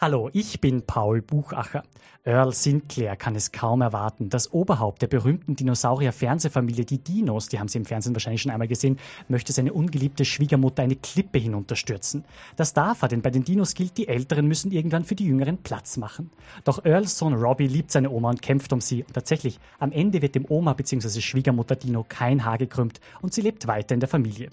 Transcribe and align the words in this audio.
Hallo, 0.00 0.30
ich 0.32 0.60
bin 0.60 0.82
Paul 0.82 1.22
Buchacher. 1.22 1.82
Earl 2.22 2.52
Sinclair 2.52 3.16
kann 3.16 3.34
es 3.34 3.50
kaum 3.50 3.80
erwarten. 3.80 4.28
Das 4.28 4.52
Oberhaupt 4.52 5.02
der 5.02 5.08
berühmten 5.08 5.56
Dinosaurier-Fernsehfamilie, 5.56 6.84
die 6.84 7.02
Dinos, 7.02 7.48
die 7.48 7.58
haben 7.58 7.66
Sie 7.66 7.78
im 7.78 7.84
Fernsehen 7.84 8.14
wahrscheinlich 8.14 8.42
schon 8.42 8.52
einmal 8.52 8.68
gesehen, 8.68 9.00
möchte 9.26 9.52
seine 9.52 9.72
ungeliebte 9.72 10.24
Schwiegermutter 10.24 10.84
eine 10.84 10.94
Klippe 10.94 11.40
hinunterstürzen. 11.40 12.24
Das 12.54 12.74
darf 12.74 13.02
er, 13.02 13.08
denn 13.08 13.22
bei 13.22 13.30
den 13.30 13.42
Dinos 13.42 13.74
gilt, 13.74 13.98
die 13.98 14.06
Älteren 14.06 14.46
müssen 14.46 14.70
irgendwann 14.70 15.02
für 15.02 15.16
die 15.16 15.26
Jüngeren 15.26 15.58
Platz 15.58 15.96
machen. 15.96 16.30
Doch 16.62 16.84
Earls 16.84 17.18
Sohn 17.18 17.34
Robbie 17.34 17.66
liebt 17.66 17.90
seine 17.90 18.10
Oma 18.10 18.30
und 18.30 18.40
kämpft 18.40 18.72
um 18.72 18.80
sie. 18.80 19.02
Und 19.02 19.14
tatsächlich, 19.14 19.58
am 19.80 19.90
Ende 19.90 20.22
wird 20.22 20.36
dem 20.36 20.46
Oma 20.48 20.74
bzw. 20.74 21.20
Schwiegermutter 21.20 21.74
Dino 21.74 22.06
kein 22.08 22.44
Haar 22.44 22.58
gekrümmt 22.58 23.00
und 23.20 23.34
sie 23.34 23.40
lebt 23.40 23.66
weiter 23.66 23.94
in 23.94 24.00
der 24.00 24.08
Familie. 24.08 24.50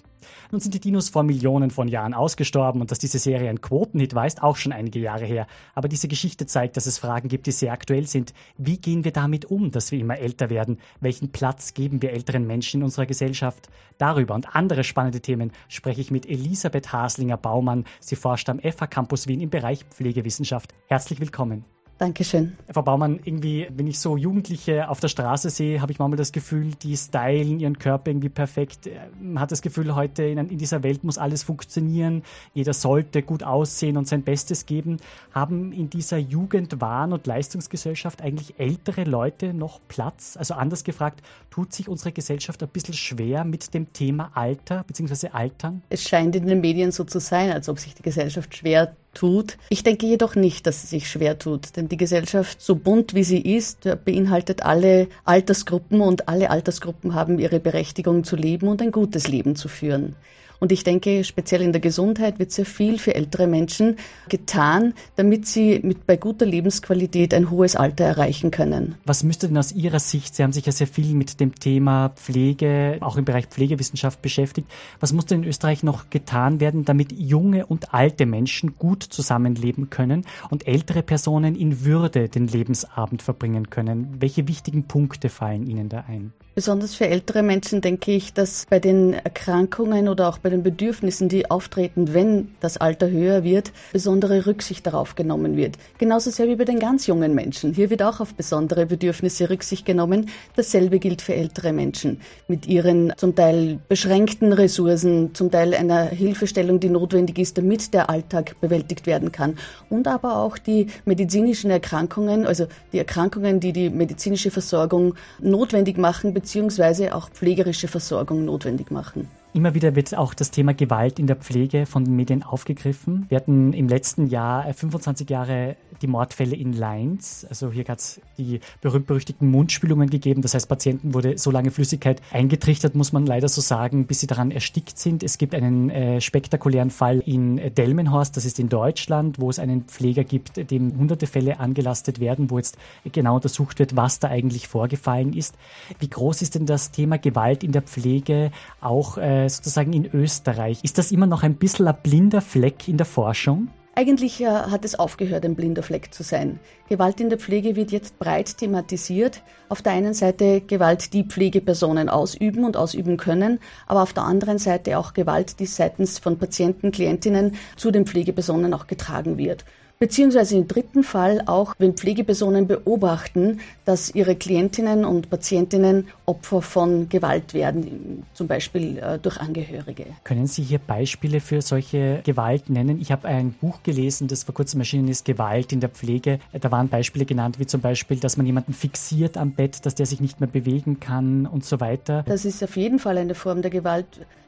Nun 0.50 0.60
sind 0.60 0.74
die 0.74 0.80
Dinos 0.80 1.08
vor 1.08 1.22
Millionen 1.22 1.70
von 1.70 1.88
Jahren 1.88 2.14
ausgestorben 2.14 2.80
und 2.80 2.90
dass 2.90 2.98
diese 2.98 3.18
Serie 3.18 3.50
ein 3.50 3.60
Quotenhit 3.60 4.14
war, 4.14 4.26
ist 4.26 4.42
auch 4.42 4.56
schon 4.56 4.72
einige 4.72 4.98
Jahre 4.98 5.24
her. 5.24 5.46
Aber 5.74 5.88
diese 5.88 6.08
Geschichte 6.08 6.46
zeigt, 6.46 6.76
dass 6.76 6.86
es 6.86 6.98
Fragen 6.98 7.28
gibt, 7.28 7.46
die 7.46 7.52
sehr 7.52 7.72
aktuell 7.72 8.06
sind. 8.06 8.32
Wie 8.58 8.78
gehen 8.78 9.04
wir 9.04 9.12
damit 9.12 9.46
um, 9.46 9.70
dass 9.70 9.92
wir 9.92 9.98
immer 9.98 10.18
älter 10.18 10.50
werden? 10.50 10.78
Welchen 11.00 11.30
Platz 11.32 11.74
geben 11.74 12.02
wir 12.02 12.12
älteren 12.12 12.46
Menschen 12.46 12.80
in 12.80 12.84
unserer 12.84 13.06
Gesellschaft? 13.06 13.68
Darüber 13.98 14.34
und 14.34 14.54
andere 14.54 14.84
spannende 14.84 15.20
Themen 15.20 15.52
spreche 15.68 16.00
ich 16.00 16.10
mit 16.10 16.26
Elisabeth 16.26 16.92
Haslinger-Baumann. 16.92 17.84
Sie 18.00 18.16
forscht 18.16 18.48
am 18.48 18.60
FH 18.60 18.86
Campus 18.86 19.26
Wien 19.26 19.40
im 19.40 19.50
Bereich 19.50 19.84
Pflegewissenschaft. 19.84 20.74
Herzlich 20.88 21.20
willkommen. 21.20 21.75
Dankeschön. 21.98 22.58
Frau 22.70 22.82
Baumann, 22.82 23.20
irgendwie, 23.24 23.68
wenn 23.74 23.86
ich 23.86 23.98
so 23.98 24.18
Jugendliche 24.18 24.90
auf 24.90 25.00
der 25.00 25.08
Straße 25.08 25.48
sehe, 25.48 25.80
habe 25.80 25.92
ich 25.92 25.98
manchmal 25.98 26.18
das 26.18 26.30
Gefühl, 26.30 26.72
die 26.82 26.94
stylen 26.94 27.58
ihren 27.58 27.78
Körper 27.78 28.10
irgendwie 28.10 28.28
perfekt. 28.28 28.90
Man 29.18 29.40
hat 29.40 29.50
das 29.50 29.62
Gefühl, 29.62 29.94
heute 29.94 30.22
in, 30.24 30.58
dieser 30.58 30.82
Welt 30.82 31.04
muss 31.04 31.16
alles 31.16 31.42
funktionieren. 31.42 32.22
Jeder 32.52 32.74
sollte 32.74 33.22
gut 33.22 33.42
aussehen 33.42 33.96
und 33.96 34.06
sein 34.06 34.22
Bestes 34.22 34.66
geben. 34.66 34.98
Haben 35.32 35.72
in 35.72 35.88
dieser 35.88 36.18
Jugendwahn- 36.18 37.14
und 37.14 37.26
Leistungsgesellschaft 37.26 38.20
eigentlich 38.20 38.60
ältere 38.60 39.04
Leute 39.04 39.54
noch 39.54 39.80
Platz? 39.88 40.36
Also 40.36 40.52
anders 40.52 40.84
gefragt, 40.84 41.22
tut 41.50 41.72
sich 41.72 41.88
unsere 41.88 42.12
Gesellschaft 42.12 42.62
ein 42.62 42.68
bisschen 42.68 42.94
schwer 42.94 43.44
mit 43.44 43.72
dem 43.72 43.94
Thema 43.94 44.32
Alter 44.34 44.84
bzw. 44.84 45.28
Altern? 45.28 45.82
Es 45.88 46.02
scheint 46.02 46.36
in 46.36 46.46
den 46.46 46.60
Medien 46.60 46.92
so 46.92 47.04
zu 47.04 47.20
sein, 47.20 47.52
als 47.52 47.70
ob 47.70 47.78
sich 47.78 47.94
die 47.94 48.02
Gesellschaft 48.02 48.54
schwer 48.54 48.94
tut. 49.16 49.56
Ich 49.70 49.82
denke 49.82 50.06
jedoch 50.06 50.36
nicht, 50.36 50.66
dass 50.66 50.82
sie 50.82 50.86
sich 50.86 51.10
schwer 51.10 51.38
tut, 51.38 51.76
denn 51.76 51.88
die 51.88 51.96
Gesellschaft, 51.96 52.60
so 52.60 52.76
bunt 52.76 53.14
wie 53.14 53.24
sie 53.24 53.40
ist, 53.40 53.88
beinhaltet 54.04 54.62
alle 54.62 55.08
Altersgruppen 55.24 56.00
und 56.00 56.28
alle 56.28 56.50
Altersgruppen 56.50 57.14
haben 57.14 57.38
ihre 57.38 57.58
Berechtigung 57.58 58.24
zu 58.24 58.36
leben 58.36 58.68
und 58.68 58.82
ein 58.82 58.92
gutes 58.92 59.26
Leben 59.26 59.56
zu 59.56 59.68
führen. 59.68 60.14
Und 60.60 60.72
ich 60.72 60.84
denke, 60.84 61.24
speziell 61.24 61.62
in 61.62 61.72
der 61.72 61.80
Gesundheit 61.80 62.38
wird 62.38 62.50
sehr 62.50 62.66
viel 62.66 62.98
für 62.98 63.14
ältere 63.14 63.46
Menschen 63.46 63.96
getan, 64.28 64.94
damit 65.16 65.46
sie 65.46 65.80
mit, 65.82 66.06
bei 66.06 66.16
guter 66.16 66.46
Lebensqualität 66.46 67.34
ein 67.34 67.50
hohes 67.50 67.76
Alter 67.76 68.04
erreichen 68.04 68.50
können. 68.50 68.94
Was 69.04 69.22
müsste 69.22 69.48
denn 69.48 69.58
aus 69.58 69.72
Ihrer 69.72 69.98
Sicht, 69.98 70.34
Sie 70.34 70.42
haben 70.42 70.52
sich 70.52 70.66
ja 70.66 70.72
sehr 70.72 70.86
viel 70.86 71.14
mit 71.14 71.40
dem 71.40 71.54
Thema 71.54 72.10
Pflege, 72.10 72.98
auch 73.00 73.16
im 73.16 73.24
Bereich 73.24 73.46
Pflegewissenschaft 73.46 74.22
beschäftigt, 74.22 74.68
was 75.00 75.12
muss 75.12 75.26
denn 75.26 75.42
in 75.42 75.48
Österreich 75.48 75.82
noch 75.82 76.10
getan 76.10 76.60
werden, 76.60 76.84
damit 76.84 77.12
junge 77.12 77.66
und 77.66 77.92
alte 77.94 78.26
Menschen 78.26 78.76
gut 78.78 79.02
zusammenleben 79.02 79.90
können 79.90 80.24
und 80.50 80.66
ältere 80.66 81.02
Personen 81.02 81.54
in 81.54 81.84
Würde 81.84 82.28
den 82.28 82.46
Lebensabend 82.48 83.22
verbringen 83.22 83.70
können? 83.70 84.16
Welche 84.20 84.48
wichtigen 84.48 84.84
Punkte 84.84 85.28
fallen 85.28 85.66
Ihnen 85.66 85.88
da 85.88 86.04
ein? 86.08 86.32
Besonders 86.56 86.94
für 86.94 87.06
ältere 87.06 87.42
Menschen 87.42 87.82
denke 87.82 88.12
ich, 88.12 88.32
dass 88.32 88.64
bei 88.70 88.78
den 88.78 89.12
Erkrankungen 89.12 90.08
oder 90.08 90.26
auch 90.26 90.38
bei 90.38 90.48
den 90.48 90.62
Bedürfnissen, 90.62 91.28
die 91.28 91.50
auftreten, 91.50 92.14
wenn 92.14 92.54
das 92.60 92.78
Alter 92.78 93.10
höher 93.10 93.44
wird, 93.44 93.72
besondere 93.92 94.46
Rücksicht 94.46 94.86
darauf 94.86 95.16
genommen 95.16 95.58
wird. 95.58 95.76
Genauso 95.98 96.30
sehr 96.30 96.48
wie 96.48 96.56
bei 96.56 96.64
den 96.64 96.78
ganz 96.78 97.06
jungen 97.06 97.34
Menschen. 97.34 97.74
Hier 97.74 97.90
wird 97.90 98.02
auch 98.02 98.20
auf 98.20 98.32
besondere 98.32 98.86
Bedürfnisse 98.86 99.50
Rücksicht 99.50 99.84
genommen. 99.84 100.30
Dasselbe 100.54 100.98
gilt 100.98 101.20
für 101.20 101.34
ältere 101.34 101.74
Menschen 101.74 102.22
mit 102.48 102.64
ihren 102.64 103.12
zum 103.18 103.34
Teil 103.34 103.78
beschränkten 103.90 104.54
Ressourcen, 104.54 105.34
zum 105.34 105.50
Teil 105.50 105.74
einer 105.74 106.06
Hilfestellung, 106.06 106.80
die 106.80 106.88
notwendig 106.88 107.38
ist, 107.38 107.58
damit 107.58 107.92
der 107.92 108.08
Alltag 108.08 108.58
bewältigt 108.62 109.04
werden 109.06 109.30
kann. 109.30 109.58
Und 109.90 110.08
aber 110.08 110.38
auch 110.38 110.56
die 110.56 110.86
medizinischen 111.04 111.70
Erkrankungen, 111.70 112.46
also 112.46 112.66
die 112.94 112.98
Erkrankungen, 112.98 113.60
die 113.60 113.74
die 113.74 113.90
medizinische 113.90 114.50
Versorgung 114.50 115.16
notwendig 115.38 115.98
machen, 115.98 116.32
beziehungsweise 116.46 117.12
auch 117.12 117.28
pflegerische 117.28 117.88
Versorgung 117.88 118.44
notwendig 118.44 118.92
machen. 118.92 119.28
Immer 119.56 119.72
wieder 119.72 119.96
wird 119.96 120.14
auch 120.14 120.34
das 120.34 120.50
Thema 120.50 120.74
Gewalt 120.74 121.18
in 121.18 121.26
der 121.26 121.36
Pflege 121.36 121.86
von 121.86 122.04
den 122.04 122.14
Medien 122.14 122.42
aufgegriffen. 122.42 123.24
Wir 123.30 123.36
hatten 123.36 123.72
im 123.72 123.88
letzten 123.88 124.26
Jahr 124.26 124.70
25 124.70 125.30
äh, 125.30 125.32
Jahre 125.32 125.76
die 126.02 126.08
Mordfälle 126.08 126.54
in 126.54 126.74
Lines. 126.74 127.46
Also 127.48 127.72
hier 127.72 127.86
hat 127.88 128.00
es 128.00 128.20
die 128.36 128.60
berühmt-berüchtigten 128.82 129.50
Mundspülungen 129.50 130.10
gegeben. 130.10 130.42
Das 130.42 130.52
heißt, 130.52 130.68
Patienten 130.68 131.14
wurde 131.14 131.38
so 131.38 131.50
lange 131.50 131.70
Flüssigkeit 131.70 132.20
eingetrichtert, 132.32 132.94
muss 132.94 133.14
man 133.14 133.24
leider 133.24 133.48
so 133.48 133.62
sagen, 133.62 134.06
bis 134.06 134.20
sie 134.20 134.26
daran 134.26 134.50
erstickt 134.50 134.98
sind. 134.98 135.22
Es 135.22 135.38
gibt 135.38 135.54
einen 135.54 135.88
äh, 135.88 136.20
spektakulären 136.20 136.90
Fall 136.90 137.20
in 137.20 137.56
Delmenhorst, 137.74 138.36
das 138.36 138.44
ist 138.44 138.60
in 138.60 138.68
Deutschland, 138.68 139.40
wo 139.40 139.48
es 139.48 139.58
einen 139.58 139.84
Pfleger 139.84 140.24
gibt, 140.24 140.70
dem 140.70 140.98
hunderte 140.98 141.26
Fälle 141.26 141.60
angelastet 141.60 142.20
werden, 142.20 142.50
wo 142.50 142.58
jetzt 142.58 142.76
genau 143.10 143.36
untersucht 143.36 143.78
wird, 143.78 143.96
was 143.96 144.18
da 144.18 144.28
eigentlich 144.28 144.68
vorgefallen 144.68 145.32
ist. 145.32 145.54
Wie 145.98 146.10
groß 146.10 146.42
ist 146.42 146.56
denn 146.56 146.66
das 146.66 146.90
Thema 146.90 147.16
Gewalt 147.16 147.64
in 147.64 147.72
der 147.72 147.80
Pflege 147.80 148.50
auch 148.82 149.16
äh, 149.16 149.45
sozusagen 149.48 149.92
in 149.92 150.06
Österreich. 150.12 150.80
Ist 150.82 150.98
das 150.98 151.12
immer 151.12 151.26
noch 151.26 151.42
ein 151.42 151.56
bisschen 151.56 151.88
ein 151.88 151.96
blinder 152.02 152.40
Fleck 152.40 152.88
in 152.88 152.96
der 152.96 153.06
Forschung? 153.06 153.68
Eigentlich 153.98 154.42
äh, 154.42 154.46
hat 154.46 154.84
es 154.84 154.94
aufgehört, 154.94 155.46
ein 155.46 155.54
blinder 155.54 155.82
Fleck 155.82 156.12
zu 156.12 156.22
sein. 156.22 156.60
Gewalt 156.90 157.18
in 157.18 157.30
der 157.30 157.38
Pflege 157.38 157.76
wird 157.76 157.92
jetzt 157.92 158.18
breit 158.18 158.58
thematisiert. 158.58 159.42
Auf 159.70 159.80
der 159.80 159.92
einen 159.92 160.12
Seite 160.12 160.60
Gewalt, 160.60 161.14
die 161.14 161.24
Pflegepersonen 161.24 162.10
ausüben 162.10 162.66
und 162.66 162.76
ausüben 162.76 163.16
können, 163.16 163.58
aber 163.86 164.02
auf 164.02 164.12
der 164.12 164.24
anderen 164.24 164.58
Seite 164.58 164.98
auch 164.98 165.14
Gewalt, 165.14 165.60
die 165.60 165.66
seitens 165.66 166.18
von 166.18 166.36
Patienten, 166.36 166.92
Klientinnen 166.92 167.54
zu 167.76 167.90
den 167.90 168.04
Pflegepersonen 168.04 168.74
auch 168.74 168.86
getragen 168.86 169.38
wird. 169.38 169.64
Beziehungsweise 169.98 170.56
im 170.56 170.68
dritten 170.68 171.02
Fall 171.02 171.42
auch, 171.46 171.74
wenn 171.78 171.94
Pflegepersonen 171.94 172.66
beobachten, 172.66 173.60
dass 173.86 174.14
ihre 174.14 174.36
Klientinnen 174.36 175.06
und 175.06 175.30
Patientinnen 175.30 176.08
Opfer 176.26 176.60
von 176.60 177.08
Gewalt 177.08 177.54
werden, 177.54 178.24
zum 178.34 178.46
Beispiel 178.46 178.98
äh, 178.98 179.18
durch 179.18 179.40
Angehörige. 179.40 180.04
Können 180.24 180.46
Sie 180.46 180.62
hier 180.62 180.78
Beispiele 180.78 181.40
für 181.40 181.62
solche 181.62 182.20
Gewalt 182.24 182.68
nennen? 182.68 183.00
Ich 183.00 183.10
habe 183.10 183.26
ein 183.26 183.52
Buch 183.52 183.82
gelesen, 183.84 184.28
das 184.28 184.44
vor 184.44 184.54
kurzem 184.54 184.80
erschienen 184.80 185.08
ist, 185.08 185.24
Gewalt 185.24 185.72
in 185.72 185.80
der 185.80 185.88
Pflege. 185.88 186.40
Da 186.52 186.70
waren 186.70 186.88
Beispiele 186.88 187.24
genannt, 187.24 187.58
wie 187.58 187.66
zum 187.66 187.80
Beispiel, 187.80 188.18
dass 188.18 188.36
man 188.36 188.44
jemanden 188.44 188.74
fixiert 188.74 189.38
am 189.38 189.52
Bett, 189.52 189.86
dass 189.86 189.94
der 189.94 190.04
sich 190.04 190.20
nicht 190.20 190.40
mehr 190.40 190.48
bewegen 190.48 191.00
kann 191.00 191.46
und 191.46 191.64
so 191.64 191.80
weiter. 191.80 192.22
Das 192.26 192.44
ist 192.44 192.62
auf 192.62 192.76
jeden 192.76 192.98
Fall 192.98 193.16
eine 193.16 193.34
Form 193.34 193.62
der 193.62 193.70
Gewalt. 193.70 194.06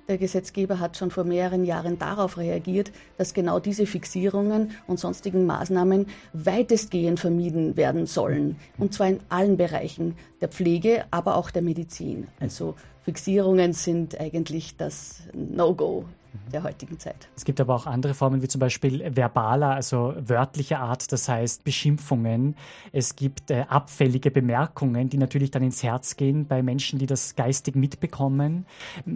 Der 0.08 0.16
Gesetzgeber 0.16 0.80
hat 0.80 0.96
schon 0.96 1.10
vor 1.10 1.24
mehreren 1.24 1.66
Jahren 1.66 1.98
darauf 1.98 2.38
reagiert, 2.38 2.92
dass 3.18 3.34
genau 3.34 3.60
diese 3.60 3.84
Fixierungen 3.84 4.70
und 4.86 4.98
sonstigen 4.98 5.44
Maßnahmen 5.44 6.06
weitestgehend 6.32 7.20
vermieden 7.20 7.76
werden 7.76 8.06
sollen. 8.06 8.56
Und 8.78 8.94
zwar 8.94 9.08
in 9.08 9.20
allen 9.28 9.58
Bereichen 9.58 10.16
der 10.40 10.48
Pflege, 10.48 11.04
aber 11.10 11.36
auch 11.36 11.50
der 11.50 11.60
Medizin. 11.60 12.26
Also 12.40 12.74
Fixierungen 13.02 13.74
sind 13.74 14.18
eigentlich 14.18 14.78
das 14.78 15.24
No-Go 15.34 16.06
der 16.52 16.62
heutigen 16.62 16.98
Zeit. 16.98 17.28
Es 17.36 17.44
gibt 17.44 17.60
aber 17.60 17.74
auch 17.74 17.86
andere 17.86 18.14
Formen, 18.14 18.42
wie 18.42 18.48
zum 18.48 18.60
Beispiel 18.60 19.14
verbaler, 19.14 19.74
also 19.74 20.14
wörtlicher 20.18 20.80
Art, 20.80 21.10
das 21.12 21.28
heißt 21.28 21.64
Beschimpfungen. 21.64 22.56
Es 22.92 23.16
gibt 23.16 23.50
äh, 23.50 23.64
abfällige 23.68 24.30
Bemerkungen, 24.30 25.10
die 25.10 25.18
natürlich 25.18 25.50
dann 25.50 25.62
ins 25.62 25.82
Herz 25.82 26.16
gehen 26.16 26.46
bei 26.46 26.62
Menschen, 26.62 26.98
die 26.98 27.06
das 27.06 27.36
geistig 27.36 27.76
mitbekommen. 27.76 28.66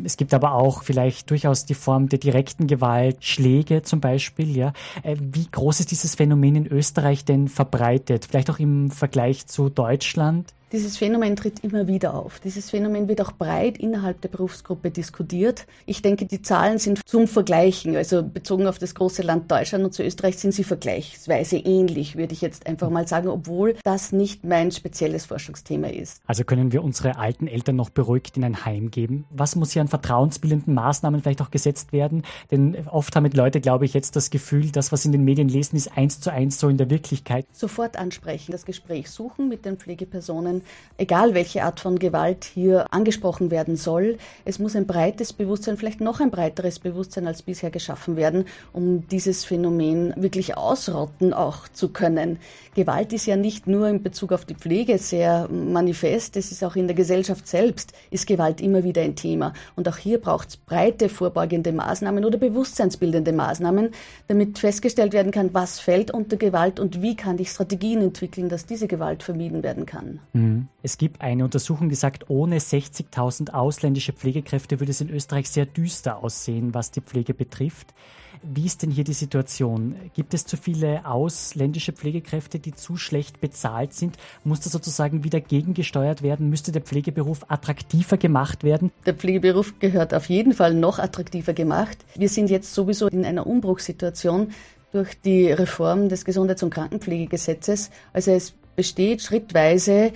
Es 0.05 0.17
gibt 0.17 0.35
aber 0.35 0.53
auch 0.53 0.83
vielleicht 0.83 1.31
durchaus 1.31 1.65
die 1.65 1.75
Form 1.75 2.09
der 2.09 2.19
direkten 2.19 2.67
Gewalt, 2.67 3.25
Schläge 3.25 3.83
zum 3.83 4.01
Beispiel. 4.01 4.57
Ja. 4.57 4.73
Äh, 5.03 5.17
wie 5.19 5.47
groß 5.51 5.81
ist 5.81 5.91
dieses 5.91 6.15
Phänomen 6.15 6.57
in 6.57 6.67
Österreich 6.67 7.25
denn 7.25 7.49
verbreitet? 7.49 8.27
Vielleicht 8.31 8.51
auch 8.51 8.59
im 8.59 8.91
Vergleich 8.91 9.47
zu 9.47 9.69
Deutschland? 9.69 10.53
Dieses 10.73 10.97
Phänomen 10.97 11.37
tritt 11.37 11.63
immer 11.63 11.87
wieder 11.87 12.15
auf. 12.15 12.41
Dieses 12.41 12.71
Phänomen 12.71 13.07
wird 13.07 13.21
auch 13.21 13.33
breit 13.33 13.77
innerhalb 13.77 14.23
der 14.23 14.31
Berufsgruppe 14.31 14.91
diskutiert. 14.91 15.67
Ich 15.85 16.01
denke, 16.01 16.25
die 16.25 16.41
Zahlen 16.41 16.79
sind 16.79 17.07
zum 17.07 17.29
Vergleichen, 17.29 17.95
also 17.95 18.23
bezogen 18.23 18.67
auf 18.67 18.79
das 18.79 18.95
große 18.95 19.21
Land 19.21 19.51
Deutschland 19.51 19.85
und 19.85 19.93
zu 19.93 20.03
Österreich 20.03 20.39
sind 20.39 20.55
sie 20.55 20.65
vergleichsweise 20.65 21.59
ähnlich, 21.59 22.17
würde 22.17 22.33
ich 22.33 22.41
jetzt 22.41 22.67
einfach 22.67 22.89
mal 22.89 23.07
sagen, 23.07 23.29
obwohl 23.29 23.77
das 23.85 24.13
nicht 24.13 24.45
mein 24.45 24.73
spezielles 24.73 25.27
Forschungsthema 25.27 25.89
ist. 25.89 26.23
Also 26.27 26.43
können 26.43 26.73
wir 26.73 26.83
unsere 26.83 27.19
alten 27.19 27.49
Eltern 27.49 27.77
noch 27.77 27.91
beruhigt 27.91 28.39
in 28.39 28.45
ein 28.45 28.65
Heim 28.65 28.91
geben? 28.91 29.27
Was 29.29 29.57
muss 29.57 29.73
hier 29.73 29.83
an 29.83 29.89
vertrauensbildenden 29.89 30.73
Maßnahmen 30.73 31.21
vielleicht 31.21 31.43
auch 31.43 31.51
gesetzt 31.51 31.93
werden? 31.93 32.23
Denn 32.51 32.89
oft 32.89 33.15
haben 33.15 33.29
die 33.29 33.37
Leute, 33.37 33.61
glaube 33.61 33.85
ich, 33.85 33.93
jetzt 33.93 34.17
das 34.17 34.31
Gefühl, 34.31 34.71
das, 34.71 34.91
was 34.91 35.05
in 35.05 35.13
den 35.13 35.23
Medien 35.23 35.51
lesen, 35.51 35.77
ist 35.77 35.99
eins 35.99 36.19
zu 36.21 36.33
eins 36.33 36.59
so 36.59 36.71
in 36.71 36.79
der 36.79 36.89
Wirklichkeit. 36.89 37.45
Sofort 37.53 37.99
ansprechen, 37.99 38.53
das 38.53 38.65
Gespräch 38.65 39.11
suchen 39.11 39.51
mit 39.51 39.67
den 39.67 39.77
Pflegepersonen, 39.77 40.62
egal 40.99 41.35
welche 41.35 41.65
Art 41.65 41.81
von 41.81 41.99
Gewalt 41.99 42.45
hier 42.45 42.93
angesprochen 42.93 43.51
werden 43.51 43.77
soll. 43.77 44.19
Es 44.45 44.59
muss 44.59 44.77
ein 44.77 44.87
breites 44.87 45.33
Bewusstsein, 45.33 45.77
vielleicht 45.77 46.01
noch 46.01 46.21
ein 46.21 46.31
breiteres 46.31 46.79
Bewusstsein 46.79 47.27
als 47.27 47.43
bisher 47.43 47.71
geschaffen 47.71 48.17
werden, 48.17 48.45
um 48.73 49.09
dieses 49.09 49.45
Phänomen 49.45 50.15
wirklich 50.17 50.57
ausrotten 50.57 51.33
auch 51.33 51.67
zu 51.69 51.89
können. 51.89 52.39
Gewalt 52.75 53.13
ist 53.13 53.27
ja 53.27 53.37
nicht 53.37 53.67
nur 53.67 53.89
in 53.89 54.03
Bezug 54.03 54.33
auf 54.33 54.45
die 54.45 54.55
Pflege 54.55 54.99
sehr 54.99 55.49
manifest, 55.49 56.37
es 56.37 56.53
ist 56.53 56.63
auch 56.63 56.77
in 56.77 56.87
der 56.87 56.97
Gesellschaft 56.97 57.49
selbst, 57.49 57.93
ist 58.11 58.27
Gewalt 58.27 58.61
immer 58.61 58.85
wieder 58.85 59.03
ein 59.03 59.17
Thema. 59.17 59.55
Und 59.77 59.89
auch 59.89 59.97
hier 59.97 60.19
braucht 60.19 60.51
es 60.51 60.57
breite 60.57 61.09
vorbeugende 61.09 61.73
Maßnahmen 61.73 62.25
oder 62.25 62.39
bewusstseinsbildende 62.39 63.33
Maßnahmen, 63.33 63.91
damit 64.29 64.59
festgestellt 64.59 65.13
werden 65.13 65.33
kann, 65.33 65.53
was 65.53 65.81
fällt 65.81 66.13
unter 66.13 66.37
Gewalt 66.37 66.79
und 66.79 67.03
wie 67.03 67.17
kann 67.17 67.39
ich 67.39 67.51
Strategien 67.51 68.01
entwickeln, 68.03 68.49
dass 68.49 68.67
diese 68.67 68.87
Gewalt 68.87 69.23
vermieden 69.23 69.63
werden 69.63 69.85
kann. 69.85 70.21
Mhm. 70.33 70.52
Es 70.83 70.99
gibt 70.99 71.21
eine 71.21 71.45
Untersuchung, 71.45 71.89
die 71.89 71.95
sagt, 71.95 72.29
ohne 72.31 72.59
60.000 72.59 73.51
ausländische 73.51 74.13
Pflegekräfte 74.13 74.81
würde 74.81 74.91
es 74.91 75.01
in 75.01 75.11
Österreich 75.11 75.49
sehr 75.49 75.67
düster 75.67 76.23
aussehen, 76.23 76.75
was 76.75 76.91
die 76.91 77.01
Pflege 77.01 77.35
betrifft. 77.35 77.95
Wie 78.43 78.67
ist 78.67 78.83
denn 78.83 78.91
hier 78.91 79.05
die 79.05 79.13
Situation? 79.13 79.95
Gibt 80.15 80.35
es 80.35 80.45
zu 80.45 80.57
viele 80.57 81.07
ausländische 81.07 81.93
Pflegekräfte, 81.93 82.59
die 82.59 82.75
zu 82.75 82.97
schlecht 82.97 83.41
bezahlt 83.41 83.95
sind? 83.95 84.17
Muss 84.43 84.61
das 84.61 84.73
sozusagen 84.73 85.23
wieder 85.23 85.41
gegengesteuert 85.41 86.23
werden? 86.23 86.51
Müsste 86.51 86.73
der 86.73 86.83
Pflegeberuf 86.83 87.45
attraktiver 87.49 88.17
gemacht 88.17 88.65
werden? 88.65 88.91
Der 89.07 89.15
Pflegeberuf 89.15 89.79
gehört 89.79 90.13
auf 90.13 90.29
jeden 90.29 90.55
Fall 90.55 90.75
noch 90.75 90.99
attraktiver 90.99 91.53
gemacht. 91.53 91.99
Wir 92.17 92.29
sind 92.29 92.51
jetzt 92.51 92.75
sowieso 92.75 93.07
in 93.07 93.25
einer 93.25 93.47
Umbruchssituation 93.47 94.49
durch 94.91 95.21
die 95.21 95.53
Reform 95.53 96.09
des 96.09 96.25
Gesundheits- 96.25 96.65
und 96.65 96.71
Krankenpflegegesetzes. 96.71 97.91
Also 98.13 98.33
es 98.33 98.55
besteht 98.77 99.23
schrittweise 99.23 100.13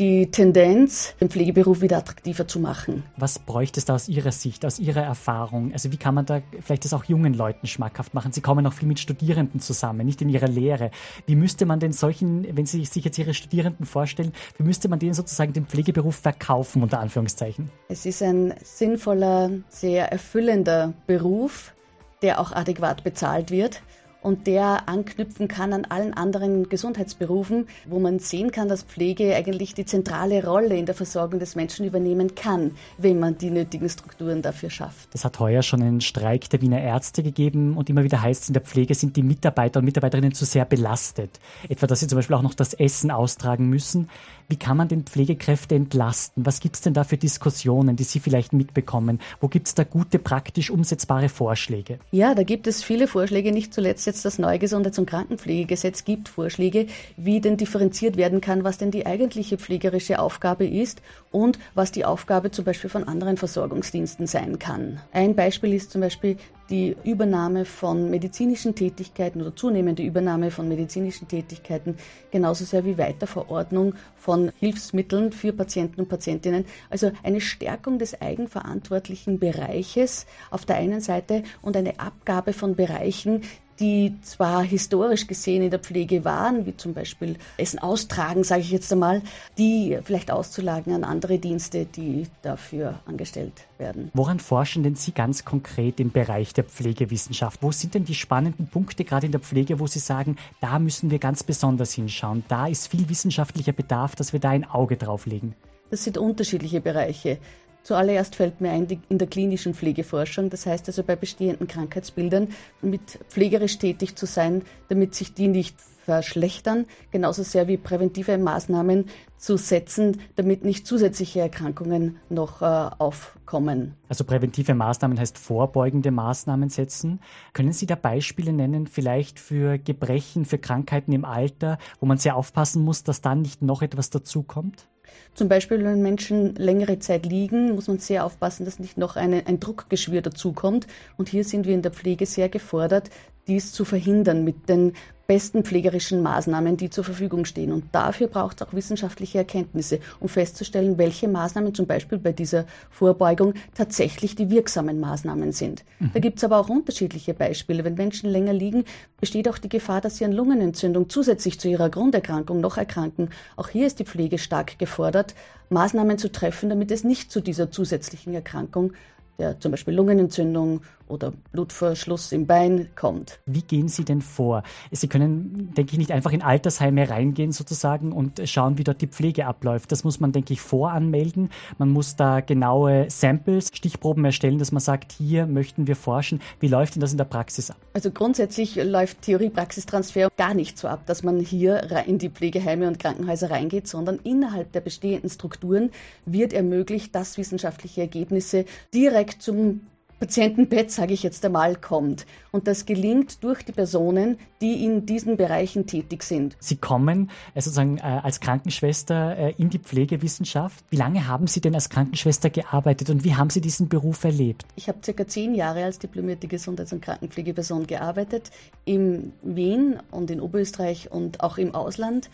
die 0.00 0.30
Tendenz, 0.30 1.14
den 1.20 1.28
Pflegeberuf 1.28 1.82
wieder 1.82 1.98
attraktiver 1.98 2.48
zu 2.48 2.58
machen. 2.58 3.04
Was 3.18 3.38
bräuchte 3.38 3.78
es 3.78 3.84
da 3.84 3.94
aus 3.94 4.08
Ihrer 4.08 4.32
Sicht, 4.32 4.64
aus 4.64 4.78
Ihrer 4.78 5.02
Erfahrung? 5.02 5.72
Also 5.74 5.92
wie 5.92 5.98
kann 5.98 6.14
man 6.14 6.24
da 6.24 6.40
vielleicht 6.62 6.86
das 6.86 6.94
auch 6.94 7.04
jungen 7.04 7.34
Leuten 7.34 7.66
schmackhaft 7.66 8.14
machen? 8.14 8.32
Sie 8.32 8.40
kommen 8.40 8.66
auch 8.66 8.72
viel 8.72 8.88
mit 8.88 8.98
Studierenden 8.98 9.60
zusammen, 9.60 10.06
nicht 10.06 10.22
in 10.22 10.30
ihrer 10.30 10.48
Lehre. 10.48 10.90
Wie 11.26 11.36
müsste 11.36 11.66
man 11.66 11.80
denn 11.80 11.92
solchen, 11.92 12.56
wenn 12.56 12.64
Sie 12.64 12.82
sich 12.86 13.04
jetzt 13.04 13.18
Ihre 13.18 13.34
Studierenden 13.34 13.84
vorstellen, 13.84 14.32
wie 14.56 14.62
müsste 14.62 14.88
man 14.88 14.98
denen 14.98 15.12
sozusagen 15.12 15.52
den 15.52 15.66
Pflegeberuf 15.66 16.16
verkaufen, 16.16 16.82
unter 16.82 16.98
Anführungszeichen? 16.98 17.70
Es 17.88 18.06
ist 18.06 18.22
ein 18.22 18.54
sinnvoller, 18.64 19.50
sehr 19.68 20.10
erfüllender 20.10 20.94
Beruf, 21.06 21.74
der 22.22 22.40
auch 22.40 22.52
adäquat 22.52 23.04
bezahlt 23.04 23.50
wird 23.50 23.82
und 24.22 24.46
der 24.46 24.88
anknüpfen 24.88 25.48
kann 25.48 25.72
an 25.72 25.84
allen 25.86 26.14
anderen 26.14 26.68
Gesundheitsberufen, 26.68 27.68
wo 27.86 27.98
man 27.98 28.18
sehen 28.18 28.50
kann, 28.50 28.68
dass 28.68 28.82
Pflege 28.82 29.34
eigentlich 29.34 29.74
die 29.74 29.84
zentrale 29.84 30.44
Rolle 30.44 30.76
in 30.76 30.86
der 30.86 30.94
Versorgung 30.94 31.40
des 31.40 31.56
Menschen 31.56 31.86
übernehmen 31.86 32.34
kann, 32.34 32.72
wenn 32.98 33.18
man 33.18 33.38
die 33.38 33.50
nötigen 33.50 33.88
Strukturen 33.88 34.42
dafür 34.42 34.70
schafft. 34.70 35.08
Es 35.14 35.24
hat 35.24 35.38
heuer 35.40 35.62
schon 35.62 35.82
einen 35.82 36.00
Streik 36.00 36.50
der 36.50 36.60
Wiener 36.60 36.80
Ärzte 36.80 37.22
gegeben 37.22 37.76
und 37.76 37.88
immer 37.88 38.04
wieder 38.04 38.22
heißt 38.22 38.42
es, 38.42 38.48
in 38.48 38.54
der 38.54 38.62
Pflege 38.62 38.94
sind 38.94 39.16
die 39.16 39.22
Mitarbeiter 39.22 39.80
und 39.80 39.86
Mitarbeiterinnen 39.86 40.32
zu 40.32 40.44
sehr 40.44 40.64
belastet. 40.64 41.40
Etwa, 41.68 41.86
dass 41.86 42.00
sie 42.00 42.06
zum 42.06 42.16
Beispiel 42.16 42.36
auch 42.36 42.42
noch 42.42 42.54
das 42.54 42.74
Essen 42.74 43.10
austragen 43.10 43.68
müssen. 43.68 44.08
Wie 44.48 44.56
kann 44.56 44.76
man 44.76 44.88
den 44.88 45.04
Pflegekräfte 45.04 45.76
entlasten? 45.76 46.44
Was 46.44 46.58
gibt 46.58 46.74
es 46.74 46.82
denn 46.82 46.92
da 46.92 47.04
für 47.04 47.16
Diskussionen, 47.16 47.94
die 47.94 48.02
Sie 48.02 48.18
vielleicht 48.18 48.52
mitbekommen? 48.52 49.20
Wo 49.40 49.46
gibt 49.46 49.68
es 49.68 49.74
da 49.76 49.84
gute, 49.84 50.18
praktisch 50.18 50.70
umsetzbare 50.70 51.28
Vorschläge? 51.28 52.00
Ja, 52.10 52.34
da 52.34 52.42
gibt 52.42 52.66
es 52.66 52.82
viele 52.82 53.06
Vorschläge, 53.06 53.52
nicht 53.52 53.72
zuletzt 53.72 54.06
jetzt 54.10 54.24
das 54.24 54.38
neue 54.38 54.58
Gesundheits- 54.58 54.98
und 54.98 55.06
Krankenpflegegesetz 55.06 56.04
gibt 56.04 56.28
Vorschläge, 56.28 56.86
wie 57.16 57.40
denn 57.40 57.56
differenziert 57.56 58.16
werden 58.16 58.40
kann, 58.40 58.64
was 58.64 58.76
denn 58.76 58.90
die 58.90 59.06
eigentliche 59.06 59.56
pflegerische 59.56 60.18
Aufgabe 60.18 60.66
ist 60.66 61.00
und 61.30 61.58
was 61.74 61.92
die 61.92 62.04
Aufgabe 62.04 62.50
zum 62.50 62.64
Beispiel 62.64 62.90
von 62.90 63.04
anderen 63.04 63.36
Versorgungsdiensten 63.36 64.26
sein 64.26 64.58
kann. 64.58 65.00
Ein 65.12 65.36
Beispiel 65.36 65.74
ist 65.74 65.92
zum 65.92 66.00
Beispiel 66.00 66.36
die 66.70 66.96
Übernahme 67.02 67.64
von 67.64 68.10
medizinischen 68.10 68.74
Tätigkeiten 68.74 69.40
oder 69.40 69.54
zunehmende 69.54 70.02
Übernahme 70.02 70.50
von 70.50 70.68
medizinischen 70.68 71.26
Tätigkeiten, 71.26 71.96
genauso 72.30 72.64
sehr 72.64 72.84
wie 72.84 72.96
Weiterverordnung 72.96 73.94
von 74.16 74.52
Hilfsmitteln 74.60 75.32
für 75.32 75.52
Patienten 75.52 76.02
und 76.02 76.08
Patientinnen. 76.08 76.64
Also 76.88 77.10
eine 77.22 77.40
Stärkung 77.40 77.98
des 77.98 78.20
eigenverantwortlichen 78.20 79.40
Bereiches 79.40 80.26
auf 80.50 80.64
der 80.64 80.76
einen 80.76 81.00
Seite 81.00 81.42
und 81.60 81.76
eine 81.76 81.98
Abgabe 81.98 82.52
von 82.52 82.76
Bereichen, 82.76 83.42
die 83.80 84.14
zwar 84.22 84.62
historisch 84.62 85.26
gesehen 85.26 85.62
in 85.62 85.70
der 85.70 85.80
Pflege 85.80 86.24
waren, 86.24 86.66
wie 86.66 86.76
zum 86.76 86.92
Beispiel 86.92 87.36
Essen 87.56 87.78
austragen, 87.78 88.44
sage 88.44 88.60
ich 88.60 88.70
jetzt 88.70 88.92
einmal, 88.92 89.22
die 89.58 89.98
vielleicht 90.04 90.30
auszulagen 90.30 90.92
an 90.94 91.04
andere 91.04 91.38
Dienste, 91.38 91.86
die 91.86 92.26
dafür 92.42 93.00
angestellt 93.06 93.54
werden. 93.78 94.10
Woran 94.12 94.38
forschen 94.38 94.82
denn 94.82 94.94
Sie 94.94 95.12
ganz 95.12 95.44
konkret 95.44 95.98
im 95.98 96.12
Bereich 96.12 96.52
der 96.52 96.64
Pflegewissenschaft? 96.64 97.62
Wo 97.62 97.72
sind 97.72 97.94
denn 97.94 98.04
die 98.04 98.14
spannenden 98.14 98.68
Punkte 98.68 99.04
gerade 99.04 99.26
in 99.26 99.32
der 99.32 99.40
Pflege, 99.40 99.80
wo 99.80 99.86
Sie 99.86 99.98
sagen, 99.98 100.36
da 100.60 100.78
müssen 100.78 101.10
wir 101.10 101.18
ganz 101.18 101.42
besonders 101.42 101.92
hinschauen? 101.92 102.44
Da 102.48 102.66
ist 102.66 102.88
viel 102.88 103.08
wissenschaftlicher 103.08 103.72
Bedarf, 103.72 104.14
dass 104.14 104.32
wir 104.32 104.40
da 104.40 104.50
ein 104.50 104.64
Auge 104.64 104.96
drauf 104.96 105.26
legen. 105.26 105.54
Das 105.90 106.04
sind 106.04 106.18
unterschiedliche 106.18 106.80
Bereiche. 106.80 107.38
Zuallererst 107.82 108.36
fällt 108.36 108.60
mir 108.60 108.70
ein, 108.70 108.86
in 109.08 109.18
der 109.18 109.28
klinischen 109.28 109.74
Pflegeforschung, 109.74 110.50
das 110.50 110.66
heißt 110.66 110.88
also 110.88 111.02
bei 111.02 111.16
bestehenden 111.16 111.66
Krankheitsbildern 111.66 112.48
mit 112.82 113.18
pflegerisch 113.28 113.78
tätig 113.78 114.16
zu 114.16 114.26
sein, 114.26 114.62
damit 114.88 115.14
sich 115.14 115.34
die 115.34 115.48
nicht 115.48 115.76
verschlechtern, 116.10 116.86
genauso 117.10 117.42
sehr 117.42 117.68
wie 117.68 117.76
präventive 117.76 118.36
Maßnahmen 118.36 119.06
zu 119.36 119.56
setzen, 119.56 120.20
damit 120.36 120.64
nicht 120.64 120.86
zusätzliche 120.86 121.40
Erkrankungen 121.40 122.16
noch 122.28 122.62
äh, 122.62 122.64
aufkommen. 122.64 123.94
Also 124.08 124.24
präventive 124.24 124.74
Maßnahmen 124.74 125.18
heißt 125.18 125.38
vorbeugende 125.38 126.10
Maßnahmen 126.10 126.68
setzen. 126.68 127.20
Können 127.52 127.72
Sie 127.72 127.86
da 127.86 127.94
Beispiele 127.94 128.52
nennen, 128.52 128.86
vielleicht 128.86 129.38
für 129.38 129.78
Gebrechen, 129.78 130.44
für 130.44 130.58
Krankheiten 130.58 131.12
im 131.12 131.24
Alter, 131.24 131.78
wo 132.00 132.06
man 132.06 132.18
sehr 132.18 132.36
aufpassen 132.36 132.84
muss, 132.84 133.04
dass 133.04 133.20
dann 133.20 133.42
nicht 133.42 133.62
noch 133.62 133.82
etwas 133.82 134.10
dazukommt? 134.10 134.88
Zum 135.34 135.48
Beispiel, 135.48 135.82
wenn 135.84 136.02
Menschen 136.02 136.54
längere 136.56 136.98
Zeit 136.98 137.24
liegen, 137.24 137.74
muss 137.74 137.88
man 137.88 137.98
sehr 137.98 138.24
aufpassen, 138.24 138.64
dass 138.64 138.78
nicht 138.78 138.98
noch 138.98 139.16
eine, 139.16 139.46
ein 139.46 139.60
Druckgeschwür 139.60 140.22
dazukommt. 140.22 140.86
Und 141.16 141.28
hier 141.28 141.44
sind 141.44 141.66
wir 141.66 141.74
in 141.74 141.82
der 141.82 141.92
Pflege 141.92 142.26
sehr 142.26 142.48
gefordert, 142.48 143.10
dies 143.46 143.72
zu 143.72 143.84
verhindern 143.84 144.44
mit 144.44 144.68
den 144.68 144.92
besten 145.30 145.62
pflegerischen 145.62 146.22
Maßnahmen, 146.22 146.76
die 146.76 146.90
zur 146.90 147.04
Verfügung 147.04 147.44
stehen. 147.44 147.70
Und 147.70 147.84
dafür 147.92 148.26
braucht 148.26 148.60
es 148.60 148.66
auch 148.66 148.72
wissenschaftliche 148.72 149.38
Erkenntnisse, 149.38 150.00
um 150.18 150.28
festzustellen, 150.28 150.98
welche 150.98 151.28
Maßnahmen 151.28 151.72
zum 151.72 151.86
Beispiel 151.86 152.18
bei 152.18 152.32
dieser 152.32 152.64
Vorbeugung 152.90 153.54
tatsächlich 153.72 154.34
die 154.34 154.50
wirksamen 154.50 154.98
Maßnahmen 154.98 155.52
sind. 155.52 155.84
Mhm. 156.00 156.10
Da 156.14 156.18
gibt 156.18 156.38
es 156.38 156.44
aber 156.44 156.58
auch 156.58 156.68
unterschiedliche 156.68 157.32
Beispiele. 157.32 157.84
Wenn 157.84 157.94
Menschen 157.94 158.28
länger 158.28 158.52
liegen, 158.52 158.82
besteht 159.20 159.48
auch 159.48 159.58
die 159.58 159.68
Gefahr, 159.68 160.00
dass 160.00 160.16
sie 160.16 160.24
an 160.24 160.32
Lungenentzündung 160.32 161.08
zusätzlich 161.08 161.60
zu 161.60 161.68
ihrer 161.68 161.90
Grunderkrankung 161.90 162.60
noch 162.60 162.76
erkranken. 162.76 163.28
Auch 163.54 163.68
hier 163.68 163.86
ist 163.86 164.00
die 164.00 164.06
Pflege 164.06 164.36
stark 164.36 164.80
gefordert, 164.80 165.36
Maßnahmen 165.68 166.18
zu 166.18 166.32
treffen, 166.32 166.70
damit 166.70 166.90
es 166.90 167.04
nicht 167.04 167.30
zu 167.30 167.40
dieser 167.40 167.70
zusätzlichen 167.70 168.34
Erkrankung 168.34 168.94
der 169.40 169.58
zum 169.58 169.72
Beispiel 169.72 169.94
Lungenentzündung 169.94 170.82
oder 171.10 171.32
Blutverschluss 171.52 172.32
im 172.32 172.46
Bein 172.46 172.88
kommt. 172.96 173.40
Wie 173.46 173.62
gehen 173.62 173.88
Sie 173.88 174.04
denn 174.04 174.22
vor? 174.22 174.62
Sie 174.90 175.08
können, 175.08 175.72
denke 175.76 175.92
ich, 175.92 175.98
nicht 175.98 176.12
einfach 176.12 176.32
in 176.32 176.42
Altersheime 176.42 177.10
reingehen 177.10 177.52
sozusagen 177.52 178.12
und 178.12 178.40
schauen, 178.48 178.78
wie 178.78 178.84
dort 178.84 179.02
die 179.02 179.06
Pflege 179.06 179.46
abläuft. 179.46 179.92
Das 179.92 180.04
muss 180.04 180.20
man, 180.20 180.32
denke 180.32 180.52
ich, 180.52 180.60
voranmelden. 180.60 181.50
Man 181.78 181.90
muss 181.90 182.16
da 182.16 182.40
genaue 182.40 183.10
Samples, 183.10 183.70
Stichproben 183.74 184.24
erstellen, 184.24 184.58
dass 184.58 184.72
man 184.72 184.80
sagt, 184.80 185.12
hier 185.12 185.46
möchten 185.46 185.86
wir 185.86 185.96
forschen. 185.96 186.40
Wie 186.60 186.68
läuft 186.68 186.94
denn 186.94 187.00
das 187.00 187.12
in 187.12 187.18
der 187.18 187.24
Praxis 187.24 187.70
ab? 187.70 187.76
Also 187.92 188.10
grundsätzlich 188.10 188.76
läuft 188.76 189.22
Theorie-Praxistransfer 189.22 190.30
gar 190.36 190.54
nicht 190.54 190.78
so 190.78 190.88
ab, 190.88 191.06
dass 191.06 191.22
man 191.22 191.40
hier 191.40 192.04
in 192.06 192.18
die 192.18 192.30
Pflegeheime 192.30 192.86
und 192.86 192.98
Krankenhäuser 192.98 193.50
reingeht, 193.50 193.88
sondern 193.88 194.18
innerhalb 194.22 194.72
der 194.72 194.80
bestehenden 194.80 195.30
Strukturen 195.30 195.90
wird 196.24 196.52
ermöglicht, 196.52 197.14
dass 197.14 197.38
wissenschaftliche 197.38 198.02
Ergebnisse 198.02 198.64
direkt 198.94 199.42
zum 199.42 199.80
Patientenbett, 200.20 200.90
sage 200.90 201.14
ich 201.14 201.22
jetzt 201.22 201.44
einmal, 201.46 201.76
kommt. 201.76 202.26
Und 202.52 202.66
das 202.66 202.84
gelingt 202.84 203.42
durch 203.42 203.62
die 203.62 203.72
Personen, 203.72 204.38
die 204.60 204.84
in 204.84 205.06
diesen 205.06 205.38
Bereichen 205.38 205.86
tätig 205.86 206.22
sind. 206.24 206.58
Sie 206.60 206.76
kommen 206.76 207.30
äh, 207.54 207.62
sozusagen 207.62 207.96
äh, 207.96 208.02
als 208.02 208.40
Krankenschwester 208.40 209.36
äh, 209.38 209.54
in 209.56 209.70
die 209.70 209.78
Pflegewissenschaft. 209.78 210.84
Wie 210.90 210.96
lange 210.96 211.26
haben 211.26 211.46
Sie 211.46 211.62
denn 211.62 211.74
als 211.74 211.88
Krankenschwester 211.88 212.50
gearbeitet 212.50 213.08
und 213.08 213.24
wie 213.24 213.34
haben 213.34 213.48
Sie 213.48 213.62
diesen 213.62 213.88
Beruf 213.88 214.22
erlebt? 214.24 214.66
Ich 214.76 214.88
habe 214.88 214.98
circa 215.02 215.26
zehn 215.26 215.54
Jahre 215.54 215.84
als 215.84 215.98
diplomierte 215.98 216.48
Gesundheits- 216.48 216.92
und 216.92 217.00
Krankenpflegeperson 217.00 217.86
gearbeitet, 217.86 218.50
in 218.84 219.32
Wien 219.42 219.98
und 220.10 220.30
in 220.30 220.42
Oberösterreich 220.42 221.10
und 221.10 221.40
auch 221.40 221.56
im 221.56 221.74
Ausland. 221.74 222.28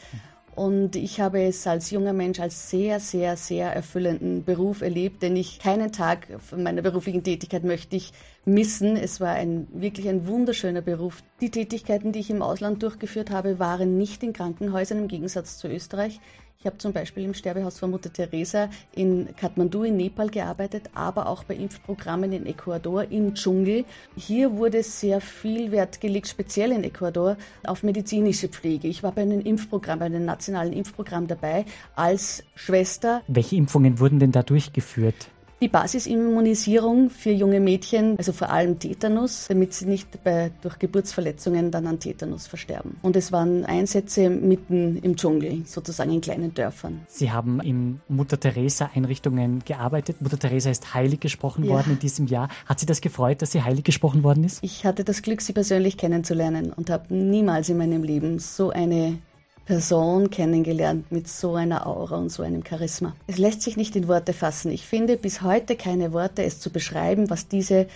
Und 0.57 0.97
ich 0.97 1.21
habe 1.21 1.43
es 1.43 1.67
als 1.67 1.91
junger 1.91 2.15
Mensch 2.15 2.41
als 2.41 2.71
sehr, 2.71 2.99
sehr, 2.99 3.37
sehr 3.37 3.71
erfüllenden 3.75 4.43
Beruf 4.43 4.81
erlebt, 4.81 5.23
denn 5.23 5.37
ich 5.37 5.59
keinen 5.59 5.93
Tag 5.93 6.29
von 6.39 6.63
meiner 6.63 6.81
beruflichen 6.81 7.23
Tätigkeit 7.23 7.63
möchte 7.63 7.97
ich 7.97 8.15
missen. 8.47 8.97
Es 8.97 9.21
war 9.21 9.35
ein 9.35 9.67
wirklich 9.73 10.09
ein 10.09 10.27
wunderschöner 10.27 10.81
Beruf. 10.81 11.23
Die 11.41 11.51
Tätigkeiten, 11.51 12.13
die 12.13 12.21
ich 12.21 12.31
im 12.31 12.41
Ausland 12.41 12.83
durchgeführt 12.83 13.31
habe, 13.31 13.59
waren 13.59 13.99
nicht 13.99 14.23
in 14.23 14.33
Krankenhäusern 14.33 14.99
im 14.99 15.09
Gegensatz 15.09 15.59
zu 15.59 15.69
Österreich. 15.69 16.21
Ich 16.59 16.65
habe 16.65 16.79
zum 16.79 16.93
Beispiel 16.93 17.25
im 17.25 17.35
Sterbehaus 17.35 17.79
von 17.79 17.91
Mutter 17.91 18.13
Teresa 18.13 18.71
in 18.95 19.29
Kathmandu 19.37 19.85
in 19.85 19.97
Nepal 19.97 20.31
gearbeitet, 20.31 20.91
aber 20.95 21.29
auch 21.29 21.45
bei 21.45 21.55
Impfprogrammen 21.55 22.33
in 22.33 22.47
Ecuador 22.47 23.05
im 23.11 23.35
Dschungel. 23.35 23.85
Hier 24.17 24.57
wurde 24.57 24.83
sehr 24.83 25.21
viel 25.21 25.71
Wert 25.71 26.01
gelegt, 26.01 26.29
speziell 26.29 26.73
in 26.73 26.83
Ecuador, 26.83 27.37
auf 27.67 27.83
medizinische 27.83 28.49
Pflege. 28.49 28.89
Ich 28.89 29.03
war 29.03 29.13
bei 29.13 29.23
einem 29.23 29.43
Impfprogramm, 29.43 29.99
bei 29.99 30.07
einem 30.07 30.25
nationalen 30.25 30.73
Impfprogramm 30.73 31.27
dabei 31.27 31.67
als 31.95 32.43
Schwester. 32.55 33.23
Welche 33.29 33.57
Impfungen 33.57 34.01
wurden 34.01 34.19
denn 34.19 34.33
da 34.33 34.43
durchgeführt? 34.43 35.29
Die 35.63 35.69
Basisimmunisierung 35.69 37.09
für 37.09 37.31
junge 37.31 37.61
Mädchen, 37.61 38.19
also 38.19 38.33
vor 38.33 38.51
allem 38.51 38.79
Tetanus, 38.79 39.47
damit 39.49 39.73
sie 39.73 39.87
nicht 39.87 40.23
bei, 40.23 40.51
durch 40.61 40.79
Geburtsverletzungen 40.79 41.71
dann 41.71 41.87
an 41.87 41.99
Tetanus 41.99 42.47
versterben. 42.47 42.99
Und 43.01 43.17
es 43.17 43.33
waren 43.33 43.65
Einsätze 43.65 44.29
mitten 44.29 44.99
im 44.99 45.17
Dschungel, 45.17 45.63
sozusagen 45.65 46.13
in 46.13 46.21
kleinen 46.21 46.53
Dörfern. 46.53 47.07
Sie 47.09 47.33
haben 47.33 47.61
in 47.61 48.01
Mutter 48.07 48.39
Teresa 48.39 48.91
Einrichtungen 48.95 49.63
gearbeitet. 49.65 50.21
Mutter 50.21 50.39
Teresa 50.39 50.69
ist 50.69 50.93
heilig 50.93 51.21
gesprochen 51.21 51.65
ja. 51.65 51.71
worden 51.71 51.93
in 51.93 51.99
diesem 52.01 52.27
Jahr. 52.27 52.51
Hat 52.67 52.79
Sie 52.79 52.85
das 52.87 53.01
gefreut, 53.01 53.41
dass 53.41 53.53
sie 53.53 53.63
heilig 53.63 53.85
gesprochen 53.85 54.23
worden 54.23 54.45
ist? 54.45 54.63
Ich 54.63 54.85
hatte 54.85 55.05
das 55.05 55.23
Glück, 55.23 55.41
sie 55.41 55.55
persönlich 55.55 55.97
kennenzulernen 55.97 56.71
und 56.71 56.91
habe 56.91 57.15
niemals 57.15 57.71
in 57.71 57.79
meinem 57.79 58.03
Leben 58.03 58.41
so 58.41 58.69
eine 58.69 59.17
Person 59.67 60.31
kennengelernt 60.31 61.11
mit 61.11 61.29
so 61.29 61.55
einer 61.55 61.87
Aura 61.87 62.17
und 62.17 62.31
so 62.31 62.43
einem 62.45 62.65
Charisma. 62.65 63.15
Es 63.27 63.37
lässt 63.37 63.63
sich 63.63 63.77
nicht 63.77 63.97
in 63.97 64.07
Worte 64.07 64.33
fassen. 64.33 64.71
Ich 64.71 64.87
finde 64.87 65.17
bis 65.17 65.43
heute 65.43 65.77
keine 65.77 66.13
Worte, 66.13 66.45
es 66.45 66.61
zu 66.61 66.71
beschreiben, 66.71 67.29
was 67.31 67.49
diese 67.49 67.89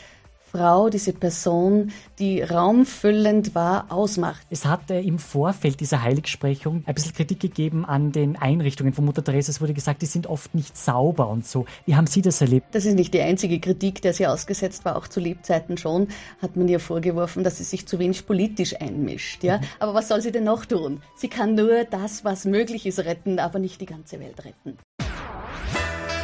Frau, 0.50 0.90
diese 0.90 1.12
Person, 1.12 1.92
die 2.19 2.42
raumfüllend 2.42 3.54
war, 3.54 3.87
ausmacht. 3.88 4.45
Es 4.50 4.64
hat 4.64 4.90
äh, 4.90 5.00
im 5.00 5.21
Vorfeld 5.21 5.78
dieser 5.78 6.02
Heiligsprechung 6.02 6.83
ein 6.87 6.95
bisschen 6.95 7.14
Kritik 7.14 7.38
gegeben 7.38 7.85
an 7.85 8.11
den 8.11 8.37
Einrichtungen 8.37 8.92
von 8.92 9.04
Mutter 9.04 9.23
Teresa. 9.23 9.50
Es 9.50 9.61
wurde 9.61 9.75
gesagt, 9.75 10.02
die 10.02 10.07
sind 10.07 10.26
oft 10.26 10.52
nicht 10.54 10.76
sauber 10.76 11.28
und 11.28 11.47
so. 11.47 11.66
Wie 11.87 11.95
haben 11.95 12.09
Sie 12.09 12.21
das 12.21 12.40
erlebt? 12.40 12.66
Das 12.75 12.85
ist 12.85 12.95
nicht 12.95 13.14
die 13.14 13.21
einzige 13.21 13.61
Kritik, 13.61 14.02
der 14.02 14.12
sie 14.12 14.26
ausgesetzt 14.26 14.85
war, 14.85 14.97
auch 14.97 15.07
zu 15.07 15.21
Lebzeiten 15.21 15.76
schon, 15.76 16.09
hat 16.42 16.57
man 16.57 16.66
ihr 16.66 16.80
vorgeworfen, 16.80 17.45
dass 17.45 17.59
sie 17.59 17.64
sich 17.64 17.87
zu 17.87 18.00
wenig 18.00 18.26
politisch 18.26 18.75
einmischt. 18.80 19.45
Ja? 19.45 19.59
Mhm. 19.59 19.64
Aber 19.78 19.95
was 19.95 20.09
soll 20.09 20.21
sie 20.21 20.33
denn 20.33 20.45
noch 20.45 20.64
tun? 20.64 21.00
Sie 21.14 21.28
kann 21.28 21.54
nur 21.54 21.85
das, 21.85 22.25
was 22.25 22.45
möglich 22.45 22.87
ist, 22.87 22.99
retten, 22.99 23.38
aber 23.38 23.61
nicht 23.61 23.80
die 23.80 23.87
ganze 23.87 24.19
Welt 24.19 24.45
retten. 24.45 24.76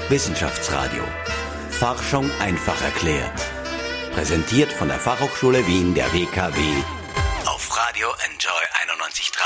Wissenschaftsradio. 0.09 1.03
Forschung 1.71 2.31
einfach 2.41 2.83
erklärt. 2.83 3.56
Präsentiert 4.17 4.73
von 4.73 4.89
der 4.89 4.99
Fachhochschule 4.99 5.67
Wien 5.67 5.93
der 5.93 6.07
WKW 6.07 6.59
auf 7.45 7.77
Radio 7.77 8.09
Enjoy 8.25 8.51
91.3. 8.97 9.43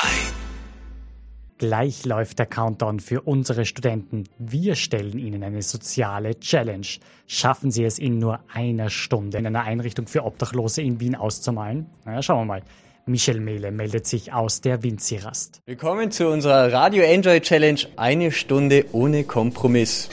Gleich 1.59 2.05
läuft 2.05 2.39
der 2.39 2.47
Countdown 2.47 3.01
für 3.01 3.23
unsere 3.23 3.65
Studenten. 3.65 4.29
Wir 4.39 4.77
stellen 4.77 5.19
ihnen 5.19 5.43
eine 5.43 5.63
soziale 5.63 6.39
Challenge. 6.39 6.87
Schaffen 7.27 7.73
sie 7.73 7.83
es 7.83 7.99
in 7.99 8.21
nur 8.21 8.39
einer 8.55 8.91
Stunde 8.91 9.39
in 9.39 9.47
einer 9.49 9.65
Einrichtung 9.65 10.07
für 10.07 10.23
Obdachlose 10.25 10.83
in 10.83 11.01
Wien 11.01 11.17
auszumalen? 11.17 11.87
Na, 12.05 12.23
schauen 12.23 12.43
wir 12.43 12.45
mal. 12.45 12.63
Michel 13.07 13.41
Mehle 13.41 13.73
meldet 13.73 14.07
sich 14.07 14.33
aus 14.33 14.61
der 14.61 14.85
Winzirast. 14.85 15.63
Willkommen 15.67 16.13
zu 16.13 16.29
unserer 16.29 16.73
Radio 16.73 17.03
Enjoy 17.03 17.41
Challenge. 17.41 17.81
Eine 17.97 18.31
Stunde 18.31 18.85
ohne 18.93 19.25
Kompromiss. 19.25 20.09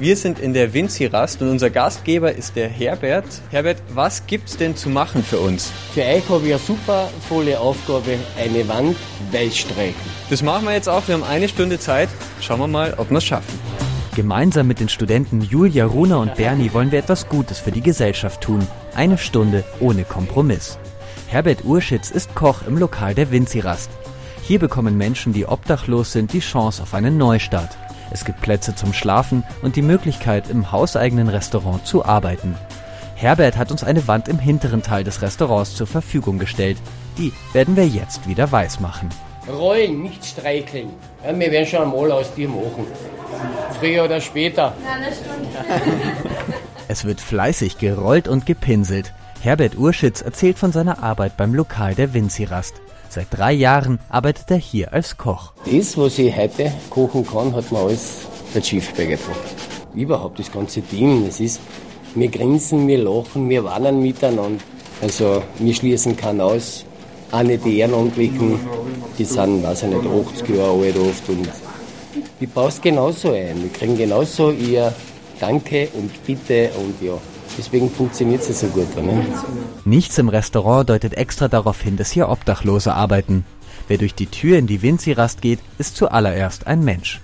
Wir 0.00 0.14
sind 0.14 0.38
in 0.38 0.54
der 0.54 0.72
Vinci-Rast 0.72 1.42
und 1.42 1.48
unser 1.48 1.70
Gastgeber 1.70 2.32
ist 2.32 2.54
der 2.54 2.68
Herbert. 2.68 3.24
Herbert, 3.50 3.78
was 3.92 4.24
gibt's 4.28 4.56
denn 4.56 4.76
zu 4.76 4.88
machen 4.88 5.24
für 5.24 5.40
uns? 5.40 5.72
Für 5.92 6.02
euch 6.02 6.28
habe 6.28 6.46
ich 6.46 6.52
eine 6.52 6.62
super 6.62 7.10
volle 7.28 7.58
Aufgabe, 7.58 8.16
eine 8.38 8.68
Wand 8.68 8.96
weiß 9.32 9.58
streichen. 9.58 9.96
Das 10.30 10.40
machen 10.40 10.66
wir 10.66 10.74
jetzt 10.74 10.88
auch. 10.88 11.08
Wir 11.08 11.16
haben 11.16 11.24
eine 11.24 11.48
Stunde 11.48 11.80
Zeit. 11.80 12.08
Schauen 12.40 12.60
wir 12.60 12.68
mal, 12.68 12.94
ob 12.96 13.10
wir 13.10 13.18
es 13.18 13.24
schaffen. 13.24 13.58
Gemeinsam 14.14 14.68
mit 14.68 14.78
den 14.78 14.88
Studenten 14.88 15.42
Julia, 15.42 15.86
Runa 15.86 16.18
und 16.18 16.36
Bernie 16.36 16.72
wollen 16.72 16.92
wir 16.92 17.00
etwas 17.00 17.28
Gutes 17.28 17.58
für 17.58 17.72
die 17.72 17.82
Gesellschaft 17.82 18.40
tun. 18.40 18.64
Eine 18.94 19.18
Stunde 19.18 19.64
ohne 19.80 20.04
Kompromiss. 20.04 20.78
Herbert 21.26 21.64
Urschitz 21.64 22.12
ist 22.12 22.36
Koch 22.36 22.62
im 22.68 22.78
Lokal 22.78 23.16
der 23.16 23.32
Vinci-Rast. 23.32 23.90
Hier 24.42 24.60
bekommen 24.60 24.96
Menschen, 24.96 25.32
die 25.32 25.44
obdachlos 25.44 26.12
sind, 26.12 26.32
die 26.32 26.38
Chance 26.38 26.84
auf 26.84 26.94
einen 26.94 27.18
Neustart. 27.18 27.76
Es 28.10 28.24
gibt 28.24 28.40
Plätze 28.40 28.74
zum 28.74 28.92
Schlafen 28.92 29.44
und 29.62 29.76
die 29.76 29.82
Möglichkeit, 29.82 30.48
im 30.50 30.72
hauseigenen 30.72 31.28
Restaurant 31.28 31.86
zu 31.86 32.04
arbeiten. 32.04 32.56
Herbert 33.14 33.56
hat 33.56 33.70
uns 33.72 33.82
eine 33.82 34.06
Wand 34.06 34.28
im 34.28 34.38
hinteren 34.38 34.82
Teil 34.82 35.04
des 35.04 35.22
Restaurants 35.22 35.74
zur 35.74 35.86
Verfügung 35.86 36.38
gestellt. 36.38 36.78
Die 37.18 37.32
werden 37.52 37.76
wir 37.76 37.86
jetzt 37.86 38.28
wieder 38.28 38.50
weiß 38.50 38.80
machen. 38.80 39.08
Rollen, 39.48 40.02
nicht 40.02 40.24
streicheln. 40.24 40.90
Ja, 41.24 41.36
wir 41.36 41.50
werden 41.50 41.66
schon 41.66 41.82
einmal 41.82 42.12
aus 42.12 42.32
dir 42.34 42.48
machen. 42.48 42.86
Früher 43.80 44.04
oder 44.04 44.20
später. 44.20 44.72
es 46.88 47.04
wird 47.04 47.20
fleißig 47.20 47.78
gerollt 47.78 48.28
und 48.28 48.46
gepinselt. 48.46 49.12
Herbert 49.40 49.76
Urschitz 49.76 50.20
erzählt 50.20 50.58
von 50.58 50.72
seiner 50.72 51.02
Arbeit 51.02 51.36
beim 51.36 51.54
Lokal 51.54 51.94
der 51.94 52.12
Vinci-Rast. 52.12 52.74
Seit 53.10 53.28
drei 53.30 53.52
Jahren 53.52 53.98
arbeitet 54.10 54.50
er 54.50 54.58
hier 54.58 54.92
als 54.92 55.16
Koch. 55.16 55.52
Das, 55.64 55.96
was 55.96 56.18
ich 56.18 56.36
heute 56.36 56.70
kochen 56.90 57.26
kann, 57.26 57.54
hat 57.54 57.72
mir 57.72 57.78
alles 57.78 58.26
der 58.54 58.62
Chief 58.62 58.92
beigebracht. 58.94 59.38
Überhaupt 59.94 60.38
das 60.38 60.52
ganze 60.52 60.82
Team. 60.82 61.24
Es 61.26 61.40
ist, 61.40 61.60
wir 62.14 62.28
grinsen, 62.28 62.86
wir 62.86 62.98
lachen, 62.98 63.48
wir 63.48 63.64
warnen 63.64 64.02
miteinander. 64.02 64.62
Also 65.00 65.42
wir 65.58 65.74
schließen 65.74 66.16
keinen 66.16 66.42
aus. 66.42 66.84
Auch 67.30 67.42
nicht 67.42 67.64
die 67.64 67.78
Ehrenamtlichen, 67.78 68.60
die 69.18 69.24
sind, 69.24 69.62
weiß 69.62 69.84
ich 69.84 69.88
nicht, 69.88 70.06
80 70.06 70.48
Jahre 70.56 70.82
alt 70.82 70.96
oft. 70.98 71.28
Und 71.28 71.48
ich 72.40 72.48
baue 72.50 72.68
es 72.68 72.80
genauso 72.80 73.32
ein. 73.32 73.62
Wir 73.62 73.72
kriegen 73.72 73.96
genauso 73.96 74.50
ihr 74.50 74.92
Danke 75.40 75.88
und 75.94 76.24
Bitte 76.26 76.70
und 76.78 77.00
ja. 77.00 77.18
Deswegen 77.56 77.90
funktioniert 77.90 78.48
es 78.48 78.60
so 78.60 78.66
gut. 78.68 78.94
Ne? 78.96 79.24
Nichts 79.84 80.18
im 80.18 80.28
Restaurant 80.28 80.88
deutet 80.88 81.14
extra 81.14 81.48
darauf 81.48 81.80
hin, 81.80 81.96
dass 81.96 82.10
hier 82.10 82.28
Obdachlose 82.28 82.92
arbeiten. 82.92 83.44
Wer 83.88 83.98
durch 83.98 84.14
die 84.14 84.26
Tür 84.26 84.58
in 84.58 84.66
die 84.66 84.82
Vinci-Rast 84.82 85.40
geht, 85.40 85.60
ist 85.78 85.96
zuallererst 85.96 86.66
ein 86.66 86.84
Mensch. 86.84 87.20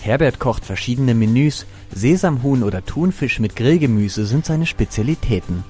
Herbert 0.00 0.38
kocht 0.38 0.64
verschiedene 0.64 1.14
Menüs, 1.14 1.66
Sesamhuhn 1.94 2.62
oder 2.62 2.84
Thunfisch 2.84 3.40
mit 3.40 3.56
Grillgemüse 3.56 4.26
sind 4.26 4.46
seine 4.46 4.66
Spezialitäten. 4.66 5.64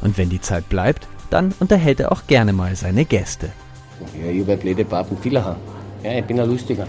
Und 0.00 0.18
wenn 0.18 0.30
die 0.30 0.40
Zeit 0.40 0.68
bleibt, 0.68 1.06
dann 1.30 1.54
unterhält 1.60 2.00
er 2.00 2.12
auch 2.12 2.26
gerne 2.26 2.52
mal 2.52 2.76
seine 2.76 3.04
Gäste. 3.04 3.50
Ja, 4.20 4.30
ich 4.30 4.40
habe 4.42 4.56
blöde 4.56 4.84
Papen 4.84 5.16
vieler. 5.18 5.56
Ja, 6.02 6.18
ich 6.18 6.24
bin 6.24 6.40
ein 6.40 6.48
Lustiger. 6.48 6.86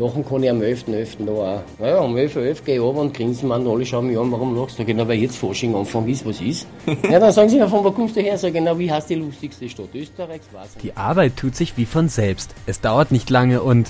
Lachen 0.00 0.24
kann 0.26 0.42
ich 0.42 0.50
am 0.50 0.60
11.11. 0.60 0.86
.11. 0.86 1.26
da 1.26 1.32
auch. 1.32 1.62
Naja, 1.78 1.98
um 2.00 2.16
11.11 2.16 2.36
Uhr 2.36 2.54
gehe 2.64 2.74
ich 2.76 2.80
runter 2.80 3.00
und 3.02 3.14
grinsen 3.14 3.48
mir 3.48 3.54
alle 3.54 3.84
schauen 3.84 4.06
mich 4.06 4.18
an, 4.18 4.32
warum 4.32 4.56
lachst 4.56 4.78
du? 4.78 4.84
Genau, 4.84 5.06
weil 5.06 5.18
jetzt 5.18 5.36
Fasching 5.36 5.74
Anfang 5.74 6.08
ist, 6.08 6.24
was 6.24 6.40
ist. 6.40 6.66
ja, 7.10 7.18
dann 7.18 7.32
sagen 7.32 7.50
sie 7.50 7.58
mir, 7.58 7.68
von 7.68 7.84
wo 7.84 7.90
kommst 7.90 8.16
du 8.16 8.22
her? 8.22 8.38
Sag 8.38 8.54
genau, 8.54 8.78
wie 8.78 8.90
heißt 8.90 9.10
die 9.10 9.16
lustigste 9.16 9.68
Stadt 9.68 9.94
Österreichs? 9.94 10.46
Weiß 10.52 10.76
die 10.82 10.96
Arbeit 10.96 11.36
tut 11.36 11.54
sich 11.54 11.76
wie 11.76 11.84
von 11.84 12.08
selbst. 12.08 12.54
Es 12.66 12.80
dauert 12.80 13.12
nicht 13.12 13.28
lange 13.28 13.62
und 13.62 13.88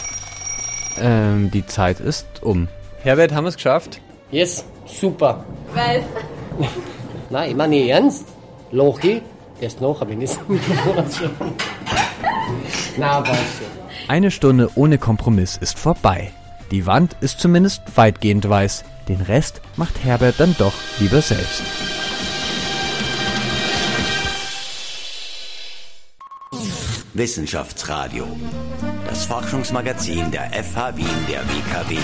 ähm, 1.01 1.51
die 1.53 1.65
Zeit 1.65 2.01
ist 2.01 2.27
um. 2.43 2.67
Herbert, 3.03 3.33
haben 3.33 3.45
wir 3.45 3.51
es 3.51 3.55
geschafft? 3.55 4.01
Yes, 4.33 4.65
super. 4.87 5.45
Weiß. 5.75 6.03
Nein, 7.31 7.51
ich 7.51 7.57
meine 7.57 7.89
ernst. 7.89 8.27
Lochi, 8.73 9.23
erst 9.61 9.81
nachher, 9.81 10.09
wenn 10.09 10.21
ich 10.21 10.31
das 10.31 10.49
Mikrofon 10.49 11.05
Na, 12.97 13.21
passt 13.21 13.59
schon. 13.59 13.80
Eine 14.11 14.33
Stunde 14.33 14.73
ohne 14.75 14.99
Kompromiss 14.99 15.57
ist 15.57 15.79
vorbei. 15.79 16.33
Die 16.73 16.85
Wand 16.85 17.17
ist 17.21 17.39
zumindest 17.39 17.97
weitgehend 17.97 18.49
weiß. 18.49 18.83
Den 19.07 19.21
Rest 19.21 19.61
macht 19.77 20.03
Herbert 20.03 20.41
dann 20.41 20.57
doch 20.59 20.73
lieber 20.99 21.23
selbst. 21.23 21.63
Wissenschaftsradio. 27.15 28.27
Das 29.07 29.27
Forschungsmagazin 29.27 30.33
der 30.33 30.51
FH 30.55 30.97
Wien 30.97 31.07
der 31.29 31.43
WKW. 31.45 31.97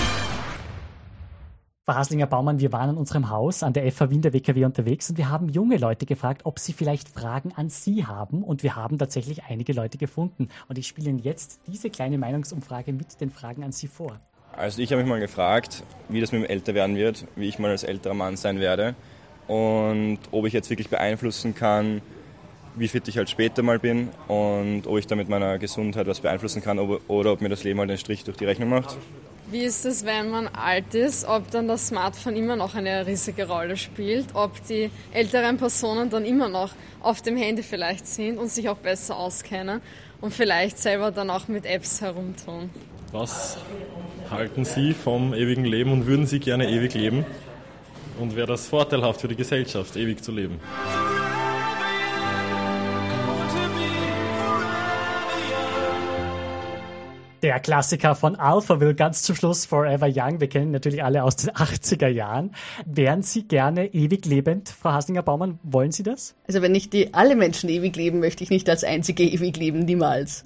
Frau 1.89 1.95
Haslinger 1.95 2.27
Baumann, 2.27 2.59
wir 2.59 2.73
waren 2.73 2.89
an 2.89 2.97
unserem 2.97 3.29
Haus 3.29 3.63
an 3.63 3.71
der 3.71 3.89
FH 3.89 4.09
Wien 4.09 4.21
der 4.21 4.33
WKW 4.33 4.65
unterwegs 4.65 5.09
und 5.09 5.17
wir 5.17 5.29
haben 5.29 5.47
junge 5.47 5.77
Leute 5.77 6.05
gefragt, 6.05 6.41
ob 6.43 6.59
sie 6.59 6.73
vielleicht 6.73 7.07
Fragen 7.07 7.53
an 7.55 7.69
Sie 7.69 8.05
haben. 8.05 8.43
Und 8.43 8.61
wir 8.61 8.75
haben 8.75 8.97
tatsächlich 8.97 9.45
einige 9.45 9.71
Leute 9.71 9.97
gefunden. 9.97 10.49
Und 10.67 10.77
ich 10.77 10.85
spiele 10.85 11.11
Ihnen 11.11 11.19
jetzt 11.19 11.61
diese 11.65 11.89
kleine 11.89 12.17
Meinungsumfrage 12.17 12.91
mit 12.91 13.21
den 13.21 13.31
Fragen 13.31 13.63
an 13.63 13.71
Sie 13.71 13.87
vor. 13.87 14.19
Also 14.51 14.81
ich 14.81 14.91
habe 14.91 15.01
mich 15.01 15.09
mal 15.09 15.21
gefragt, 15.21 15.81
wie 16.09 16.19
das 16.19 16.33
mit 16.33 16.43
dem 16.43 16.49
Älterwerden 16.49 16.97
wird, 16.97 17.25
wie 17.37 17.47
ich 17.47 17.57
mal 17.57 17.71
als 17.71 17.83
älterer 17.83 18.15
Mann 18.15 18.35
sein 18.35 18.59
werde 18.59 18.93
und 19.47 20.19
ob 20.31 20.45
ich 20.45 20.51
jetzt 20.51 20.69
wirklich 20.69 20.89
beeinflussen 20.89 21.55
kann, 21.55 22.01
wie 22.75 22.89
fit 22.89 23.07
ich 23.07 23.17
halt 23.17 23.29
später 23.29 23.63
mal 23.63 23.79
bin 23.79 24.09
und 24.27 24.87
ob 24.87 24.97
ich 24.97 25.07
da 25.07 25.15
mit 25.15 25.29
meiner 25.29 25.57
Gesundheit 25.57 26.05
was 26.05 26.19
beeinflussen 26.19 26.61
kann 26.61 26.79
oder 26.79 27.31
ob 27.31 27.39
mir 27.39 27.47
das 27.47 27.63
Leben 27.63 27.79
halt 27.79 27.89
einen 27.89 27.97
Strich 27.97 28.25
durch 28.25 28.35
die 28.35 28.43
Rechnung 28.45 28.67
macht. 28.67 28.97
Wie 29.49 29.61
ist 29.63 29.85
es, 29.85 30.05
wenn 30.05 30.29
man 30.29 30.47
alt 30.47 30.93
ist, 30.93 31.25
ob 31.25 31.49
dann 31.51 31.69
das 31.69 31.87
Smartphone 31.87 32.35
immer 32.35 32.57
noch 32.57 32.75
eine 32.75 33.07
riesige 33.07 33.47
Rolle 33.47 33.77
spielt, 33.77 34.27
ob 34.33 34.51
die 34.67 34.91
älteren 35.13 35.55
Personen 35.57 36.09
dann 36.09 36.25
immer 36.25 36.49
noch 36.49 36.71
auf 37.01 37.21
dem 37.21 37.37
Handy 37.37 37.63
vielleicht 37.63 38.07
sind 38.07 38.39
und 38.39 38.49
sich 38.49 38.67
auch 38.67 38.75
besser 38.75 39.15
auskennen 39.15 39.79
und 40.19 40.33
vielleicht 40.33 40.79
selber 40.79 41.11
dann 41.11 41.29
auch 41.29 41.47
mit 41.47 41.65
Apps 41.65 42.01
herumtun. 42.01 42.69
Was 43.13 43.57
halten 44.29 44.65
Sie 44.65 44.93
vom 44.93 45.33
ewigen 45.33 45.63
Leben 45.63 45.93
und 45.93 46.07
würden 46.07 46.25
Sie 46.25 46.39
gerne 46.39 46.69
ewig 46.69 46.93
leben? 46.93 47.25
Und 48.19 48.35
wäre 48.35 48.47
das 48.47 48.67
vorteilhaft 48.67 49.21
für 49.21 49.29
die 49.29 49.37
Gesellschaft, 49.37 49.95
ewig 49.95 50.21
zu 50.21 50.33
leben? 50.33 50.59
Der 57.43 57.59
Klassiker 57.59 58.15
von 58.15 58.35
Alphaville 58.35 58.95
ganz 58.95 59.21
zum 59.21 59.35
Schluss 59.35 59.67
Forever 59.67 60.07
Young. 60.07 60.39
Wir 60.39 60.49
kennen 60.49 60.71
natürlich 60.71 61.03
alle 61.03 61.23
aus 61.23 61.35
den 61.35 61.49
80er 61.55 62.07
Jahren. 62.07 62.55
Wären 62.85 63.21
Sie 63.21 63.47
gerne 63.47 63.93
ewig 63.93 64.25
lebend, 64.25 64.69
Frau 64.69 64.91
Haslinger-Baumann? 64.91 65.59
Wollen 65.61 65.91
Sie 65.91 66.01
das? 66.01 66.35
Also 66.47 66.63
wenn 66.63 66.71
nicht 66.71 66.93
die 66.93 67.13
alle 67.13 67.35
Menschen 67.35 67.69
ewig 67.69 67.95
leben, 67.95 68.19
möchte 68.19 68.43
ich 68.43 68.49
nicht 68.49 68.67
als 68.69 68.83
einzige 68.83 69.23
ewig 69.23 69.55
leben, 69.55 69.79
niemals. 69.79 70.43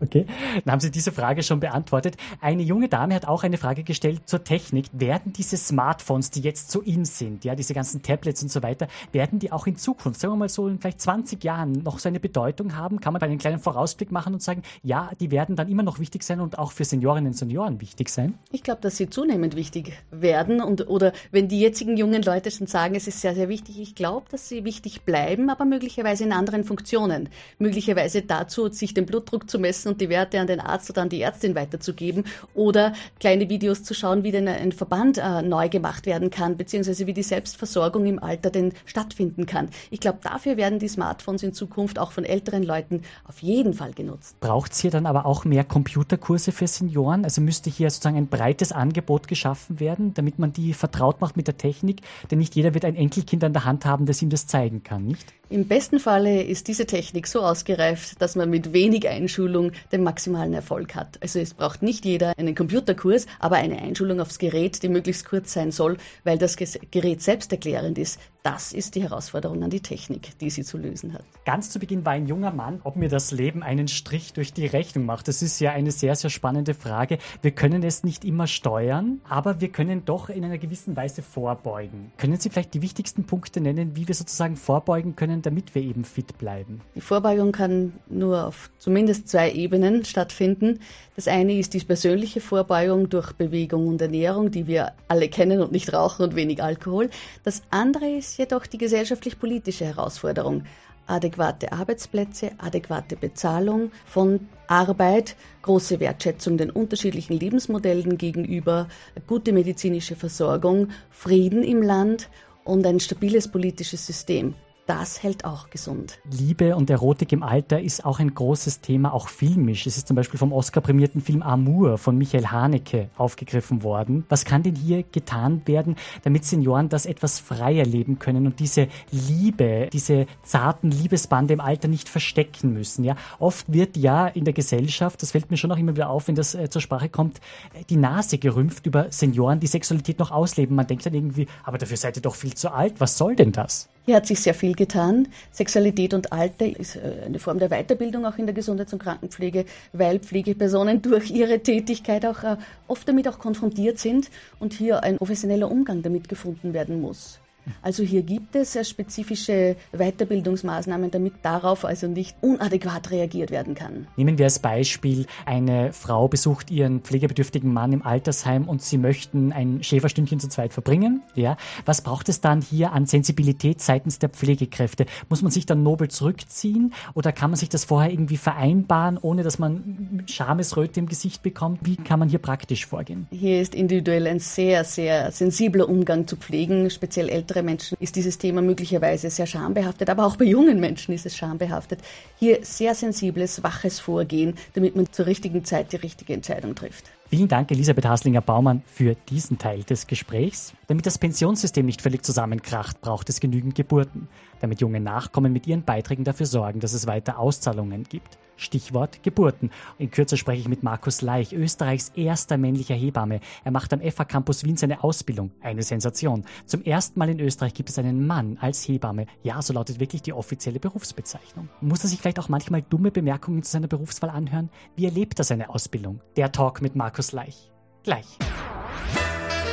Okay, 0.00 0.26
dann 0.64 0.72
haben 0.72 0.80
Sie 0.80 0.90
diese 0.90 1.12
Frage 1.12 1.42
schon 1.42 1.60
beantwortet. 1.60 2.16
Eine 2.40 2.62
junge 2.62 2.88
Dame 2.88 3.14
hat 3.14 3.26
auch 3.26 3.42
eine 3.44 3.58
Frage 3.58 3.82
gestellt 3.82 4.22
zur 4.26 4.44
Technik. 4.44 4.86
Werden 4.92 5.32
diese 5.32 5.56
Smartphones, 5.56 6.30
die 6.30 6.40
jetzt 6.40 6.70
so 6.70 6.80
in 6.80 7.04
sind, 7.04 7.44
ja, 7.44 7.54
diese 7.54 7.74
ganzen 7.74 8.02
Tablets 8.02 8.42
und 8.42 8.50
so 8.50 8.62
weiter, 8.62 8.88
werden 9.12 9.38
die 9.38 9.52
auch 9.52 9.66
in 9.66 9.76
Zukunft, 9.76 10.20
sagen 10.20 10.34
wir 10.34 10.38
mal 10.38 10.48
so 10.48 10.68
in 10.68 10.78
vielleicht 10.78 11.00
20 11.00 11.42
Jahren 11.44 11.72
noch 11.82 11.98
so 11.98 12.08
eine 12.08 12.20
Bedeutung 12.20 12.76
haben? 12.76 13.00
Kann 13.00 13.12
man 13.12 13.22
einen 13.22 13.38
kleinen 13.38 13.58
Vorausblick 13.58 14.12
machen 14.12 14.34
und 14.34 14.42
sagen, 14.42 14.62
ja, 14.82 15.10
die 15.20 15.30
werden 15.30 15.56
dann 15.56 15.68
immer 15.68 15.82
noch 15.82 15.98
wichtig 15.98 16.22
sein 16.22 16.40
und 16.40 16.58
auch 16.58 16.72
für 16.72 16.84
Seniorinnen 16.84 17.28
und 17.28 17.36
Senioren 17.36 17.80
wichtig 17.80 18.08
sein? 18.08 18.38
Ich 18.50 18.62
glaube, 18.62 18.80
dass 18.80 18.96
sie 18.96 19.08
zunehmend 19.08 19.56
wichtig 19.56 19.92
werden 20.10 20.60
und 20.60 20.88
oder 20.88 21.12
wenn 21.30 21.48
die 21.48 21.60
jetzigen 21.60 21.96
jungen 21.96 22.22
Leute 22.22 22.50
schon 22.50 22.66
sagen, 22.66 22.94
es 22.94 23.06
ist 23.06 23.20
sehr, 23.20 23.34
sehr 23.34 23.48
wichtig, 23.48 23.80
ich 23.80 23.94
glaube, 23.94 24.26
dass 24.30 24.48
sie 24.48 24.64
wichtig 24.64 25.02
bleiben, 25.02 25.50
aber 25.50 25.64
möglicherweise 25.64 26.24
in 26.24 26.32
anderen 26.32 26.64
Funktionen. 26.64 27.28
Möglicherweise 27.58 28.22
dazu, 28.22 28.68
sich 28.68 28.94
den 28.94 29.06
Blutdruck 29.06 29.48
zu 29.48 29.58
messen 29.58 29.71
messen 29.72 29.92
und 29.92 30.00
die 30.02 30.10
Werte 30.10 30.38
an 30.38 30.46
den 30.46 30.60
Arzt 30.60 30.90
oder 30.90 31.00
an 31.00 31.08
die 31.08 31.22
Ärztin 31.22 31.54
weiterzugeben 31.54 32.24
oder 32.54 32.92
kleine 33.20 33.48
Videos 33.48 33.82
zu 33.82 33.94
schauen, 33.94 34.22
wie 34.22 34.30
denn 34.30 34.46
ein 34.46 34.72
Verband 34.72 35.16
äh, 35.16 35.40
neu 35.40 35.70
gemacht 35.70 36.04
werden 36.04 36.30
kann, 36.30 36.58
beziehungsweise 36.58 37.06
wie 37.06 37.14
die 37.14 37.22
Selbstversorgung 37.22 38.04
im 38.04 38.22
Alter 38.22 38.50
denn 38.50 38.72
stattfinden 38.84 39.46
kann. 39.46 39.70
Ich 39.90 40.00
glaube, 40.00 40.18
dafür 40.22 40.58
werden 40.58 40.78
die 40.78 40.88
Smartphones 40.88 41.42
in 41.42 41.54
Zukunft 41.54 41.98
auch 41.98 42.12
von 42.12 42.24
älteren 42.24 42.62
Leuten 42.62 43.00
auf 43.24 43.40
jeden 43.40 43.72
Fall 43.72 43.92
genutzt. 43.92 44.38
Braucht 44.40 44.72
es 44.72 44.80
hier 44.80 44.90
dann 44.90 45.06
aber 45.06 45.24
auch 45.24 45.46
mehr 45.46 45.64
Computerkurse 45.64 46.52
für 46.52 46.66
Senioren? 46.66 47.24
Also 47.24 47.40
müsste 47.40 47.70
hier 47.70 47.88
sozusagen 47.88 48.18
ein 48.18 48.28
breites 48.28 48.72
Angebot 48.72 49.26
geschaffen 49.26 49.80
werden, 49.80 50.12
damit 50.12 50.38
man 50.38 50.52
die 50.52 50.74
vertraut 50.74 51.22
macht 51.22 51.38
mit 51.38 51.46
der 51.46 51.56
Technik, 51.56 52.02
denn 52.30 52.38
nicht 52.38 52.54
jeder 52.54 52.74
wird 52.74 52.84
ein 52.84 52.96
Enkelkind 52.96 53.42
an 53.44 53.54
der 53.54 53.64
Hand 53.64 53.86
haben, 53.86 54.04
das 54.04 54.20
ihm 54.20 54.28
das 54.28 54.46
zeigen 54.46 54.82
kann, 54.82 55.06
nicht? 55.06 55.32
Im 55.52 55.68
besten 55.68 55.98
Falle 55.98 56.42
ist 56.42 56.66
diese 56.66 56.86
Technik 56.86 57.26
so 57.26 57.42
ausgereift, 57.42 58.22
dass 58.22 58.36
man 58.36 58.48
mit 58.48 58.72
wenig 58.72 59.06
Einschulung 59.06 59.61
den 59.92 60.02
maximalen 60.02 60.54
Erfolg 60.54 60.94
hat. 60.94 61.18
Also 61.22 61.38
es 61.38 61.54
braucht 61.54 61.82
nicht 61.82 62.04
jeder 62.04 62.36
einen 62.36 62.54
Computerkurs, 62.54 63.26
aber 63.38 63.56
eine 63.56 63.80
Einschulung 63.80 64.20
aufs 64.20 64.38
Gerät, 64.38 64.82
die 64.82 64.88
möglichst 64.88 65.24
kurz 65.24 65.52
sein 65.52 65.70
soll, 65.70 65.98
weil 66.24 66.38
das 66.38 66.56
Gerät 66.56 67.22
selbsterklärend 67.22 67.98
ist. 67.98 68.18
Das 68.44 68.72
ist 68.72 68.96
die 68.96 69.04
Herausforderung 69.04 69.62
an 69.62 69.70
die 69.70 69.82
Technik, 69.82 70.36
die 70.40 70.50
sie 70.50 70.64
zu 70.64 70.76
lösen 70.76 71.12
hat. 71.12 71.24
Ganz 71.44 71.70
zu 71.70 71.78
Beginn 71.78 72.04
war 72.04 72.14
ein 72.14 72.26
junger 72.26 72.50
Mann, 72.50 72.80
ob 72.82 72.96
mir 72.96 73.08
das 73.08 73.30
Leben 73.30 73.62
einen 73.62 73.86
Strich 73.86 74.32
durch 74.32 74.52
die 74.52 74.66
Rechnung 74.66 75.06
macht. 75.06 75.28
Das 75.28 75.42
ist 75.42 75.60
ja 75.60 75.70
eine 75.70 75.92
sehr, 75.92 76.16
sehr 76.16 76.28
spannende 76.28 76.74
Frage. 76.74 77.18
Wir 77.40 77.52
können 77.52 77.84
es 77.84 78.02
nicht 78.02 78.24
immer 78.24 78.48
steuern, 78.48 79.20
aber 79.28 79.60
wir 79.60 79.68
können 79.68 80.04
doch 80.04 80.28
in 80.28 80.44
einer 80.44 80.58
gewissen 80.58 80.96
Weise 80.96 81.22
vorbeugen. 81.22 82.10
Können 82.16 82.36
Sie 82.36 82.50
vielleicht 82.50 82.74
die 82.74 82.82
wichtigsten 82.82 83.22
Punkte 83.24 83.60
nennen, 83.60 83.94
wie 83.94 84.08
wir 84.08 84.14
sozusagen 84.16 84.56
vorbeugen 84.56 85.14
können, 85.14 85.42
damit 85.42 85.76
wir 85.76 85.82
eben 85.82 86.04
fit 86.04 86.36
bleiben? 86.38 86.80
Die 86.96 87.00
Vorbeugung 87.00 87.52
kann 87.52 87.92
nur 88.08 88.48
auf 88.48 88.70
zumindest 88.78 89.28
zwei 89.28 89.52
Ebenen 89.52 90.04
stattfinden. 90.04 90.80
Das 91.14 91.28
eine 91.28 91.56
ist 91.56 91.74
die 91.74 91.80
persönliche 91.80 92.40
Vorbeugung 92.40 93.08
durch 93.08 93.34
Bewegung 93.34 93.86
und 93.86 94.02
Ernährung, 94.02 94.50
die 94.50 94.66
wir 94.66 94.94
alle 95.06 95.28
kennen 95.28 95.60
und 95.60 95.70
nicht 95.70 95.92
rauchen 95.92 96.24
und 96.24 96.34
wenig 96.34 96.60
Alkohol. 96.60 97.08
Das 97.44 97.62
andere 97.70 98.08
ist 98.08 98.31
ist 98.32 98.38
jedoch 98.38 98.66
die 98.66 98.78
gesellschaftlich-politische 98.78 99.84
Herausforderung. 99.84 100.64
Adäquate 101.06 101.70
Arbeitsplätze, 101.70 102.52
adäquate 102.56 103.14
Bezahlung 103.14 103.92
von 104.06 104.48
Arbeit, 104.68 105.36
große 105.60 106.00
Wertschätzung 106.00 106.56
den 106.56 106.70
unterschiedlichen 106.70 107.38
Lebensmodellen 107.38 108.16
gegenüber, 108.16 108.88
gute 109.26 109.52
medizinische 109.52 110.16
Versorgung, 110.16 110.88
Frieden 111.10 111.62
im 111.62 111.82
Land 111.82 112.30
und 112.64 112.86
ein 112.86 113.00
stabiles 113.00 113.48
politisches 113.48 114.06
System 114.06 114.54
das 114.92 115.22
hält 115.22 115.46
auch 115.46 115.70
gesund. 115.70 116.18
Liebe 116.30 116.76
und 116.76 116.90
Erotik 116.90 117.32
im 117.32 117.42
Alter 117.42 117.80
ist 117.80 118.04
auch 118.04 118.20
ein 118.20 118.34
großes 118.34 118.82
Thema, 118.82 119.14
auch 119.14 119.28
filmisch. 119.28 119.86
Es 119.86 119.96
ist 119.96 120.06
zum 120.06 120.16
Beispiel 120.16 120.38
vom 120.38 120.52
Oscar-prämierten 120.52 121.22
Film 121.22 121.42
Amour 121.42 121.96
von 121.96 122.18
Michael 122.18 122.48
Haneke 122.48 123.08
aufgegriffen 123.16 123.84
worden. 123.84 124.26
Was 124.28 124.44
kann 124.44 124.62
denn 124.62 124.74
hier 124.74 125.02
getan 125.02 125.62
werden, 125.64 125.96
damit 126.24 126.44
Senioren 126.44 126.90
das 126.90 127.06
etwas 127.06 127.40
freier 127.40 127.86
leben 127.86 128.18
können 128.18 128.44
und 128.44 128.60
diese 128.60 128.88
Liebe, 129.10 129.88
diese 129.90 130.26
zarten 130.42 130.90
Liebesbande 130.90 131.54
im 131.54 131.62
Alter 131.62 131.88
nicht 131.88 132.10
verstecken 132.10 132.74
müssen? 132.74 133.02
Ja, 133.02 133.16
oft 133.38 133.72
wird 133.72 133.96
ja 133.96 134.26
in 134.26 134.44
der 134.44 134.52
Gesellschaft, 134.52 135.22
das 135.22 135.30
fällt 135.30 135.50
mir 135.50 135.56
schon 135.56 135.72
auch 135.72 135.78
immer 135.78 135.96
wieder 135.96 136.10
auf, 136.10 136.28
wenn 136.28 136.34
das 136.34 136.54
äh, 136.54 136.68
zur 136.68 136.82
Sprache 136.82 137.08
kommt, 137.08 137.40
die 137.88 137.96
Nase 137.96 138.36
gerümpft 138.36 138.84
über 138.84 139.10
Senioren, 139.10 139.58
die 139.58 139.68
Sexualität 139.68 140.18
noch 140.18 140.32
ausleben. 140.32 140.76
Man 140.76 140.86
denkt 140.86 141.06
dann 141.06 141.14
irgendwie, 141.14 141.46
aber 141.64 141.78
dafür 141.78 141.96
seid 141.96 142.16
ihr 142.16 142.22
doch 142.22 142.34
viel 142.34 142.52
zu 142.52 142.70
alt. 142.70 143.00
Was 143.00 143.16
soll 143.16 143.36
denn 143.36 143.52
das? 143.52 143.88
Hier 144.04 144.16
hat 144.16 144.26
sich 144.26 144.40
sehr 144.40 144.54
viel 144.54 144.74
getan. 144.74 145.28
Sexualität 145.52 146.12
und 146.12 146.32
Alter 146.32 146.66
ist 146.66 146.96
äh, 146.96 147.22
eine 147.24 147.38
Form 147.38 147.60
der 147.60 147.68
Weiterbildung 147.68 148.26
auch 148.26 148.36
in 148.36 148.46
der 148.46 148.54
Gesundheits- 148.54 148.92
und 148.92 149.00
Krankenpflege, 149.00 149.64
weil 149.92 150.18
Pflegepersonen 150.18 151.02
durch 151.02 151.30
ihre 151.30 151.60
Tätigkeit 151.60 152.26
auch 152.26 152.42
äh, 152.42 152.56
oft 152.88 153.06
damit 153.06 153.28
auch 153.28 153.38
konfrontiert 153.38 153.98
sind 153.98 154.28
und 154.58 154.72
hier 154.72 155.04
ein 155.04 155.18
professioneller 155.18 155.70
Umgang 155.70 156.02
damit 156.02 156.28
gefunden 156.28 156.74
werden 156.74 157.00
muss. 157.00 157.41
Also 157.82 158.02
hier 158.02 158.22
gibt 158.22 158.56
es 158.56 158.72
sehr 158.72 158.84
spezifische 158.84 159.76
Weiterbildungsmaßnahmen, 159.92 161.10
damit 161.10 161.34
darauf 161.42 161.84
also 161.84 162.06
nicht 162.06 162.36
unadäquat 162.40 163.10
reagiert 163.10 163.50
werden 163.50 163.74
kann. 163.74 164.06
Nehmen 164.16 164.38
wir 164.38 164.46
als 164.46 164.58
Beispiel, 164.58 165.26
eine 165.46 165.92
Frau 165.92 166.28
besucht 166.28 166.70
ihren 166.70 167.00
pflegebedürftigen 167.00 167.72
Mann 167.72 167.92
im 167.92 168.02
Altersheim 168.02 168.68
und 168.68 168.82
sie 168.82 168.98
möchten 168.98 169.52
ein 169.52 169.82
Schäferstündchen 169.82 170.40
zu 170.40 170.48
zweit 170.48 170.72
verbringen. 170.72 171.22
Ja, 171.34 171.56
was 171.84 172.00
braucht 172.00 172.28
es 172.28 172.40
dann 172.40 172.60
hier 172.60 172.92
an 172.92 173.06
Sensibilität 173.06 173.80
seitens 173.80 174.18
der 174.18 174.28
Pflegekräfte? 174.28 175.06
Muss 175.28 175.42
man 175.42 175.50
sich 175.50 175.66
dann 175.66 175.82
nobel 175.82 176.08
zurückziehen 176.08 176.92
oder 177.14 177.32
kann 177.32 177.50
man 177.50 177.56
sich 177.56 177.68
das 177.68 177.84
vorher 177.84 178.10
irgendwie 178.10 178.36
vereinbaren, 178.36 179.18
ohne 179.20 179.42
dass 179.42 179.58
man 179.58 180.24
Schamesröte 180.26 181.00
im 181.00 181.06
Gesicht 181.06 181.42
bekommt? 181.42 181.80
Wie 181.82 181.96
kann 181.96 182.18
man 182.18 182.28
hier 182.28 182.38
praktisch 182.38 182.86
vorgehen? 182.86 183.26
Hier 183.30 183.60
ist 183.60 183.74
individuell 183.74 184.26
ein 184.26 184.40
sehr, 184.40 184.84
sehr 184.84 185.30
sensibler 185.30 185.88
Umgang 185.88 186.26
zu 186.26 186.36
pflegen, 186.36 186.90
speziell 186.90 187.28
ältere 187.28 187.51
ältere 187.52 187.62
Menschen 187.62 187.98
ist 188.00 188.16
dieses 188.16 188.38
Thema 188.38 188.62
möglicherweise 188.62 189.28
sehr 189.28 189.46
schambehaftet, 189.46 190.08
aber 190.08 190.24
auch 190.24 190.36
bei 190.36 190.46
jungen 190.46 190.80
Menschen 190.80 191.12
ist 191.12 191.26
es 191.26 191.36
schambehaftet. 191.36 192.00
Hier 192.38 192.60
sehr 192.62 192.94
sensibles, 192.94 193.62
waches 193.62 194.00
Vorgehen, 194.00 194.54
damit 194.72 194.96
man 194.96 195.12
zur 195.12 195.26
richtigen 195.26 195.62
Zeit 195.64 195.92
die 195.92 195.96
richtige 195.96 196.32
Entscheidung 196.32 196.74
trifft. 196.74 197.10
Vielen 197.28 197.48
Dank, 197.48 197.70
Elisabeth 197.70 198.06
Haslinger-Baumann, 198.06 198.82
für 198.86 199.16
diesen 199.28 199.58
Teil 199.58 199.82
des 199.82 200.06
Gesprächs. 200.06 200.72
Damit 200.92 201.06
das 201.06 201.16
Pensionssystem 201.16 201.86
nicht 201.86 202.02
völlig 202.02 202.22
zusammenkracht, 202.22 203.00
braucht 203.00 203.30
es 203.30 203.40
genügend 203.40 203.74
Geburten, 203.74 204.28
damit 204.60 204.82
junge 204.82 205.00
Nachkommen 205.00 205.50
mit 205.50 205.66
ihren 205.66 205.84
Beiträgen 205.84 206.22
dafür 206.22 206.44
sorgen, 206.44 206.80
dass 206.80 206.92
es 206.92 207.06
weiter 207.06 207.38
Auszahlungen 207.38 208.02
gibt. 208.02 208.36
Stichwort 208.56 209.22
Geburten. 209.22 209.70
In 209.96 210.10
Kürze 210.10 210.36
spreche 210.36 210.60
ich 210.60 210.68
mit 210.68 210.82
Markus 210.82 211.22
Leich, 211.22 211.54
Österreichs 211.54 212.10
erster 212.14 212.58
männlicher 212.58 212.94
Hebamme. 212.94 213.40
Er 213.64 213.70
macht 213.70 213.94
am 213.94 214.02
FH 214.02 214.26
Campus 214.26 214.64
Wien 214.64 214.76
seine 214.76 215.02
Ausbildung. 215.02 215.52
Eine 215.62 215.82
Sensation. 215.82 216.44
Zum 216.66 216.82
ersten 216.82 217.18
Mal 217.18 217.30
in 217.30 217.40
Österreich 217.40 217.72
gibt 217.72 217.88
es 217.88 217.98
einen 217.98 218.26
Mann 218.26 218.58
als 218.60 218.86
Hebamme. 218.86 219.24
Ja, 219.42 219.62
so 219.62 219.72
lautet 219.72 219.98
wirklich 219.98 220.20
die 220.20 220.34
offizielle 220.34 220.78
Berufsbezeichnung. 220.78 221.70
Muss 221.80 222.04
er 222.04 222.10
sich 222.10 222.20
vielleicht 222.20 222.38
auch 222.38 222.50
manchmal 222.50 222.82
dumme 222.82 223.10
Bemerkungen 223.10 223.62
zu 223.62 223.70
seiner 223.70 223.88
Berufswahl 223.88 224.28
anhören? 224.28 224.68
Wie 224.94 225.06
erlebt 225.06 225.38
er 225.38 225.46
seine 225.46 225.70
Ausbildung? 225.70 226.20
Der 226.36 226.52
Talk 226.52 226.82
mit 226.82 226.96
Markus 226.96 227.32
Leich. 227.32 227.72
Gleich. 228.02 228.26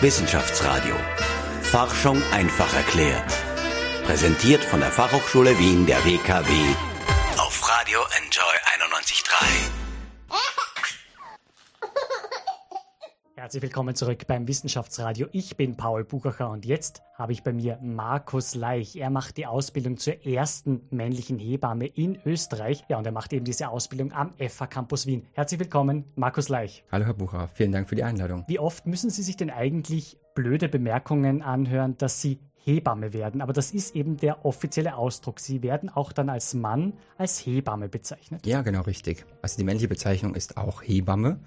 Wissenschaftsradio. 0.02 0.96
Forschung 1.62 2.22
einfach 2.32 2.74
erklärt. 2.74 3.34
Präsentiert 4.06 4.64
von 4.64 4.80
der 4.80 4.92
Fachhochschule 4.92 5.60
Wien 5.60 5.86
der 5.86 6.04
WKW 6.06 6.52
auf 7.38 7.70
Radio 7.70 8.00
Enjoy 8.18 8.56
91.3. 8.88 9.89
Herzlich 13.40 13.64
willkommen 13.64 13.96
zurück 13.96 14.28
beim 14.28 14.50
Wissenschaftsradio. 14.50 15.28
Ich 15.32 15.56
bin 15.56 15.78
Paul 15.78 16.04
Buchacher 16.04 16.50
und 16.50 16.66
jetzt 16.66 17.04
habe 17.14 17.32
ich 17.32 17.42
bei 17.42 17.54
mir 17.54 17.80
Markus 17.82 18.54
Leich. 18.54 18.98
Er 18.98 19.10
macht 19.10 19.38
die 19.38 19.46
Ausbildung 19.46 19.96
zur 19.96 20.26
ersten 20.26 20.82
männlichen 20.90 21.40
Hebamme 21.40 21.86
in 21.86 22.20
Österreich. 22.26 22.84
Ja, 22.90 22.98
und 22.98 23.06
er 23.06 23.14
macht 23.14 23.32
eben 23.32 23.46
diese 23.46 23.70
Ausbildung 23.70 24.12
am 24.12 24.34
FH 24.38 24.68
Campus 24.68 25.08
Wien. 25.08 25.26
Herzlich 25.32 25.62
willkommen, 25.62 26.04
Markus 26.18 26.50
Leich. 26.50 26.84
Hallo, 26.92 27.06
Herr 27.06 27.14
Bucher. 27.14 27.48
Vielen 27.54 27.72
Dank 27.72 27.88
für 27.88 27.96
die 27.96 28.04
Einladung. 28.04 28.44
Wie 28.50 28.60
oft 28.60 28.86
müssen 28.86 29.10
Sie 29.10 29.24
sich 29.24 29.38
denn 29.38 29.52
eigentlich 29.52 30.18
blöde 30.36 30.68
Bemerkungen 30.68 31.42
anhören, 31.42 31.98
dass 31.98 32.22
Sie 32.22 32.40
Hebamme 32.66 33.14
werden? 33.14 33.40
Aber 33.40 33.54
das 33.54 33.72
ist 33.72 33.96
eben 33.96 34.18
der 34.18 34.44
offizielle 34.46 34.98
Ausdruck. 34.98 35.40
Sie 35.40 35.64
werden 35.64 35.88
auch 35.88 36.12
dann 36.12 36.28
als 36.28 36.56
Mann 36.56 36.92
als 37.18 37.40
Hebamme 37.46 37.88
bezeichnet. 37.88 38.46
Ja, 38.46 38.64
genau 38.64 38.82
richtig. 38.82 39.26
Also 39.42 39.56
die 39.56 39.64
männliche 39.64 39.88
Bezeichnung 39.88 40.36
ist 40.36 40.58
auch 40.58 40.82
Hebamme. 40.84 41.40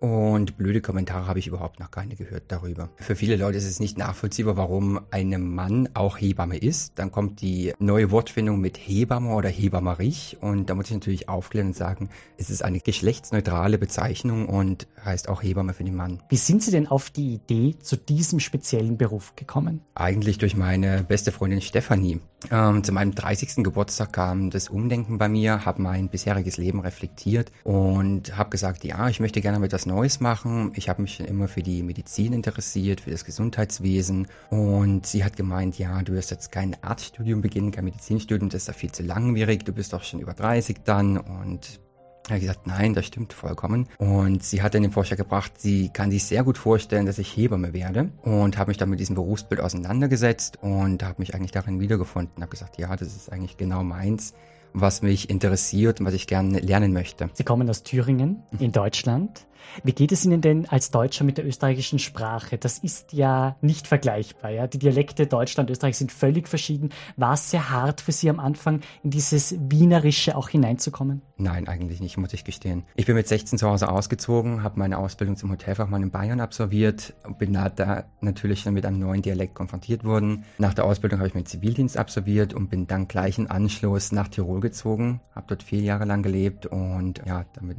Und 0.00 0.56
blöde 0.56 0.80
Kommentare 0.80 1.26
habe 1.26 1.38
ich 1.38 1.46
überhaupt 1.46 1.80
noch 1.80 1.90
keine 1.90 2.14
gehört 2.14 2.44
darüber. 2.48 2.90
Für 2.96 3.16
viele 3.16 3.36
Leute 3.36 3.58
ist 3.58 3.66
es 3.66 3.80
nicht 3.80 3.96
nachvollziehbar, 3.96 4.56
warum 4.56 5.00
ein 5.10 5.54
Mann 5.54 5.88
auch 5.94 6.18
Hebamme 6.18 6.58
ist. 6.58 6.98
Dann 6.98 7.10
kommt 7.10 7.40
die 7.40 7.72
neue 7.78 8.10
Wortfindung 8.10 8.60
mit 8.60 8.76
Hebamme 8.76 9.34
oder 9.34 9.48
Hebammerich. 9.48 10.38
Und 10.40 10.68
da 10.68 10.74
muss 10.74 10.86
ich 10.86 10.94
natürlich 10.94 11.28
aufklären 11.28 11.68
und 11.68 11.76
sagen, 11.76 12.10
es 12.36 12.50
ist 12.50 12.62
eine 12.62 12.80
geschlechtsneutrale 12.80 13.78
Bezeichnung 13.78 14.48
und 14.48 14.86
heißt 15.04 15.28
auch 15.28 15.42
Hebamme 15.42 15.74
für 15.74 15.84
den 15.84 15.94
Mann. 15.94 16.22
Wie 16.28 16.36
sind 16.36 16.62
Sie 16.62 16.70
denn 16.70 16.86
auf 16.86 17.10
die 17.10 17.34
Idee 17.34 17.76
zu 17.78 17.96
diesem 17.96 18.40
speziellen 18.40 18.98
Beruf 18.98 19.36
gekommen? 19.36 19.80
Eigentlich 19.94 20.38
durch 20.38 20.56
meine 20.56 21.04
beste 21.04 21.32
Freundin 21.32 21.60
Stefanie. 21.60 22.20
Ähm, 22.50 22.84
zu 22.84 22.92
meinem 22.92 23.14
30. 23.14 23.64
Geburtstag 23.64 24.12
kam 24.12 24.50
das 24.50 24.68
Umdenken 24.68 25.18
bei 25.18 25.28
mir, 25.28 25.64
habe 25.64 25.80
mein 25.80 26.08
bisheriges 26.08 26.58
Leben 26.58 26.80
reflektiert 26.80 27.50
und 27.62 28.36
habe 28.36 28.50
gesagt, 28.50 28.84
ja, 28.84 29.08
ich 29.08 29.20
möchte 29.20 29.40
gerne 29.40 29.60
etwas 29.84 29.86
Neues 29.86 30.20
machen. 30.20 30.72
Ich 30.74 30.88
habe 30.88 31.02
mich 31.02 31.14
schon 31.14 31.26
immer 31.26 31.48
für 31.48 31.62
die 31.62 31.82
Medizin 31.82 32.32
interessiert, 32.32 33.02
für 33.02 33.10
das 33.10 33.24
Gesundheitswesen 33.24 34.26
und 34.50 35.06
sie 35.06 35.24
hat 35.24 35.36
gemeint, 35.36 35.78
ja, 35.78 36.02
du 36.02 36.12
wirst 36.12 36.30
jetzt 36.30 36.50
kein 36.50 36.76
Arztstudium 36.82 37.42
beginnen, 37.42 37.70
kein 37.70 37.84
Medizinstudium, 37.84 38.48
das 38.48 38.62
ist 38.62 38.68
ja 38.68 38.72
viel 38.72 38.92
zu 38.92 39.02
langwierig, 39.02 39.64
du 39.64 39.72
bist 39.72 39.92
doch 39.92 40.02
schon 40.02 40.20
über 40.20 40.32
30 40.32 40.78
dann 40.84 41.18
und 41.18 41.80
ich 42.26 42.30
habe 42.30 42.40
gesagt, 42.40 42.66
nein, 42.66 42.94
das 42.94 43.04
stimmt 43.04 43.34
vollkommen. 43.34 43.86
Und 43.98 44.42
sie 44.42 44.62
hat 44.62 44.74
dann 44.74 44.80
den 44.80 44.92
Vorschlag 44.92 45.18
gebracht, 45.18 45.52
sie 45.58 45.90
kann 45.90 46.10
sich 46.10 46.24
sehr 46.24 46.42
gut 46.42 46.56
vorstellen, 46.56 47.04
dass 47.04 47.18
ich 47.18 47.36
Hebamme 47.36 47.74
werde. 47.74 48.08
Und 48.22 48.56
habe 48.56 48.70
mich 48.70 48.78
dann 48.78 48.88
mit 48.88 48.98
diesem 48.98 49.14
Berufsbild 49.14 49.60
auseinandergesetzt 49.60 50.58
und 50.62 51.02
habe 51.02 51.16
mich 51.18 51.34
eigentlich 51.34 51.50
darin 51.52 51.80
wiedergefunden. 51.80 52.42
Habe 52.42 52.50
gesagt, 52.50 52.78
ja, 52.78 52.96
das 52.96 53.08
ist 53.08 53.30
eigentlich 53.30 53.58
genau 53.58 53.84
meins, 53.84 54.32
was 54.72 55.02
mich 55.02 55.28
interessiert 55.28 56.00
und 56.00 56.06
was 56.06 56.14
ich 56.14 56.26
gerne 56.26 56.60
lernen 56.60 56.94
möchte. 56.94 57.28
Sie 57.34 57.44
kommen 57.44 57.68
aus 57.68 57.82
Thüringen 57.82 58.42
in 58.58 58.72
Deutschland. 58.72 59.46
Wie 59.82 59.92
geht 59.92 60.12
es 60.12 60.24
Ihnen 60.24 60.40
denn 60.40 60.66
als 60.66 60.90
Deutscher 60.90 61.24
mit 61.24 61.38
der 61.38 61.46
österreichischen 61.46 61.98
Sprache? 61.98 62.58
Das 62.58 62.78
ist 62.78 63.12
ja 63.12 63.56
nicht 63.60 63.86
vergleichbar. 63.86 64.50
Ja? 64.50 64.66
Die 64.66 64.78
Dialekte 64.78 65.26
Deutschland 65.26 65.68
und 65.68 65.72
Österreich 65.72 65.96
sind 65.96 66.12
völlig 66.12 66.48
verschieden. 66.48 66.90
War 67.16 67.34
es 67.34 67.50
sehr 67.50 67.70
hart 67.70 68.00
für 68.00 68.12
Sie 68.12 68.30
am 68.30 68.40
Anfang, 68.40 68.80
in 69.02 69.10
dieses 69.10 69.54
Wienerische 69.58 70.36
auch 70.36 70.48
hineinzukommen? 70.48 71.22
Nein, 71.36 71.66
eigentlich 71.66 72.00
nicht, 72.00 72.16
muss 72.16 72.32
ich 72.32 72.44
gestehen. 72.44 72.84
Ich 72.94 73.06
bin 73.06 73.16
mit 73.16 73.26
16 73.26 73.58
zu 73.58 73.68
Hause 73.68 73.90
ausgezogen, 73.90 74.62
habe 74.62 74.78
meine 74.78 74.98
Ausbildung 74.98 75.36
zum 75.36 75.50
Hotelfachmann 75.50 76.02
in 76.02 76.10
Bayern 76.10 76.40
absolviert, 76.40 77.14
bin 77.38 77.52
da 77.52 78.04
natürlich 78.20 78.62
dann 78.62 78.74
mit 78.74 78.86
einem 78.86 79.00
neuen 79.00 79.22
Dialekt 79.22 79.54
konfrontiert 79.54 80.04
worden. 80.04 80.44
Nach 80.58 80.74
der 80.74 80.84
Ausbildung 80.84 81.18
habe 81.18 81.28
ich 81.28 81.34
meinen 81.34 81.46
Zivildienst 81.46 81.96
absolviert 81.96 82.54
und 82.54 82.70
bin 82.70 82.86
dann 82.86 83.08
gleich 83.08 83.38
im 83.38 83.50
Anschluss 83.50 84.12
nach 84.12 84.28
Tirol 84.28 84.60
gezogen, 84.60 85.20
habe 85.34 85.46
dort 85.48 85.62
vier 85.64 85.80
Jahre 85.80 86.04
lang 86.04 86.22
gelebt 86.22 86.66
und 86.66 87.22
ja, 87.26 87.44
damit 87.54 87.78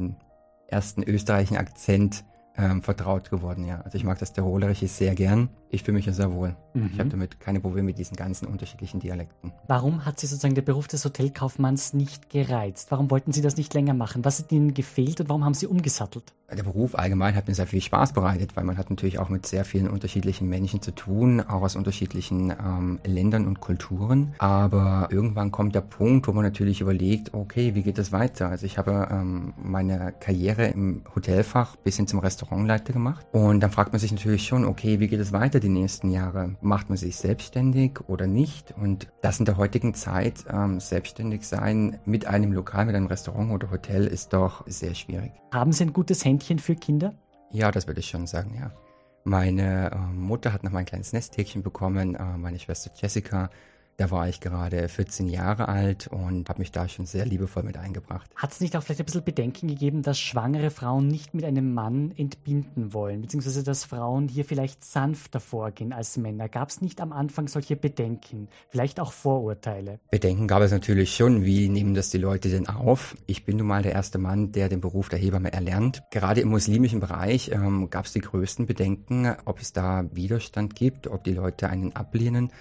ersten 0.67 1.04
österreichischen 1.04 1.58
Akzent 1.58 2.23
ähm, 2.58 2.82
vertraut 2.82 3.30
geworden, 3.30 3.65
ja. 3.65 3.82
Also 3.82 3.97
ich 3.97 4.04
mag 4.04 4.19
das 4.19 4.34
Tirolerische 4.34 4.88
sehr 4.88 5.15
gern. 5.15 5.49
Ich 5.69 5.84
fühle 5.84 5.97
mich 5.97 6.06
ja 6.06 6.13
sehr 6.13 6.32
wohl. 6.32 6.56
Mhm. 6.73 6.89
Ich 6.93 6.99
habe 6.99 7.10
damit 7.10 7.39
keine 7.39 7.60
Probleme 7.60 7.88
mit 7.88 7.97
diesen 7.97 8.15
ganzen 8.15 8.47
unterschiedlichen 8.47 8.99
Dialekten. 8.99 9.51
Warum 9.67 10.06
hat 10.06 10.19
Sie 10.19 10.28
sozusagen 10.28 10.56
der 10.56 10.62
Beruf 10.62 10.88
des 10.88 11.04
Hotelkaufmanns 11.04 11.93
nicht 11.93 12.30
gereizt? 12.30 12.91
Warum 12.91 13.12
wollten 13.12 13.32
Sie 13.32 13.41
das 13.41 13.58
nicht 13.58 13.73
länger 13.73 13.93
machen? 13.93 14.23
Was 14.25 14.39
hat 14.39 14.51
Ihnen 14.51 14.73
gefehlt 14.73 15.19
und 15.21 15.30
warum 15.30 15.43
haben 15.43 15.54
Sie 15.54 15.67
umgesattelt? 15.67 16.34
Der 16.56 16.62
Beruf 16.62 16.93
allgemein 16.93 17.36
hat 17.36 17.47
mir 17.47 17.56
sehr 17.56 17.65
viel 17.65 17.82
Spaß 17.82 18.13
bereitet, 18.13 18.56
weil 18.56 18.63
man 18.63 18.78
hat 18.78 18.91
natürlich 18.91 19.17
auch 19.17 19.30
mit 19.30 19.47
sehr 19.47 19.65
vielen 19.65 19.89
unterschiedlichen 19.89 20.47
Menschen 20.47 20.80
zu 20.80 20.91
tun, 20.91 21.41
auch 21.41 21.63
aus 21.63 21.75
unterschiedlichen 21.75 22.51
ähm, 22.51 22.99
Ländern 23.04 23.47
und 23.47 23.62
Kulturen. 23.62 24.36
Aber 24.38 25.08
irgendwann 25.10 25.51
kommt 25.51 25.73
der 25.73 25.82
Punkt, 25.82 26.28
wo 26.28 26.34
man 26.34 26.43
natürlich 26.43 26.82
überlegt, 26.82 27.34
okay, 27.34 27.73
wie 27.73 27.82
geht 27.82 27.97
das 27.97 28.12
weiter? 28.12 28.49
Also 28.49 28.67
ich 28.67 28.78
habe 28.78 29.08
ähm, 29.10 29.54
meine 29.58 30.13
Karriere 30.19 30.67
im 30.67 31.01
Hotelfach 31.15 31.78
bis 31.78 31.97
hin 31.97 32.08
zum 32.08 32.19
Restaurantleiter 32.19 32.93
gemacht 32.93 33.25
und 33.32 33.62
dann 33.62 33.71
fragt 33.71 33.91
man 33.91 33.99
sich 33.99 34.12
natürlich 34.12 34.45
schon, 34.45 34.65
okay, 34.65 34.99
wie 34.99 35.08
geht 35.08 35.19
es 35.19 35.34
weiter 35.34 35.60
die 35.65 35.69
nächsten 35.69 36.12
Jahre? 36.12 36.56
Macht 36.62 36.89
man 36.89 36.97
sich 36.97 37.17
selbstständig 37.17 37.99
oder 38.08 38.28
nicht? 38.28 38.73
Und 38.80 39.08
das 39.21 39.39
in 39.39 39.45
der 39.45 39.58
heutigen 39.58 39.93
Zeit, 39.93 40.45
ähm, 40.49 40.80
selbstständig 40.80 41.47
sein 41.47 41.99
mit 42.06 42.28
einem 42.28 42.54
Lokal, 42.54 42.86
mit 42.86 42.95
einem 42.95 43.08
Restaurant 43.08 43.51
oder 43.51 43.71
Hotel 43.71 44.06
ist 44.06 44.32
doch 44.34 44.63
sehr 44.67 44.93
schwierig. 44.93 45.32
Haben 45.51 45.71
Sie 45.71 45.84
ein 45.84 45.93
gutes 45.93 46.23
Händchen 46.23 46.60
für 46.60 46.75
Kinder? 46.75 47.13
Ja, 47.51 47.71
das 47.71 47.88
würde 47.88 47.99
ich 47.99 48.08
schon 48.08 48.28
sagen, 48.28 48.56
ja. 48.60 48.71
Meine 49.23 49.91
äh, 49.91 49.97
Mutter 50.13 50.54
hat 50.54 50.63
noch 50.63 50.71
mal 50.71 50.80
ein 50.80 50.86
kleines 50.86 51.12
Nesthäkchen 51.12 51.63
bekommen, 51.63 52.13
äh, 52.13 52.38
meine 52.38 52.60
Schwester 52.60 52.91
Jessica 52.95 53.49
da 53.97 54.12
war 54.12 54.27
ich 54.27 54.41
gerade 54.41 54.89
14 54.89 55.27
Jahre 55.27 55.69
alt 55.69 56.08
und 56.08 56.49
habe 56.49 56.60
mich 56.60 56.71
da 56.71 56.88
schon 56.88 57.05
sehr 57.05 57.25
liebevoll 57.25 57.63
mit 57.63 57.77
eingebracht. 57.77 58.29
Hat 58.36 58.51
es 58.51 58.60
nicht 58.60 58.75
auch 58.75 58.84
vielleicht 58.84 59.01
ein 59.01 59.05
bisschen 59.05 59.23
Bedenken 59.23 59.67
gegeben, 59.67 60.01
dass 60.01 60.19
schwangere 60.19 60.69
Frauen 60.69 61.08
nicht 61.08 61.34
mit 61.34 61.45
einem 61.45 61.73
Mann 61.73 62.12
entbinden 62.17 62.93
wollen, 62.93 63.21
beziehungsweise 63.21 63.63
dass 63.63 63.86
Frauen 63.86 64.27
hier 64.27 64.43
vielleicht 64.43 64.84
sanfter 64.84 65.39
vorgehen 65.39 65.93
als 65.93 66.17
Männer? 66.17 66.49
Gab 66.49 66.69
es 66.69 66.81
nicht 66.81 66.99
am 66.99 67.13
Anfang 67.13 67.47
solche 67.47 67.75
Bedenken, 67.75 68.49
vielleicht 68.69 68.99
auch 68.99 69.13
Vorurteile? 69.13 69.99
Bedenken 70.12 70.47
gab 70.47 70.62
es 70.62 70.71
natürlich 70.71 71.15
schon. 71.15 71.45
Wie 71.45 71.69
nehmen 71.69 71.93
das 71.93 72.10
die 72.10 72.17
Leute 72.17 72.49
denn 72.49 72.67
auf? 72.67 73.15
Ich 73.27 73.45
bin 73.45 73.58
nun 73.58 73.67
mal 73.67 73.84
der 73.84 73.93
erste 73.93 74.17
Mann, 74.17 74.51
der 74.51 74.67
den 74.67 74.81
Beruf 74.81 75.10
der 75.10 75.19
Hebamme 75.19 75.53
erlernt. 75.53 76.03
Gerade 76.12 76.41
im 76.41 76.49
muslimischen 76.49 76.99
Bereich 76.99 77.51
ähm, 77.51 77.89
gab 77.89 78.05
es 78.05 78.13
die 78.13 78.21
größten 78.21 78.65
Bedenken, 78.65 79.34
ob 79.45 79.62
es 79.62 79.71
da 79.71 80.05
Widerstand 80.12 80.75
gibt, 80.75 81.08
ob 81.08 81.23
die 81.23 81.34
Leute 81.34 81.69
einen 81.69 81.95
ablehnen. 81.95 82.51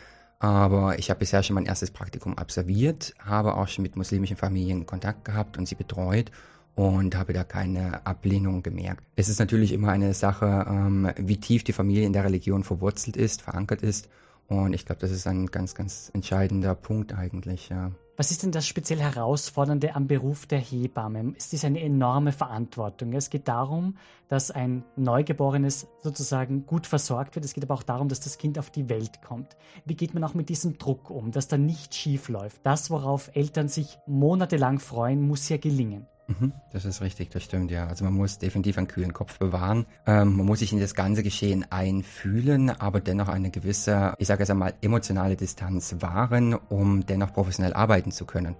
Aber 0.44 0.98
ich 0.98 1.08
habe 1.08 1.20
bisher 1.20 1.42
schon 1.42 1.54
mein 1.54 1.64
erstes 1.64 1.90
Praktikum 1.90 2.36
absolviert, 2.36 3.14
habe 3.18 3.54
auch 3.54 3.66
schon 3.66 3.82
mit 3.82 3.96
muslimischen 3.96 4.36
Familien 4.36 4.84
Kontakt 4.84 5.24
gehabt 5.24 5.56
und 5.56 5.66
sie 5.66 5.74
betreut 5.74 6.30
und 6.74 7.16
habe 7.16 7.32
da 7.32 7.44
keine 7.44 8.06
Ablehnung 8.06 8.62
gemerkt. 8.62 9.02
Es 9.16 9.30
ist 9.30 9.38
natürlich 9.38 9.72
immer 9.72 9.88
eine 9.88 10.12
Sache, 10.12 10.66
ähm, 10.68 11.10
wie 11.16 11.38
tief 11.38 11.64
die 11.64 11.72
Familie 11.72 12.04
in 12.04 12.12
der 12.12 12.24
Religion 12.24 12.62
verwurzelt 12.62 13.16
ist, 13.16 13.40
verankert 13.40 13.80
ist. 13.80 14.10
Und 14.46 14.74
ich 14.74 14.84
glaube, 14.84 15.00
das 15.00 15.12
ist 15.12 15.26
ein 15.26 15.46
ganz, 15.46 15.74
ganz 15.74 16.10
entscheidender 16.12 16.74
Punkt 16.74 17.14
eigentlich. 17.14 17.70
Ja. 17.70 17.92
Was 18.16 18.30
ist 18.30 18.44
denn 18.44 18.52
das 18.52 18.64
speziell 18.64 19.00
Herausfordernde 19.00 19.96
am 19.96 20.06
Beruf 20.06 20.46
der 20.46 20.60
Hebamme? 20.60 21.34
Es 21.36 21.52
ist 21.52 21.64
eine 21.64 21.80
enorme 21.80 22.30
Verantwortung. 22.30 23.12
Es 23.12 23.28
geht 23.28 23.48
darum, 23.48 23.96
dass 24.28 24.52
ein 24.52 24.84
Neugeborenes 24.94 25.88
sozusagen 26.00 26.64
gut 26.64 26.86
versorgt 26.86 27.34
wird. 27.34 27.44
Es 27.44 27.54
geht 27.54 27.64
aber 27.64 27.74
auch 27.74 27.82
darum, 27.82 28.08
dass 28.08 28.20
das 28.20 28.38
Kind 28.38 28.56
auf 28.56 28.70
die 28.70 28.88
Welt 28.88 29.20
kommt. 29.20 29.56
Wie 29.84 29.96
geht 29.96 30.14
man 30.14 30.22
auch 30.22 30.34
mit 30.34 30.48
diesem 30.48 30.78
Druck 30.78 31.10
um, 31.10 31.32
dass 31.32 31.48
da 31.48 31.58
nicht 31.58 31.92
schief 31.92 32.28
läuft? 32.28 32.60
Das, 32.62 32.88
worauf 32.88 33.34
Eltern 33.34 33.66
sich 33.66 33.98
monatelang 34.06 34.78
freuen, 34.78 35.26
muss 35.26 35.48
ja 35.48 35.56
gelingen. 35.56 36.06
Mhm, 36.26 36.52
das 36.72 36.86
ist 36.86 37.02
richtig, 37.02 37.30
das 37.30 37.42
stimmt, 37.42 37.70
ja. 37.70 37.86
Also 37.86 38.04
man 38.04 38.14
muss 38.14 38.38
definitiv 38.38 38.78
einen 38.78 38.88
kühlen 38.88 39.12
Kopf 39.12 39.38
bewahren. 39.38 39.84
Ähm, 40.06 40.36
man 40.36 40.46
muss 40.46 40.60
sich 40.60 40.72
in 40.72 40.80
das 40.80 40.94
ganze 40.94 41.22
Geschehen 41.22 41.66
einfühlen, 41.70 42.70
aber 42.70 43.00
dennoch 43.00 43.28
eine 43.28 43.50
gewisse, 43.50 44.14
ich 44.18 44.28
sage 44.28 44.42
es 44.42 44.50
einmal, 44.50 44.74
emotionale 44.80 45.36
Distanz 45.36 45.96
wahren, 46.00 46.54
um 46.54 47.04
dennoch 47.04 47.32
professionell 47.34 47.74
arbeiten 47.74 48.10
zu 48.10 48.24
können 48.24 48.56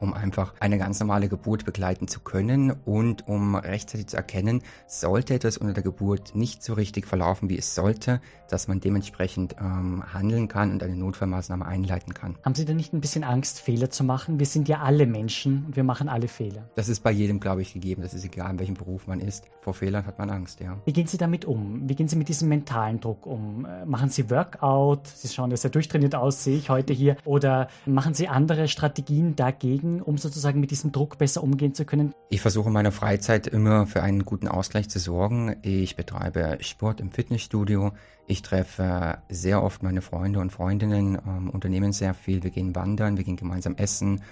um 0.00 0.12
einfach 0.14 0.54
eine 0.60 0.78
ganz 0.78 1.00
normale 1.00 1.28
Geburt 1.28 1.64
begleiten 1.64 2.08
zu 2.08 2.20
können 2.20 2.72
und 2.84 3.26
um 3.28 3.54
rechtzeitig 3.54 4.08
zu 4.08 4.16
erkennen, 4.16 4.62
sollte 4.86 5.34
etwas 5.34 5.56
unter 5.56 5.74
der 5.74 5.82
Geburt 5.82 6.34
nicht 6.34 6.62
so 6.62 6.74
richtig 6.74 7.06
verlaufen, 7.06 7.48
wie 7.48 7.58
es 7.58 7.74
sollte, 7.74 8.20
dass 8.48 8.68
man 8.68 8.80
dementsprechend 8.80 9.56
ähm, 9.60 10.02
handeln 10.12 10.48
kann 10.48 10.70
und 10.72 10.82
eine 10.82 10.96
Notfallmaßnahme 10.96 11.66
einleiten 11.66 12.14
kann. 12.14 12.36
Haben 12.44 12.54
Sie 12.54 12.64
denn 12.64 12.76
nicht 12.76 12.92
ein 12.92 13.00
bisschen 13.00 13.24
Angst, 13.24 13.60
Fehler 13.60 13.90
zu 13.90 14.04
machen? 14.04 14.38
Wir 14.38 14.46
sind 14.46 14.68
ja 14.68 14.80
alle 14.80 15.06
Menschen 15.06 15.64
und 15.66 15.76
wir 15.76 15.84
machen 15.84 16.08
alle 16.08 16.28
Fehler. 16.28 16.68
Das 16.74 16.88
ist 16.88 17.02
bei 17.02 17.10
jedem, 17.10 17.40
glaube 17.40 17.62
ich, 17.62 17.72
gegeben. 17.72 18.02
Das 18.02 18.14
ist 18.14 18.24
egal, 18.24 18.50
in 18.50 18.58
welchem 18.58 18.74
Beruf 18.74 19.06
man 19.06 19.20
ist. 19.20 19.44
Vor 19.60 19.74
Fehlern 19.74 20.06
hat 20.06 20.18
man 20.18 20.30
Angst, 20.30 20.60
ja. 20.60 20.76
Wie 20.84 20.92
gehen 20.92 21.06
Sie 21.06 21.16
damit 21.16 21.44
um? 21.44 21.88
Wie 21.88 21.94
gehen 21.94 22.08
Sie 22.08 22.16
mit 22.16 22.28
diesem 22.28 22.48
mentalen 22.48 23.00
Druck 23.00 23.26
um? 23.26 23.66
Äh, 23.66 23.84
machen 23.86 24.10
Sie 24.10 24.30
Workout? 24.30 25.06
Sie 25.06 25.28
schauen 25.28 25.50
ja 25.50 25.56
sehr 25.56 25.70
durchtrainiert 25.70 26.14
aus, 26.14 26.44
sehe 26.44 26.56
ich 26.56 26.70
heute 26.70 26.92
hier. 26.92 27.16
Oder 27.24 27.68
machen 27.86 28.14
Sie 28.14 28.28
andere 28.28 28.68
Strategien 28.68 29.36
dagegen? 29.36 29.83
Training, 29.84 30.02
um 30.02 30.18
sozusagen 30.18 30.60
mit 30.60 30.70
diesem 30.70 30.92
Druck 30.92 31.18
besser 31.18 31.42
umgehen 31.42 31.74
zu 31.74 31.84
können? 31.84 32.14
Ich 32.30 32.40
versuche 32.40 32.68
in 32.68 32.72
meiner 32.72 32.92
Freizeit 32.92 33.46
immer 33.46 33.86
für 33.86 34.02
einen 34.02 34.24
guten 34.24 34.48
Ausgleich 34.48 34.88
zu 34.88 34.98
sorgen. 34.98 35.56
Ich 35.62 35.96
betreibe 35.96 36.58
Sport 36.60 37.00
im 37.00 37.10
Fitnessstudio. 37.10 37.92
Ich 38.26 38.42
treffe 38.42 39.18
sehr 39.28 39.62
oft 39.62 39.82
meine 39.82 40.00
Freunde 40.00 40.40
und 40.40 40.50
Freundinnen, 40.50 41.18
ähm, 41.26 41.50
unternehmen 41.50 41.92
sehr 41.92 42.14
viel. 42.14 42.42
Wir 42.42 42.50
gehen 42.50 42.74
wandern, 42.74 43.16
wir 43.16 43.24
gehen 43.24 43.36
gemeinsam 43.36 43.76
essen, 43.76 44.22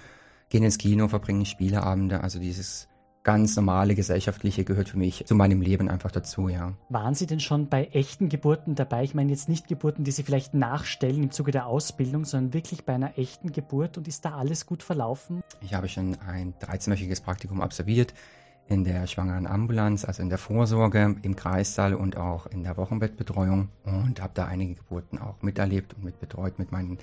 gehen 0.49 0.65
ins 0.65 0.79
Kino, 0.79 1.09
verbringen 1.09 1.45
Spieleabende. 1.45 2.23
Also 2.23 2.39
dieses 2.39 2.89
ganz 3.23 3.55
normale 3.57 3.95
gesellschaftliche 3.95 4.65
gehört 4.65 4.89
für 4.89 4.99
mich 4.99 5.25
zu 5.27 5.35
meinem 5.35 5.61
Leben 5.61 5.89
einfach 5.89 6.11
dazu, 6.11 6.49
ja. 6.49 6.73
Waren 6.89 7.15
Sie 7.15 7.27
denn 7.27 7.41
schon 7.41 7.69
bei 7.69 7.87
echten 7.93 8.29
Geburten 8.29 8.75
dabei? 8.75 9.05
Ich 9.05 9.15
meine 9.15 9.31
jetzt 9.31 9.49
nicht 9.49 9.69
Geburten, 9.69 10.05
die 10.05 10.11
Sie 10.11 10.23
vielleicht 10.23 10.55
nachstellen 10.55 11.23
im 11.23 11.31
Zuge 11.31 11.53
der 11.53 11.67
Ausbildung, 11.67 12.25
sondern 12.25 12.53
wirklich 12.53 12.85
bei 12.85 12.95
einer 12.95 13.19
echten 13.19 13.53
Geburt 13.53 13.97
und 13.99 14.09
ist 14.09 14.25
da 14.25 14.37
alles 14.37 14.67
gut 14.67 14.83
verlaufen? 14.83 15.43
Ich 15.61 15.75
habe 15.75 15.89
schon 15.89 16.17
ein 16.27 16.55
13-wöchiges 16.55 17.23
Praktikum 17.23 17.61
absolviert 17.61 18.15
in 18.69 18.85
der 18.85 19.07
schwangeren 19.07 19.47
Ambulanz, 19.47 20.05
also 20.05 20.23
in 20.23 20.29
der 20.29 20.39
Vorsorge, 20.39 21.17
im 21.23 21.37
Kreissaal 21.37 21.95
und 21.95 22.17
auch 22.17 22.47
in 22.47 22.63
der 22.65 22.77
Wochenbettbetreuung 22.77 23.69
und 23.85 24.23
habe 24.23 24.33
da 24.35 24.47
einige 24.47 24.75
Geburten 24.75 25.19
auch 25.19 25.43
miterlebt 25.43 25.95
und 25.95 26.05
mitbetreut 26.05 26.59
mit 26.59 26.73
meinen 26.73 26.99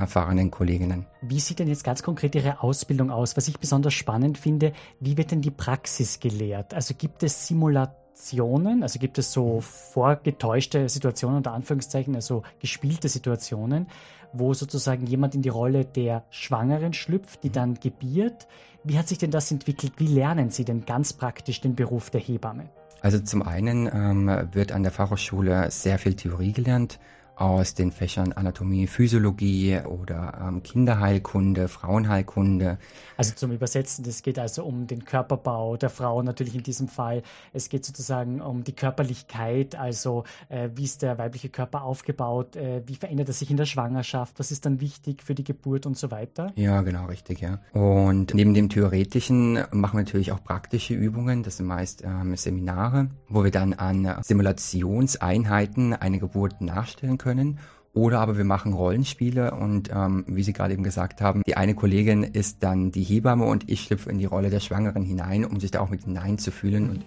erfahrenen 0.00 0.50
Kolleginnen. 0.50 1.06
Wie 1.22 1.40
sieht 1.40 1.58
denn 1.58 1.68
jetzt 1.68 1.84
ganz 1.84 2.02
konkret 2.02 2.34
Ihre 2.34 2.62
Ausbildung 2.62 3.10
aus? 3.10 3.36
Was 3.36 3.48
ich 3.48 3.58
besonders 3.58 3.94
spannend 3.94 4.38
finde, 4.38 4.72
wie 4.98 5.16
wird 5.16 5.30
denn 5.30 5.42
die 5.42 5.50
Praxis 5.50 6.20
gelehrt? 6.20 6.74
Also 6.74 6.94
gibt 6.94 7.22
es 7.22 7.46
Simulationen, 7.46 8.82
also 8.82 8.98
gibt 8.98 9.18
es 9.18 9.32
so 9.32 9.60
vorgetäuschte 9.60 10.88
Situationen 10.88 11.38
unter 11.38 11.52
Anführungszeichen, 11.52 12.14
also 12.14 12.42
gespielte 12.58 13.08
Situationen, 13.08 13.86
wo 14.32 14.54
sozusagen 14.54 15.06
jemand 15.06 15.34
in 15.34 15.42
die 15.42 15.48
Rolle 15.48 15.84
der 15.84 16.24
Schwangeren 16.30 16.92
schlüpft, 16.92 17.42
die 17.44 17.50
dann 17.50 17.74
gebiert. 17.74 18.46
Wie 18.84 18.98
hat 18.98 19.08
sich 19.08 19.18
denn 19.18 19.30
das 19.30 19.50
entwickelt? 19.50 19.92
Wie 19.98 20.06
lernen 20.06 20.50
Sie 20.50 20.64
denn 20.64 20.84
ganz 20.86 21.12
praktisch 21.12 21.60
den 21.60 21.74
Beruf 21.74 22.10
der 22.10 22.20
Hebamme? 22.20 22.70
Also 23.02 23.18
zum 23.18 23.42
einen 23.42 23.86
ähm, 23.86 24.48
wird 24.52 24.72
an 24.72 24.82
der 24.82 24.92
Fachhochschule 24.92 25.70
sehr 25.70 25.98
viel 25.98 26.14
Theorie 26.14 26.52
gelernt 26.52 26.98
aus 27.40 27.72
den 27.72 27.90
Fächern 27.90 28.34
Anatomie, 28.34 28.86
Physiologie 28.86 29.80
oder 29.86 30.38
ähm, 30.46 30.62
Kinderheilkunde, 30.62 31.68
Frauenheilkunde. 31.68 32.78
Also 33.16 33.34
zum 33.34 33.50
Übersetzen, 33.50 34.04
es 34.06 34.22
geht 34.22 34.38
also 34.38 34.62
um 34.64 34.86
den 34.86 35.06
Körperbau 35.06 35.78
der 35.78 35.88
Frau 35.88 36.22
natürlich 36.22 36.54
in 36.54 36.62
diesem 36.62 36.86
Fall. 36.86 37.22
Es 37.54 37.70
geht 37.70 37.86
sozusagen 37.86 38.42
um 38.42 38.62
die 38.62 38.74
Körperlichkeit, 38.74 39.74
also 39.74 40.24
äh, 40.50 40.68
wie 40.74 40.84
ist 40.84 41.00
der 41.00 41.16
weibliche 41.16 41.48
Körper 41.48 41.82
aufgebaut, 41.82 42.56
äh, 42.56 42.82
wie 42.86 42.94
verändert 42.94 43.28
er 43.28 43.34
sich 43.34 43.50
in 43.50 43.56
der 43.56 43.64
Schwangerschaft, 43.64 44.38
was 44.38 44.50
ist 44.50 44.66
dann 44.66 44.82
wichtig 44.82 45.22
für 45.22 45.34
die 45.34 45.44
Geburt 45.44 45.86
und 45.86 45.96
so 45.96 46.10
weiter. 46.10 46.52
Ja, 46.56 46.82
genau, 46.82 47.06
richtig, 47.06 47.40
ja. 47.40 47.58
Und 47.72 48.34
neben 48.34 48.52
dem 48.52 48.68
Theoretischen 48.68 49.54
machen 49.72 49.98
wir 49.98 50.04
natürlich 50.04 50.32
auch 50.32 50.44
praktische 50.44 50.92
Übungen, 50.92 51.42
das 51.42 51.56
sind 51.56 51.66
meist 51.66 52.04
ähm, 52.04 52.36
Seminare, 52.36 53.08
wo 53.30 53.44
wir 53.44 53.50
dann 53.50 53.72
an 53.72 54.18
Simulationseinheiten 54.22 55.94
eine 55.94 56.18
Geburt 56.18 56.60
nachstellen 56.60 57.16
können 57.16 57.29
können. 57.30 57.58
Oder 57.92 58.20
aber 58.20 58.36
wir 58.36 58.44
machen 58.44 58.72
Rollenspiele 58.72 59.50
und 59.52 59.90
ähm, 59.92 60.24
wie 60.28 60.44
Sie 60.44 60.52
gerade 60.52 60.74
eben 60.74 60.84
gesagt 60.84 61.20
haben, 61.20 61.42
die 61.44 61.56
eine 61.56 61.74
Kollegin 61.74 62.22
ist 62.22 62.62
dann 62.62 62.92
die 62.92 63.02
Hebamme 63.02 63.44
und 63.44 63.68
ich 63.68 63.82
schlüpfe 63.82 64.10
in 64.10 64.18
die 64.18 64.26
Rolle 64.26 64.48
der 64.48 64.60
Schwangeren 64.60 65.02
hinein, 65.02 65.44
um 65.44 65.58
sich 65.58 65.72
da 65.72 65.80
auch 65.80 65.90
mit 65.90 66.04
hineinzufühlen 66.04 66.88
und 66.88 67.04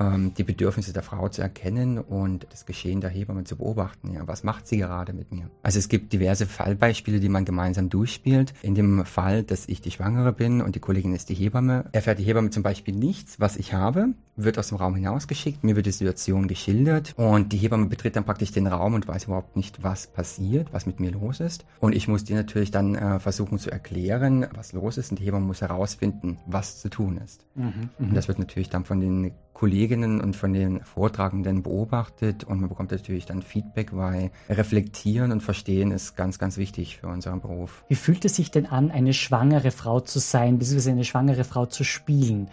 ähm, 0.00 0.34
die 0.34 0.42
Bedürfnisse 0.42 0.92
der 0.92 1.04
Frau 1.04 1.28
zu 1.28 1.40
erkennen 1.40 1.98
und 1.98 2.48
das 2.50 2.66
Geschehen 2.66 3.00
der 3.00 3.10
Hebamme 3.10 3.44
zu 3.44 3.54
beobachten. 3.54 4.12
Ja, 4.12 4.26
was 4.26 4.42
macht 4.42 4.66
sie 4.66 4.78
gerade 4.78 5.12
mit 5.12 5.30
mir? 5.30 5.50
Also 5.62 5.78
es 5.78 5.88
gibt 5.88 6.12
diverse 6.12 6.46
Fallbeispiele, 6.46 7.20
die 7.20 7.28
man 7.28 7.44
gemeinsam 7.44 7.88
durchspielt. 7.88 8.54
In 8.62 8.74
dem 8.74 9.04
Fall, 9.04 9.44
dass 9.44 9.68
ich 9.68 9.82
die 9.82 9.92
Schwangere 9.92 10.32
bin 10.32 10.62
und 10.62 10.74
die 10.74 10.80
Kollegin 10.80 11.14
ist 11.14 11.28
die 11.28 11.34
Hebamme, 11.34 11.84
erfährt 11.92 12.18
die 12.18 12.24
Hebamme 12.24 12.50
zum 12.50 12.64
Beispiel 12.64 12.96
nichts, 12.96 13.38
was 13.38 13.56
ich 13.56 13.72
habe, 13.72 14.08
wird 14.36 14.58
aus 14.58 14.68
dem 14.68 14.78
Raum 14.78 14.94
hinausgeschickt, 14.94 15.64
mir 15.64 15.76
wird 15.76 15.86
die 15.86 15.92
Situation 15.92 16.48
geschildert 16.48 17.14
und 17.16 17.52
die 17.52 17.58
Hebamme 17.58 17.86
betritt 17.86 18.16
dann 18.16 18.24
praktisch 18.24 18.52
den 18.52 18.66
Raum 18.66 18.94
und 18.94 19.06
weiß 19.06 19.24
überhaupt 19.24 19.56
nicht, 19.56 19.82
was 19.82 20.06
passiert, 20.06 20.72
was 20.72 20.86
mit 20.86 21.00
mir 21.00 21.12
los 21.12 21.40
ist. 21.40 21.64
Und 21.80 21.94
ich 21.94 22.08
muss 22.08 22.24
dir 22.24 22.36
natürlich 22.36 22.70
dann 22.70 22.94
äh, 22.94 23.20
versuchen 23.20 23.58
zu 23.58 23.70
erklären, 23.70 24.46
was 24.54 24.72
los 24.72 24.98
ist 24.98 25.10
und 25.10 25.20
die 25.20 25.24
Hebamme 25.24 25.46
muss 25.46 25.60
herausfinden, 25.60 26.38
was 26.46 26.80
zu 26.80 26.88
tun 26.88 27.18
ist. 27.18 27.46
Mhm, 27.54 27.90
und 27.98 28.10
mhm. 28.10 28.14
das 28.14 28.28
wird 28.28 28.38
natürlich 28.38 28.70
dann 28.70 28.84
von 28.84 29.00
den 29.00 29.32
Kolleginnen 29.52 30.20
und 30.20 30.34
von 30.34 30.52
den 30.52 30.82
Vortragenden 30.82 31.62
beobachtet 31.62 32.42
und 32.42 32.60
man 32.60 32.68
bekommt 32.68 32.90
natürlich 32.90 33.24
dann 33.24 33.40
Feedback, 33.40 33.94
weil 33.96 34.32
reflektieren 34.48 35.30
und 35.30 35.42
verstehen 35.42 35.92
ist 35.92 36.16
ganz, 36.16 36.40
ganz 36.40 36.56
wichtig 36.56 36.96
für 36.98 37.06
unseren 37.06 37.40
Beruf. 37.40 37.84
Wie 37.88 37.94
fühlt 37.94 38.24
es 38.24 38.34
sich 38.34 38.50
denn 38.50 38.66
an, 38.66 38.90
eine 38.90 39.14
schwangere 39.14 39.70
Frau 39.70 40.00
zu 40.00 40.18
sein, 40.18 40.58
beziehungsweise 40.58 40.90
eine 40.90 41.04
schwangere 41.04 41.44
Frau 41.44 41.66
zu 41.66 41.84
spielen? 41.84 42.48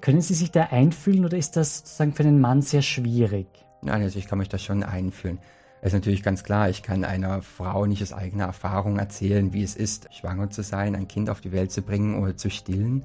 Können 0.00 0.20
Sie 0.20 0.34
sich 0.34 0.52
da 0.52 0.68
einfühlen 0.70 1.24
oder 1.24 1.36
ist 1.36 1.56
das 1.56 1.78
sozusagen 1.78 2.12
für 2.12 2.22
einen 2.22 2.40
Mann 2.40 2.62
sehr 2.62 2.82
schwierig? 2.82 3.48
Nein, 3.82 4.02
also 4.02 4.20
ich 4.20 4.28
kann 4.28 4.38
mich 4.38 4.48
da 4.48 4.56
schon 4.56 4.84
einfühlen. 4.84 5.40
Es 5.80 5.88
ist 5.88 5.94
natürlich 5.94 6.22
ganz 6.22 6.44
klar, 6.44 6.68
ich 6.68 6.82
kann 6.82 7.04
einer 7.04 7.42
Frau 7.42 7.86
nicht 7.86 8.02
aus 8.02 8.12
eigener 8.12 8.44
Erfahrung 8.44 8.98
erzählen, 8.98 9.52
wie 9.52 9.64
es 9.64 9.74
ist, 9.74 10.06
schwanger 10.14 10.50
zu 10.50 10.62
sein, 10.62 10.94
ein 10.94 11.08
Kind 11.08 11.28
auf 11.28 11.40
die 11.40 11.50
Welt 11.50 11.72
zu 11.72 11.82
bringen 11.82 12.22
oder 12.22 12.36
zu 12.36 12.50
stillen. 12.50 13.04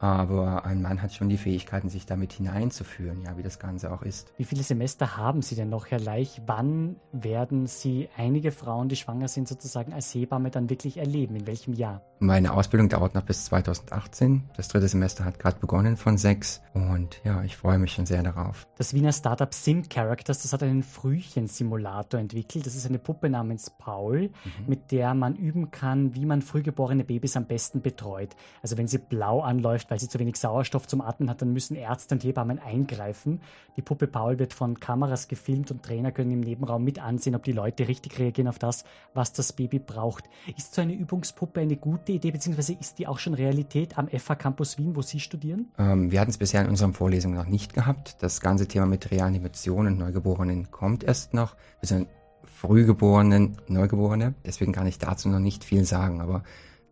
Aber 0.00 0.64
ein 0.64 0.82
Mann 0.82 1.00
hat 1.00 1.14
schon 1.14 1.28
die 1.28 1.36
Fähigkeiten, 1.36 1.88
sich 1.88 2.04
damit 2.04 2.32
hineinzuführen, 2.32 3.22
ja, 3.22 3.38
wie 3.38 3.42
das 3.42 3.58
Ganze 3.58 3.92
auch 3.92 4.02
ist. 4.02 4.34
Wie 4.36 4.44
viele 4.44 4.62
Semester 4.62 5.16
haben 5.16 5.40
Sie 5.40 5.54
denn 5.54 5.70
noch, 5.70 5.86
Herr 5.86 6.00
Leich? 6.00 6.42
Wann 6.46 6.96
werden 7.12 7.66
Sie 7.66 8.08
einige 8.16 8.50
Frauen, 8.50 8.88
die 8.88 8.96
schwanger 8.96 9.28
sind, 9.28 9.46
sozusagen 9.46 9.92
als 9.92 10.12
Hebamme 10.12 10.50
dann 10.50 10.68
wirklich 10.68 10.96
erleben? 10.96 11.36
In 11.36 11.46
welchem 11.46 11.74
Jahr? 11.74 12.02
Meine 12.24 12.54
Ausbildung 12.54 12.88
dauert 12.88 13.14
noch 13.14 13.22
bis 13.22 13.44
2018. 13.44 14.42
Das 14.56 14.68
dritte 14.68 14.88
Semester 14.88 15.24
hat 15.24 15.38
gerade 15.38 15.60
begonnen 15.60 15.96
von 15.96 16.16
sechs. 16.16 16.62
Und 16.72 17.20
ja, 17.22 17.44
ich 17.44 17.56
freue 17.56 17.78
mich 17.78 17.92
schon 17.92 18.06
sehr 18.06 18.22
darauf. 18.22 18.66
Das 18.76 18.94
Wiener 18.94 19.12
Startup 19.12 19.52
Sim 19.52 19.88
Characters, 19.88 20.42
das 20.42 20.52
hat 20.52 20.62
einen 20.62 20.82
Frühchen-Simulator 20.82 22.18
entwickelt. 22.18 22.66
Das 22.66 22.74
ist 22.74 22.86
eine 22.86 22.98
Puppe 22.98 23.28
namens 23.28 23.70
Paul, 23.70 24.22
mhm. 24.22 24.30
mit 24.66 24.90
der 24.90 25.14
man 25.14 25.36
üben 25.36 25.70
kann, 25.70 26.14
wie 26.14 26.26
man 26.26 26.42
frühgeborene 26.42 27.04
Babys 27.04 27.36
am 27.36 27.46
besten 27.46 27.82
betreut. 27.82 28.34
Also 28.62 28.76
wenn 28.78 28.88
sie 28.88 28.98
blau 28.98 29.40
anläuft, 29.40 29.84
läuft, 29.84 29.90
weil 29.90 30.00
sie 30.00 30.08
zu 30.08 30.18
wenig 30.18 30.36
Sauerstoff 30.36 30.86
zum 30.86 31.00
Atmen 31.00 31.28
hat, 31.28 31.42
dann 31.42 31.52
müssen 31.52 31.74
Ärzte 31.74 32.14
und 32.14 32.24
Hebammen 32.24 32.58
eingreifen. 32.58 33.40
Die 33.76 33.82
Puppe 33.82 34.06
Paul 34.06 34.38
wird 34.38 34.54
von 34.54 34.78
Kameras 34.78 35.28
gefilmt 35.28 35.70
und 35.70 35.82
Trainer 35.82 36.12
können 36.12 36.30
im 36.30 36.40
Nebenraum 36.40 36.84
mit 36.84 37.00
ansehen, 37.00 37.34
ob 37.34 37.42
die 37.42 37.52
Leute 37.52 37.88
richtig 37.88 38.18
reagieren 38.18 38.48
auf 38.48 38.58
das, 38.58 38.84
was 39.14 39.32
das 39.32 39.52
Baby 39.52 39.78
braucht. 39.78 40.24
Ist 40.56 40.74
so 40.74 40.82
eine 40.82 40.94
Übungspuppe 40.94 41.60
eine 41.60 41.76
gute 41.76 42.12
Idee, 42.14 42.30
beziehungsweise 42.30 42.74
ist 42.74 42.98
die 42.98 43.06
auch 43.06 43.18
schon 43.18 43.34
Realität 43.34 43.98
am 43.98 44.08
FH 44.08 44.36
Campus 44.36 44.78
Wien, 44.78 44.96
wo 44.96 45.02
Sie 45.02 45.20
studieren? 45.20 45.66
Ähm, 45.78 46.10
wir 46.10 46.20
hatten 46.20 46.30
es 46.30 46.38
bisher 46.38 46.62
in 46.62 46.68
unseren 46.68 46.92
Vorlesungen 46.92 47.36
noch 47.36 47.46
nicht 47.46 47.74
gehabt. 47.74 48.16
Das 48.20 48.40
ganze 48.40 48.68
Thema 48.68 48.86
mit 48.86 49.10
Reanimation 49.10 49.86
und 49.86 49.98
Neugeborenen 49.98 50.70
kommt 50.70 51.04
erst 51.04 51.34
noch. 51.34 51.56
Wir 51.80 51.88
sind 51.88 52.08
Frühgeborenen, 52.44 53.58
Neugeborene, 53.68 54.34
deswegen 54.44 54.72
kann 54.72 54.86
ich 54.86 54.98
dazu 54.98 55.28
noch 55.28 55.38
nicht 55.38 55.64
viel 55.64 55.84
sagen, 55.84 56.20
aber 56.20 56.44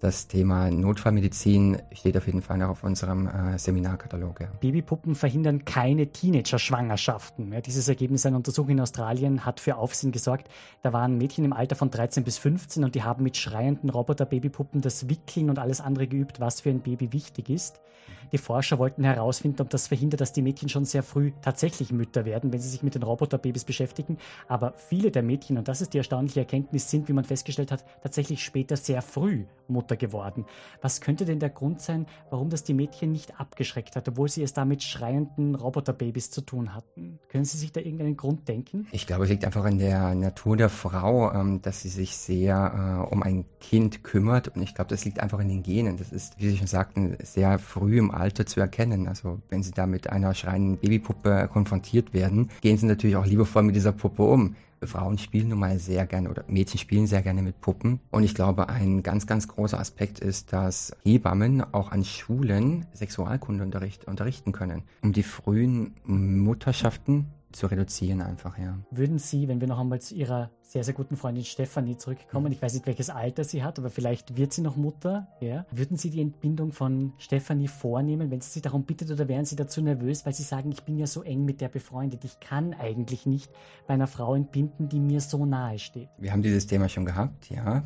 das 0.02 0.26
Thema 0.26 0.68
Notfallmedizin 0.68 1.80
steht 1.92 2.16
auf 2.16 2.26
jeden 2.26 2.42
Fall 2.42 2.58
noch 2.58 2.70
auf 2.70 2.82
unserem 2.82 3.28
äh, 3.28 3.56
Seminarkatalog. 3.56 4.40
Ja. 4.40 4.48
Babypuppen 4.60 5.14
verhindern 5.14 5.64
keine 5.64 6.08
Teenager-Schwangerschaften. 6.08 7.52
Ja, 7.52 7.60
dieses 7.60 7.86
Ergebnis 7.86 8.26
einer 8.26 8.36
Untersuchung 8.36 8.70
in 8.70 8.80
Australien 8.80 9.46
hat 9.46 9.60
für 9.60 9.76
Aufsehen 9.76 10.10
gesorgt. 10.10 10.48
Da 10.82 10.92
waren 10.92 11.18
Mädchen 11.18 11.44
im 11.44 11.52
Alter 11.52 11.76
von 11.76 11.92
13 11.92 12.24
bis 12.24 12.36
15 12.38 12.82
und 12.82 12.96
die 12.96 13.04
haben 13.04 13.22
mit 13.22 13.36
schreienden 13.36 13.90
Roboter-Babypuppen 13.90 14.80
das 14.80 15.08
Wickeln 15.08 15.48
und 15.48 15.60
alles 15.60 15.80
andere 15.80 16.08
geübt, 16.08 16.40
was 16.40 16.62
für 16.62 16.70
ein 16.70 16.80
Baby 16.80 17.12
wichtig 17.12 17.48
ist. 17.48 17.80
Die 18.32 18.38
Forscher 18.38 18.78
wollten 18.78 19.04
herausfinden, 19.04 19.60
ob 19.60 19.68
das 19.68 19.88
verhindert, 19.88 20.22
dass 20.22 20.32
die 20.32 20.40
Mädchen 20.40 20.70
schon 20.70 20.86
sehr 20.86 21.02
früh 21.02 21.32
tatsächlich 21.42 21.92
Mütter 21.92 22.24
werden, 22.24 22.50
wenn 22.52 22.60
sie 22.60 22.68
sich 22.70 22.82
mit 22.82 22.94
den 22.94 23.02
Roboterbabys 23.02 23.64
beschäftigen. 23.64 24.16
Aber 24.48 24.72
viele 24.76 25.10
der 25.10 25.22
Mädchen, 25.22 25.58
und 25.58 25.68
das 25.68 25.82
ist 25.82 25.92
die 25.92 25.98
erstaunliche 25.98 26.40
Erkenntnis, 26.40 26.90
sind, 26.90 27.08
wie 27.08 27.12
man 27.12 27.24
festgestellt 27.24 27.70
hat, 27.70 27.84
tatsächlich 28.02 28.42
später 28.42 28.76
sehr 28.76 29.02
früh 29.02 29.44
Mutter 29.68 29.91
geworden. 29.96 30.44
Was 30.80 31.00
könnte 31.00 31.24
denn 31.24 31.38
der 31.38 31.50
Grund 31.50 31.80
sein, 31.80 32.06
warum 32.30 32.50
das 32.50 32.64
die 32.64 32.74
Mädchen 32.74 33.12
nicht 33.12 33.38
abgeschreckt 33.40 33.96
hat, 33.96 34.08
obwohl 34.08 34.28
sie 34.28 34.42
es 34.42 34.52
da 34.52 34.64
mit 34.64 34.82
schreienden 34.82 35.54
Roboterbabys 35.54 36.30
zu 36.30 36.40
tun 36.40 36.74
hatten? 36.74 37.18
Können 37.28 37.44
Sie 37.44 37.58
sich 37.58 37.72
da 37.72 37.80
irgendeinen 37.80 38.16
Grund 38.16 38.48
denken? 38.48 38.86
Ich 38.92 39.06
glaube, 39.06 39.24
es 39.24 39.30
liegt 39.30 39.44
einfach 39.44 39.64
in 39.66 39.78
der 39.78 40.14
Natur 40.14 40.56
der 40.56 40.68
Frau, 40.68 41.32
ähm, 41.32 41.62
dass 41.62 41.80
sie 41.80 41.88
sich 41.88 42.16
sehr 42.16 43.06
äh, 43.08 43.12
um 43.12 43.22
ein 43.22 43.44
Kind 43.60 44.04
kümmert. 44.04 44.48
Und 44.48 44.62
ich 44.62 44.74
glaube, 44.74 44.90
das 44.90 45.04
liegt 45.04 45.20
einfach 45.20 45.40
in 45.40 45.48
den 45.48 45.62
Genen. 45.62 45.96
Das 45.96 46.12
ist, 46.12 46.38
wie 46.38 46.50
Sie 46.50 46.58
schon 46.58 46.66
sagten, 46.66 47.16
sehr 47.22 47.58
früh 47.58 47.98
im 47.98 48.10
Alter 48.10 48.46
zu 48.46 48.60
erkennen. 48.60 49.08
Also 49.08 49.40
wenn 49.48 49.62
Sie 49.62 49.72
da 49.72 49.86
mit 49.86 50.10
einer 50.10 50.34
schreienden 50.34 50.78
Babypuppe 50.78 51.48
konfrontiert 51.52 52.12
werden, 52.12 52.50
gehen 52.60 52.76
Sie 52.76 52.86
natürlich 52.86 53.16
auch 53.16 53.26
liebevoll 53.26 53.62
mit 53.62 53.76
dieser 53.76 53.92
Puppe 53.92 54.22
um. 54.22 54.56
Frauen 54.86 55.18
spielen 55.18 55.48
nun 55.48 55.58
mal 55.58 55.78
sehr 55.78 56.06
gerne 56.06 56.30
oder 56.30 56.44
Mädchen 56.48 56.78
spielen 56.78 57.06
sehr 57.06 57.22
gerne 57.22 57.42
mit 57.42 57.60
Puppen. 57.60 58.00
Und 58.10 58.22
ich 58.22 58.34
glaube, 58.34 58.68
ein 58.68 59.02
ganz, 59.02 59.26
ganz 59.26 59.48
großer 59.48 59.78
Aspekt 59.78 60.20
ist, 60.20 60.52
dass 60.52 60.96
Hebammen 61.04 61.62
auch 61.72 61.92
an 61.92 62.04
Schulen 62.04 62.86
Sexualkundeunterricht 62.94 64.06
unterrichten 64.06 64.52
können, 64.52 64.82
um 65.02 65.12
die 65.12 65.22
frühen 65.22 65.94
Mutterschaften 66.04 67.26
zu 67.52 67.66
reduzieren 67.66 68.20
einfach, 68.20 68.58
ja. 68.58 68.78
Würden 68.90 69.18
Sie, 69.18 69.48
wenn 69.48 69.60
wir 69.60 69.68
noch 69.68 69.78
einmal 69.78 70.00
zu 70.00 70.14
Ihrer 70.14 70.50
sehr, 70.62 70.84
sehr 70.84 70.94
guten 70.94 71.16
Freundin 71.16 71.44
Stefanie 71.44 71.96
zurückkommen, 71.98 72.46
mhm. 72.46 72.52
ich 72.52 72.62
weiß 72.62 72.72
nicht, 72.72 72.86
welches 72.86 73.10
Alter 73.10 73.44
sie 73.44 73.62
hat, 73.62 73.78
aber 73.78 73.90
vielleicht 73.90 74.36
wird 74.36 74.54
sie 74.54 74.62
noch 74.62 74.76
Mutter, 74.76 75.28
ja, 75.40 75.66
würden 75.70 75.98
Sie 75.98 76.08
die 76.08 76.22
Entbindung 76.22 76.72
von 76.72 77.12
Stefanie 77.18 77.68
vornehmen, 77.68 78.30
wenn 78.30 78.40
sie 78.40 78.50
sich 78.50 78.62
darum 78.62 78.84
bittet 78.84 79.10
oder 79.10 79.28
wären 79.28 79.44
Sie 79.44 79.56
dazu 79.56 79.82
nervös, 79.82 80.24
weil 80.24 80.32
Sie 80.32 80.42
sagen, 80.42 80.72
ich 80.72 80.82
bin 80.82 80.96
ja 80.96 81.06
so 81.06 81.22
eng 81.22 81.44
mit 81.44 81.60
der 81.60 81.68
befreundet, 81.68 82.24
ich 82.24 82.40
kann 82.40 82.72
eigentlich 82.72 83.26
nicht 83.26 83.50
bei 83.86 83.94
einer 83.94 84.06
Frau 84.06 84.34
entbinden, 84.34 84.88
die 84.88 85.00
mir 85.00 85.20
so 85.20 85.44
nahe 85.44 85.78
steht? 85.78 86.08
Wir 86.18 86.32
haben 86.32 86.42
dieses 86.42 86.66
Thema 86.66 86.88
schon 86.88 87.04
gehabt, 87.04 87.50
ja. 87.50 87.84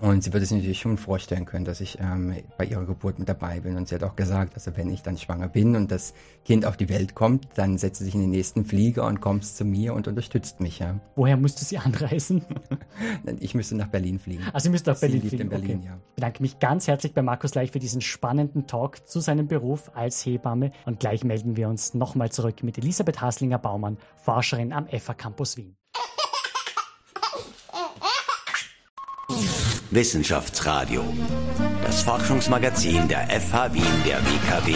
Und 0.00 0.24
sie 0.24 0.32
würde 0.32 0.46
sich 0.46 0.56
natürlich 0.56 0.80
schon 0.80 0.96
vorstellen 0.96 1.44
können, 1.44 1.64
dass 1.64 1.80
ich 1.80 1.98
ähm, 2.00 2.34
bei 2.56 2.64
ihrer 2.64 2.86
Geburt 2.86 3.18
mit 3.18 3.28
dabei 3.28 3.60
bin. 3.60 3.76
Und 3.76 3.88
sie 3.88 3.94
hat 3.94 4.02
auch 4.02 4.16
gesagt, 4.16 4.54
also 4.54 4.76
wenn 4.76 4.88
ich 4.88 5.02
dann 5.02 5.18
schwanger 5.18 5.48
bin 5.48 5.76
und 5.76 5.90
das 5.90 6.14
Kind 6.44 6.64
auf 6.64 6.76
die 6.76 6.88
Welt 6.88 7.14
kommt, 7.14 7.46
dann 7.54 7.76
setzt 7.76 7.98
sie 7.98 8.06
sich 8.06 8.14
in 8.14 8.22
den 8.22 8.30
nächsten 8.30 8.64
Flieger 8.64 9.06
und 9.06 9.20
kommt 9.20 9.44
zu 9.44 9.64
mir 9.64 9.94
und 9.94 10.08
unterstützt 10.08 10.60
mich. 10.60 10.78
Ja. 10.78 10.98
Woher 11.16 11.36
musste 11.36 11.64
sie 11.64 11.76
anreisen? 11.76 12.44
ich 13.40 13.54
müsste 13.54 13.76
nach 13.76 13.88
Berlin 13.88 14.18
fliegen. 14.18 14.44
Also 14.52 14.64
Sie 14.64 14.70
müsste 14.70 14.90
nach 14.90 15.00
Berlin 15.00 15.20
sie 15.22 15.28
fliegen. 15.28 15.42
in 15.44 15.48
Berlin, 15.50 15.78
okay. 15.78 15.86
ja. 15.88 15.98
Ich 16.08 16.14
bedanke 16.14 16.42
mich 16.42 16.58
ganz 16.58 16.88
herzlich 16.88 17.12
bei 17.12 17.22
Markus 17.22 17.54
Leich 17.54 17.70
für 17.70 17.78
diesen 17.78 18.00
spannenden 18.00 18.66
Talk 18.66 19.06
zu 19.06 19.20
seinem 19.20 19.48
Beruf 19.48 19.90
als 19.94 20.24
Hebamme. 20.24 20.72
Und 20.86 21.00
gleich 21.00 21.24
melden 21.24 21.56
wir 21.56 21.68
uns 21.68 21.92
nochmal 21.94 22.30
zurück 22.32 22.62
mit 22.62 22.78
Elisabeth 22.78 23.20
Haslinger-Baumann, 23.20 23.98
Forscherin 24.16 24.72
am 24.72 24.86
FA 24.88 25.14
Campus 25.14 25.56
Wien. 25.56 25.79
Wissenschaftsradio. 29.92 31.02
Das 31.82 32.02
Forschungsmagazin 32.02 33.08
der 33.08 33.28
FH 33.28 33.74
Wien 33.74 33.82
der 34.06 34.18
WKW. 34.18 34.74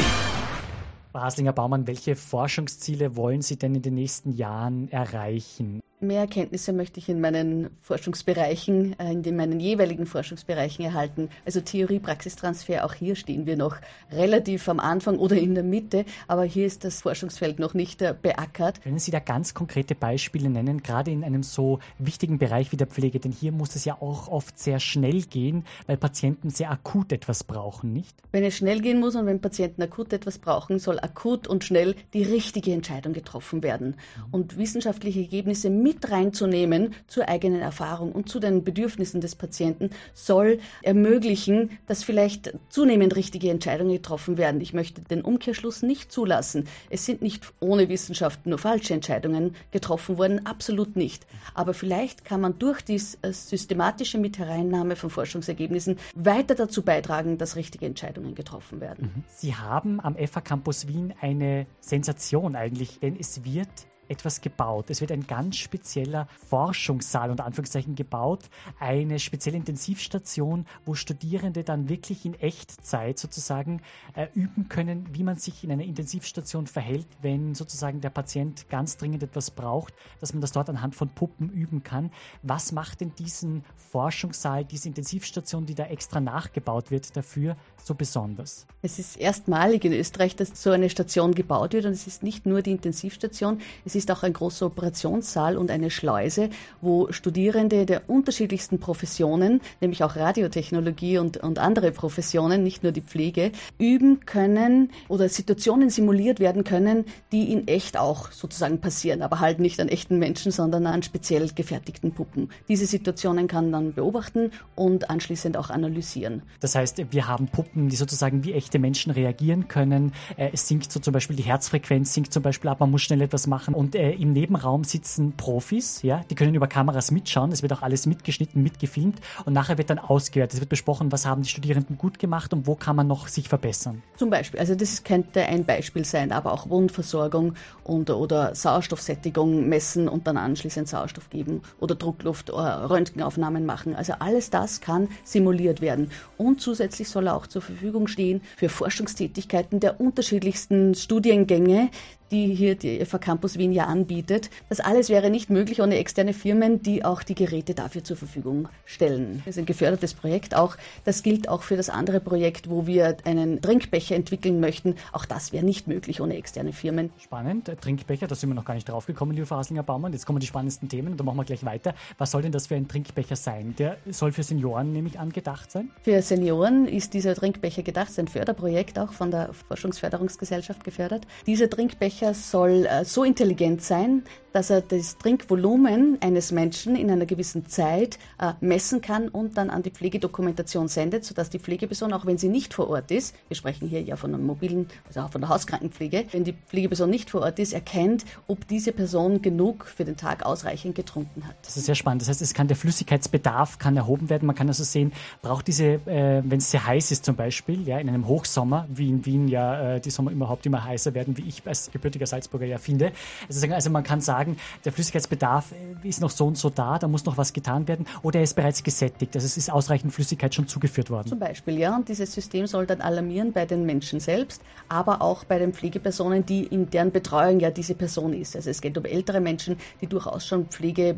Frau 1.13 1.21
Haslinger 1.21 1.53
Baumann, 1.53 1.87
welche 1.87 2.17
Forschungsziele 2.17 3.15
wollen 3.15 3.41
Sie 3.41 3.57
denn 3.57 3.77
in 3.77 3.83
den 3.83 3.95
nächsten 3.95 4.33
Jahren 4.33 4.91
erreichen? 4.91 5.84
Mehr 6.05 6.21
Erkenntnisse 6.21 6.73
möchte 6.73 7.01
ich 7.01 7.09
in 7.09 7.21
meinen 7.21 7.71
Forschungsbereichen, 7.81 8.99
äh, 8.99 9.13
in 9.13 9.37
meinen 9.37 9.59
jeweiligen 9.59 10.07
Forschungsbereichen 10.07 10.85
erhalten. 10.85 11.31
Also 11.45 11.61
Theorie-Praxistransfer, 11.61 12.85
auch 12.85 12.95
hier 12.95 13.17
stehen 13.17 13.47
wir 13.47 13.57
noch 13.57 13.77
relativ 14.13 14.69
am 14.69 14.81
Anfang 14.81 15.19
oder 15.19 15.37
in 15.37 15.55
der 15.55 15.65
Mitte, 15.65 16.05
aber 16.29 16.45
hier 16.45 16.67
ist 16.67 16.85
das 16.85 17.03
Forschungsfeld 17.03 17.59
noch 17.59 17.75
nicht 17.75 18.03
äh, 18.03 18.15
beackert. 18.21 18.83
Können 18.83 18.99
Sie 18.99 19.11
da 19.11 19.19
ganz 19.19 19.55
konkrete 19.55 19.95
Beispiele 19.95 20.51
nennen, 20.51 20.83
gerade 20.83 21.11
in 21.11 21.25
einem 21.25 21.43
so 21.43 21.79
wichtigen 21.99 22.39
Bereich 22.39 22.73
wie 22.73 22.77
der 22.77 22.87
Pflege? 22.87 23.19
Denn 23.21 23.33
hier 23.33 23.53
muss 23.53 23.75
es 23.77 23.85
ja 23.85 24.01
auch 24.01 24.29
oft 24.29 24.59
sehr 24.59 24.81
schnell 24.81 25.23
gehen, 25.23 25.65
weil 25.87 25.97
Patienten 25.97 26.51
sehr 26.51 26.71
akut 26.71 27.13
etwas 27.13 27.45
brauchen, 27.45 27.93
nicht? 27.93 28.15
Wenn 28.33 28.45
es 28.45 28.57
schnell 28.57 28.81
gehen 28.81 29.01
muss 29.01 29.17
und 29.17 29.27
wenn 29.27 29.41
Patienten 29.41 29.83
akut 29.83 30.13
etwas 30.13 30.39
brauchen, 30.39 30.79
soll 30.79 30.99
akut 31.01 31.47
und 31.47 31.65
schnell 31.65 31.95
die 32.13 32.23
richtige 32.23 32.73
Entscheidung 32.73 33.13
getroffen 33.13 33.63
werden. 33.63 33.89
Mhm. 33.89 34.25
Und 34.33 34.59
wissenschaftliche 34.59 35.21
Ergebnisse 35.21 35.71
mit 35.71 35.94
reinzunehmen 36.11 36.95
zur 37.07 37.29
eigenen 37.29 37.61
Erfahrung 37.61 38.13
und 38.13 38.29
zu 38.29 38.41
den 38.41 38.65
Bedürfnissen 38.65 39.21
des 39.21 39.35
Patienten 39.35 39.91
soll 40.13 40.59
ermöglichen, 40.83 41.79
dass 41.87 42.05
vielleicht 42.05 42.55
zunehmend 42.69 43.17
richtige 43.17 43.51
Entscheidungen 43.51 43.93
getroffen 43.93 44.39
werden. 44.39 44.61
Ich 44.61 44.73
möchte 44.73 45.03
den 45.03 45.23
Umkehrschluss 45.23 45.83
nicht 45.83 46.13
zulassen. 46.13 46.67
Es 46.91 47.05
sind 47.05 47.23
nicht 47.23 47.53
ohne 47.61 47.89
Wissenschaft 47.89 48.47
nur 48.47 48.59
falsche 48.59 48.95
Entscheidungen 48.95 49.55
getroffen 49.71 50.19
worden, 50.19 50.47
absolut 50.47 50.97
nicht. 50.97 51.27
Aber 51.55 51.75
vielleicht 51.75 52.25
kann 52.25 52.41
man 52.41 52.59
durch 52.59 52.83
die 52.83 53.01
äh, 53.23 53.33
systematische 53.33 54.19
Mithereinnahme 54.19 54.97
von 54.97 55.11
Forschungsergebnissen 55.11 55.99
weiter 56.15 56.55
dazu 56.55 56.83
beitragen, 56.83 57.39
dass 57.39 57.57
richtige 57.57 57.87
Entscheidungen 57.87 58.35
getroffen 58.35 58.81
werden. 58.81 59.13
Mhm. 59.15 59.25
Sie 59.29 59.55
haben 59.55 60.01
am 60.01 60.17
FA 60.17 60.41
Campus 60.41 60.89
Wien 60.89 61.15
eine 61.21 61.67
Sensation 61.81 62.57
eigentlich, 62.57 63.01
denn 63.01 63.17
es 63.19 63.45
wird 63.45 63.69
etwas 64.09 64.41
gebaut. 64.41 64.91
Es 64.91 65.01
wird 65.01 65.13
ein 65.13 65.27
ganz 65.27 65.57
spezieller 65.57 66.29
Forschungssaal 66.49 67.31
unter 67.31 67.45
Anführungszeichen 67.45 67.95
gebaut, 67.95 68.45
eine 68.79 69.19
spezielle 69.19 69.57
Intensivstation, 69.57 70.67
wo 70.85 70.95
Studierende 70.95 71.65
dann 71.65 71.89
wirklich 71.89 72.25
in 72.25 72.35
Echtzeit 72.35 73.19
sozusagen 73.19 73.83
äh, 74.15 74.27
üben 74.35 74.69
können, 74.69 75.07
wie 75.13 75.23
man 75.23 75.37
sich 75.37 75.65
in 75.65 75.73
einer 75.73 75.85
Intensivstation 75.85 76.67
verhält, 76.67 77.07
wenn 77.23 77.55
sozusagen 77.55 78.01
der 78.01 78.11
Patient 78.11 78.69
ganz 78.69 78.97
dringend 78.97 79.23
etwas 79.23 79.51
braucht, 79.51 79.95
dass 80.21 80.33
man 80.33 80.41
das 80.41 80.53
dort 80.53 80.69
anhand 80.69 80.95
von 80.95 81.09
Puppen 81.09 81.51
üben 81.51 81.83
kann. 81.83 82.11
Was 82.43 82.73
macht 82.73 83.01
denn 83.01 83.15
diesen 83.19 83.65
Forschungssaal, 83.77 84.65
diese 84.65 84.89
Intensivstation, 84.89 85.67
die 85.67 85.75
da 85.75 85.85
extra 85.87 86.21
nachgebaut 86.21 86.91
wird, 86.91 87.17
dafür 87.17 87.57
so 87.83 87.95
besonders? 87.95 88.67
Es 88.83 88.99
ist 88.99 89.17
erstmalig 89.17 89.85
in 89.85 89.93
Österreich, 89.93 90.37
dass 90.37 90.63
so 90.63 90.71
eine 90.71 90.91
Station 90.91 91.35
gebaut 91.35 91.73
wird 91.73 91.87
und 91.87 91.93
es 91.93 92.07
ist 92.07 92.23
nicht 92.23 92.47
nur 92.47 92.63
die 92.63 92.73
Intensivstation, 92.73 93.61
es 93.85 93.95
ist 93.95 94.04
auch 94.11 94.23
ein 94.23 94.33
großer 94.33 94.67
Operationssaal 94.67 95.57
und 95.57 95.71
eine 95.71 95.91
Schleuse, 95.91 96.51
wo 96.81 97.11
Studierende 97.13 97.87
der 97.87 98.09
unterschiedlichsten 98.09 98.79
Professionen, 98.79 99.61
nämlich 99.81 100.05
auch 100.05 100.17
Radiotechnologie 100.17 101.19
und, 101.19 101.39
und 101.39 101.59
andere 101.59 101.93
Professionen, 101.93 102.63
nicht 102.63 102.83
nur 102.83 102.93
die 102.93 103.01
Pflege, 103.01 103.53
üben 103.79 104.27
können 104.27 104.91
oder 105.09 105.29
Situationen 105.29 105.91
simuliert 105.91 106.41
werden 106.41 106.65
können, 106.65 107.05
die 107.33 107.53
in 107.53 107.69
echt 107.69 107.97
auch 107.97 108.31
sozusagen 108.33 108.81
passieren, 108.81 109.23
aber 109.23 109.41
halt 109.41 109.61
nicht 109.61 109.81
an 109.81 109.89
echten 109.89 110.19
Menschen, 110.19 110.53
sondern 110.53 110.87
an 110.87 111.03
speziell 111.03 111.49
gefertigten 111.55 112.13
Puppen. 112.13 112.49
Diese 112.69 112.87
Situationen 112.87 113.49
kann 113.49 113.71
man 113.71 113.95
beobachten 113.95 114.51
und 114.75 115.11
anschließend 115.11 115.57
auch 115.57 115.71
analysieren. 115.71 116.43
Das 116.61 116.75
heißt, 116.75 117.05
wir 117.11 117.29
haben 117.29 117.49
Puppen, 117.49 117.89
die 117.89 117.97
sozusagen 117.97 118.45
wie 118.45 118.53
echte 118.53 118.79
Menschen 118.79 119.11
reagieren 119.11 119.69
können. 119.69 120.13
Äh, 120.37 120.51
es 120.53 120.69
sinkt 120.69 120.91
so 120.93 121.01
zum 121.01 121.13
Beispiel 121.13 121.37
die 121.37 121.43
Herzfrequenz, 121.43 122.15
sinkt 122.15 122.33
zum 122.33 122.43
Beispiel 122.43 122.71
ab, 122.71 122.81
man 122.81 122.91
muss 122.91 123.03
schnell 123.03 123.21
etwas 123.21 123.47
machen 123.47 123.75
und 123.85 123.95
äh, 123.95 124.13
im 124.13 124.33
Nebenraum 124.33 124.83
sitzen 124.83 125.35
Profis, 125.37 126.01
ja, 126.01 126.25
die 126.31 126.35
können 126.35 126.55
über 126.55 126.67
Kameras 126.67 127.11
mitschauen. 127.11 127.53
Es 127.53 127.61
wird 127.61 127.71
auch 127.75 127.83
alles 127.83 128.07
mitgeschnitten, 128.07 128.63
mitgefilmt 128.63 129.21
und 129.45 129.53
nachher 129.53 129.77
wird 129.77 129.91
dann 129.91 129.99
ausgewertet. 129.99 130.55
Es 130.55 130.61
wird 130.61 130.71
besprochen, 130.71 131.13
was 131.13 131.27
haben 131.27 131.43
die 131.43 131.51
Studierenden 131.51 131.99
gut 131.99 132.19
gemacht 132.19 132.55
und 132.55 132.67
wo 132.67 132.77
kann 132.77 132.97
man 132.97 133.07
noch 133.07 133.29
sich 133.29 133.47
verbessern. 133.47 134.03
Zum 134.17 134.31
Beispiel, 134.31 134.59
also 134.59 134.75
das 134.75 135.05
könnte 135.05 135.43
ein 135.43 135.67
Beispiel 135.67 136.07
sein, 136.07 136.33
aber 136.33 136.55
auch 136.55 136.71
Wundversorgung 136.71 137.57
und, 137.83 138.09
oder 138.09 138.55
Sauerstoffsättigung 138.55 139.69
messen 139.69 140.09
und 140.09 140.27
dann 140.27 140.39
anschließend 140.39 140.89
Sauerstoff 140.89 141.29
geben 141.29 141.61
oder 141.79 141.95
Druckluft 141.95 142.51
oder 142.51 142.89
Röntgenaufnahmen 142.89 143.67
machen. 143.67 143.95
Also 143.95 144.15
alles 144.19 144.49
das 144.49 144.81
kann 144.81 145.09
simuliert 145.25 145.83
werden. 145.83 146.11
Und 146.39 146.63
zusätzlich 146.63 147.11
soll 147.11 147.27
er 147.27 147.37
auch 147.37 147.47
zur 147.47 147.61
Verfügung 147.61 148.07
stehen 148.07 148.41
für 148.57 148.71
Forschungstätigkeiten 148.71 149.79
der 149.79 150.01
unterschiedlichsten 150.01 150.95
Studiengänge, 150.95 151.91
die 152.31 152.55
hier 152.55 152.75
die 152.75 153.05
FA 153.05 153.19
Campus 153.19 153.59
Wien 153.59 153.73
ja 153.73 153.85
anbietet. 153.85 154.51
Das 154.69 154.81
alles 154.81 155.09
wäre 155.09 155.31
nicht 155.31 155.51
möglich 155.51 155.81
ohne 155.81 155.97
externe 155.97 156.33
Firmen, 156.33 156.83
die 156.83 157.05
auch 157.05 157.23
die 157.23 157.35
Geräte 157.35 157.75
dafür 157.75 158.03
zur 158.03 158.17
Verfügung 158.17 158.69
stellen. 158.85 159.43
Das 159.45 159.57
ist 159.57 159.59
ein 159.59 159.67
gefördertes 159.67 160.15
Projekt 160.15 160.55
auch. 160.55 160.77
Das 161.05 161.23
gilt 161.23 161.49
auch 161.49 161.63
für 161.63 161.77
das 161.77 161.91
andere 161.91 162.21
Projekt, 162.21 162.69
wo 162.71 162.87
wir 162.87 163.17
einen 163.25 163.61
Trinkbecher 163.61 164.17
entwickeln 164.17 164.61
möchten. 164.61 164.97
Auch 165.13 165.25
das 165.25 165.53
wäre 165.53 165.65
nicht 165.65 165.87
möglich 165.87 166.21
ohne 166.21 166.37
externe 166.37 166.73
Firmen. 166.73 167.11
Spannend. 167.23 167.71
Trinkbecher, 167.81 168.27
da 168.27 168.35
sind 168.35 168.51
wir 168.51 168.55
noch 168.55 168.65
gar 168.65 168.75
nicht 168.75 168.89
drauf 168.89 169.07
gekommen, 169.07 169.33
liebe 169.33 169.47
Frau 169.47 169.57
Haslinger 169.57 169.83
Baumann. 169.83 170.13
Jetzt 170.13 170.27
kommen 170.27 170.41
die 170.41 170.47
spannendsten 170.47 170.89
Themen 170.89 171.13
und 171.13 171.19
da 171.19 171.25
machen 171.25 171.39
wir 171.39 171.45
gleich 171.45 171.65
weiter. 171.65 171.95
Was 172.19 172.31
soll 172.31 172.43
denn 172.43 172.53
das 172.53 172.67
für 172.67 172.75
ein 172.75 172.89
Trinkbecher 172.89 173.37
sein? 173.37 173.75
Der 173.79 173.97
soll 174.11 174.33
für 174.33 174.43
Senioren 174.43 174.93
nämlich 174.93 175.19
angedacht 175.19 175.71
sein? 175.71 175.91
Für 176.03 176.21
Senioren 176.23 176.87
ist 176.87 177.15
dieser 177.15 177.35
Trinkbecher 177.35 177.83
gedacht. 177.83 178.07
Das 178.07 178.13
ist 178.13 178.19
ein 178.19 178.29
Förderprojekt 178.29 178.99
auch 178.99 179.13
von 179.13 179.31
der 179.31 179.53
Forschungsförderungsgesellschaft 179.53 180.85
gefördert. 180.85 181.27
Dieser 181.47 181.71
Trinkbecher 181.71 182.14
Becher 182.15 182.35
soll 182.35 182.87
äh, 182.87 183.05
so 183.05 183.25
intelligent 183.25 183.83
sein, 183.83 184.23
dass 184.55 184.71
er 184.71 184.83
das 184.83 185.19
Trinkvolumen 185.19 186.19
eines 186.21 186.53
Menschen 186.53 186.95
in 186.95 187.11
einer 187.11 187.27
gewissen 187.27 187.67
Zeit 187.67 188.21
äh, 188.39 188.53
messen 188.61 189.01
kann 189.01 189.29
und 189.29 189.57
dann 189.57 189.69
an 189.69 189.83
die 189.83 189.91
Pflegedokumentation 189.91 190.87
sendet, 190.87 191.25
sodass 191.25 191.51
die 191.51 191.59
Pflegeperson, 191.59 192.13
auch 192.13 192.25
wenn 192.25 192.39
sie 192.39 192.49
nicht 192.49 192.73
vor 192.73 192.89
Ort 192.89 193.11
ist, 193.11 193.35
wir 193.49 193.57
sprechen 193.57 193.89
hier 193.89 194.01
ja 194.01 194.15
von 194.15 194.33
einer 194.33 194.43
mobilen, 194.43 194.87
also 195.09 195.23
auch 195.23 195.31
von 195.31 195.41
der 195.41 195.51
Hauskrankenpflege, 195.51 196.27
wenn 196.31 196.45
die 196.45 196.53
Pflegeperson 196.53 197.11
nicht 197.11 197.31
vor 197.31 197.41
Ort 197.41 197.59
ist, 197.59 197.73
erkennt, 197.73 198.25
ob 198.47 198.69
diese 198.69 198.93
Person 198.93 199.43
genug 199.43 199.87
für 199.87 200.05
den 200.05 200.17
Tag 200.17 200.47
ausreichend 200.47 200.95
getrunken 200.95 201.49
hat. 201.49 201.57
Das 201.63 201.77
ist 201.77 201.87
sehr 201.87 201.97
spannend. 201.97 202.23
Das 202.23 202.29
heißt, 202.29 202.41
es 202.41 202.55
kann 202.55 202.69
der 202.69 202.77
Flüssigkeitsbedarf 202.77 203.81
kann 203.81 203.97
erhoben 203.97 204.31
werden. 204.31 204.47
Man 204.47 204.55
kann 204.55 204.69
also 204.69 204.85
sehen, 204.85 205.13
braucht 205.43 205.67
diese, 205.67 205.85
äh, 206.07 206.43
wenn 206.45 206.59
es 206.59 206.71
sehr 206.71 206.87
heiß 206.87 207.11
ist 207.11 207.25
zum 207.25 207.35
Beispiel, 207.35 207.89
ja, 207.89 207.99
in 207.99 208.09
einem 208.09 208.29
Hochsommer, 208.29 208.87
wie 208.89 209.09
in 209.09 209.27
Wien 209.27 209.49
ja 209.49 209.95
äh, 209.97 210.01
die 210.01 210.11
Sommer 210.11 210.31
überhaupt 210.31 210.65
immer 210.65 210.85
heißer 210.85 211.13
werden, 211.15 211.37
wie 211.37 211.49
ich 211.49 211.67
als 211.67 211.91
gebürtiger 212.05 212.27
Salzburger 212.27 212.67
ja 212.67 212.79
finde. 212.79 213.13
Also, 213.49 213.91
man 213.91 214.03
kann 214.03 214.21
sagen, 214.21 214.59
der 214.85 214.93
Flüssigkeitsbedarf 214.93 215.73
äh, 215.73 216.09
ist 216.09 216.21
noch 216.21 216.31
so 216.31 216.47
und 216.47 216.59
so 216.59 216.69
da, 216.69 216.99
da 216.99 217.09
muss 217.09 217.25
noch 217.25 217.39
was 217.39 217.53
getan 217.53 217.89
werden 217.89 218.07
oder 218.23 218.41
er 218.41 218.45
ist 218.45 218.55
bereits 218.55 218.83
gesättigt, 218.83 219.35
also 219.35 219.47
es 219.47 219.57
ist 219.57 219.73
ausreichend 219.73 220.13
Flüssigkeit 220.13 220.55
schon 220.55 220.69
zugeführt 220.69 221.11
worden. 221.11 221.29
Zum 221.29 221.39
Beispiel, 221.39 221.79
ja, 221.79 221.97
und 221.97 222.09
dieses 222.09 222.33
System 222.33 222.67
soll 222.67 222.87
dann 222.87 223.01
alarmieren 223.01 223.53
bei 223.53 223.65
den 223.65 223.87
Menschen 223.87 224.21
selbst, 224.21 224.61
aber 224.89 225.23
auch 225.23 225.45
bei 225.45 225.59
den 225.59 225.73
Pflegepersonen, 225.73 226.45
die 226.45 226.65
in 226.65 226.91
deren 226.91 227.11
Betreuung 227.11 227.61
ja 227.61 227.71
diese 227.71 227.95
Person 227.95 228.35
ist. 228.35 228.55
Also 228.55 228.71
es 228.71 228.81
geht 228.81 228.99
um 228.99 229.05
ältere 229.05 229.41
Menschen, 229.41 229.77
die 230.01 230.07
durchaus 230.07 230.47
schon 230.47 230.67
Pflege- 230.67 231.17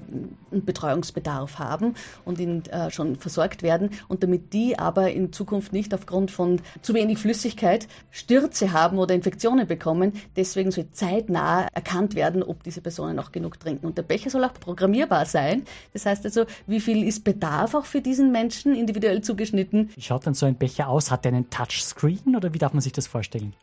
und 0.51 0.67
Betreuungsbedarf 0.67 1.59
haben 1.59 1.95
und 2.25 2.39
in, 2.39 2.65
äh, 2.67 2.91
schon 2.91 3.17
versorgt 3.17 3.63
werden 3.63 3.91
und 4.09 4.23
damit 4.23 4.53
die 4.53 4.79
aber 4.79 5.11
in 5.11 5.33
Zukunft 5.33 5.73
nicht 5.73 5.93
aufgrund 5.93 6.31
von 6.31 6.61
zu 6.83 6.95
wenig 6.95 7.19
Flüssigkeit 7.19 7.89
Stürze 8.11 8.73
haben 8.73 8.99
oder 8.99 9.15
Infektionen 9.15 9.67
bekommen, 9.67 10.13
deswegen 10.37 10.71
wird 10.77 10.97
zeitnah 10.97 11.69
erkannt 11.73 12.15
werden, 12.15 12.43
ob 12.43 12.63
diese 12.63 12.81
Personen 12.81 13.19
auch 13.19 13.33
genug 13.33 13.61
trinken. 13.61 13.87
Und 13.87 13.99
der 13.99 14.03
Becher 14.03 14.31
soll 14.31 14.45
auch 14.45 14.55
programmierbar 14.55 15.27
sein. 15.27 15.65
Das 15.93 16.07
heißt 16.07 16.25
also, 16.25 16.45
wie 16.67 16.81
viel 16.81 17.07
ist 17.07 17.25
Bedarf 17.25 17.75
auch 17.75 17.87
für 17.87 18.01
diesen 18.01 18.33
Menschen 18.33 18.75
individuell 18.75 19.23
zugeschnitten? 19.23 19.91
Wie 19.95 20.03
schaut 20.03 20.27
dann 20.27 20.35
so 20.35 20.47
ein 20.47 20.57
Becher 20.57 20.89
aus? 20.89 21.11
Hat 21.11 21.25
der 21.25 21.33
einen 21.33 21.51
Touchscreen 21.51 22.37
oder 22.37 22.55
wie 22.55 22.59
darf 22.59 22.73
man 22.73 22.81
sich 22.81 22.93
das 22.93 23.07
vorstellen? 23.07 23.55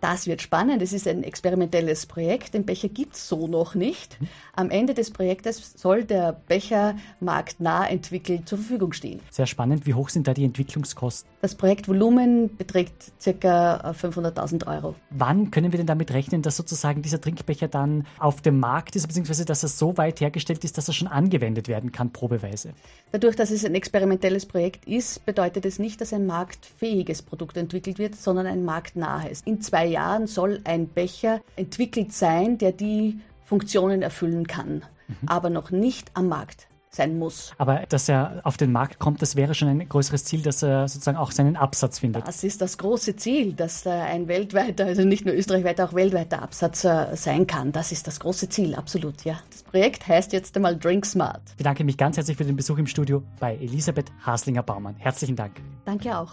Das 0.00 0.26
wird 0.26 0.42
spannend. 0.42 0.82
Es 0.82 0.92
ist 0.92 1.08
ein 1.08 1.22
experimentelles 1.22 2.04
Projekt. 2.04 2.52
Den 2.52 2.66
Becher 2.66 2.90
gibt 2.90 3.14
es 3.14 3.26
so 3.26 3.46
noch 3.46 3.74
nicht. 3.74 4.18
Am 4.54 4.70
Ende 4.70 4.92
des 4.92 5.10
Projektes 5.10 5.72
soll 5.76 6.04
der 6.04 6.32
Becher 6.46 6.96
marktnah 7.20 7.86
entwickelt 7.88 8.46
zur 8.46 8.58
Verfügung 8.58 8.92
stehen. 8.92 9.20
Sehr 9.30 9.46
spannend. 9.46 9.86
Wie 9.86 9.94
hoch 9.94 10.10
sind 10.10 10.28
da 10.28 10.34
die 10.34 10.44
Entwicklungskosten? 10.44 11.30
Das 11.44 11.56
Projektvolumen 11.56 12.56
beträgt 12.56 13.12
ca. 13.22 13.90
500.000 13.90 14.66
Euro. 14.66 14.94
Wann 15.10 15.50
können 15.50 15.72
wir 15.72 15.76
denn 15.76 15.86
damit 15.86 16.10
rechnen, 16.14 16.40
dass 16.40 16.56
sozusagen 16.56 17.02
dieser 17.02 17.20
Trinkbecher 17.20 17.68
dann 17.68 18.06
auf 18.18 18.40
dem 18.40 18.58
Markt 18.58 18.96
ist, 18.96 19.06
beziehungsweise 19.06 19.44
dass 19.44 19.62
er 19.62 19.68
so 19.68 19.98
weit 19.98 20.22
hergestellt 20.22 20.64
ist, 20.64 20.78
dass 20.78 20.88
er 20.88 20.94
schon 20.94 21.06
angewendet 21.06 21.68
werden 21.68 21.92
kann, 21.92 22.14
probeweise? 22.14 22.72
Dadurch, 23.12 23.36
dass 23.36 23.50
es 23.50 23.62
ein 23.62 23.74
experimentelles 23.74 24.46
Projekt 24.46 24.86
ist, 24.86 25.26
bedeutet 25.26 25.66
es 25.66 25.78
nicht, 25.78 26.00
dass 26.00 26.14
ein 26.14 26.24
marktfähiges 26.24 27.20
Produkt 27.20 27.58
entwickelt 27.58 27.98
wird, 27.98 28.16
sondern 28.16 28.46
ein 28.46 28.64
marktnahes. 28.64 29.42
In 29.44 29.60
zwei 29.60 29.84
Jahren 29.84 30.26
soll 30.26 30.62
ein 30.64 30.88
Becher 30.88 31.42
entwickelt 31.56 32.14
sein, 32.14 32.56
der 32.56 32.72
die 32.72 33.20
Funktionen 33.44 34.00
erfüllen 34.00 34.46
kann, 34.46 34.76
mhm. 35.08 35.16
aber 35.26 35.50
noch 35.50 35.70
nicht 35.70 36.10
am 36.14 36.28
Markt 36.28 36.68
sein 36.94 37.18
muss. 37.18 37.52
Aber 37.58 37.84
dass 37.88 38.08
er 38.08 38.40
auf 38.44 38.56
den 38.56 38.72
Markt 38.72 38.98
kommt, 38.98 39.22
das 39.22 39.36
wäre 39.36 39.54
schon 39.54 39.68
ein 39.68 39.88
größeres 39.88 40.24
Ziel, 40.24 40.42
dass 40.42 40.62
er 40.62 40.88
sozusagen 40.88 41.16
auch 41.16 41.30
seinen 41.32 41.56
Absatz 41.56 41.98
findet. 41.98 42.26
Das 42.26 42.44
ist 42.44 42.60
das 42.60 42.78
große 42.78 43.16
Ziel, 43.16 43.52
dass 43.52 43.86
ein 43.86 44.28
weltweiter, 44.28 44.86
also 44.86 45.04
nicht 45.04 45.24
nur 45.24 45.34
österreichweiter, 45.34 45.88
auch 45.88 45.94
weltweiter 45.94 46.42
Absatz 46.42 46.84
äh, 46.84 47.16
sein 47.16 47.46
kann. 47.46 47.72
Das 47.72 47.92
ist 47.92 48.06
das 48.06 48.20
große 48.20 48.48
Ziel, 48.48 48.74
absolut, 48.74 49.24
ja. 49.24 49.38
Das 49.50 49.62
Projekt 49.62 50.06
heißt 50.06 50.32
jetzt 50.32 50.56
einmal 50.56 50.76
Drink 50.76 51.06
Smart. 51.06 51.42
Ich 51.50 51.56
bedanke 51.56 51.84
mich 51.84 51.96
ganz 51.96 52.16
herzlich 52.16 52.36
für 52.36 52.44
den 52.44 52.56
Besuch 52.56 52.78
im 52.78 52.86
Studio 52.86 53.22
bei 53.40 53.56
Elisabeth 53.56 54.10
Haslinger-Baumann. 54.24 54.96
Herzlichen 54.98 55.36
Dank. 55.36 55.60
Danke 55.84 56.16
auch. 56.16 56.32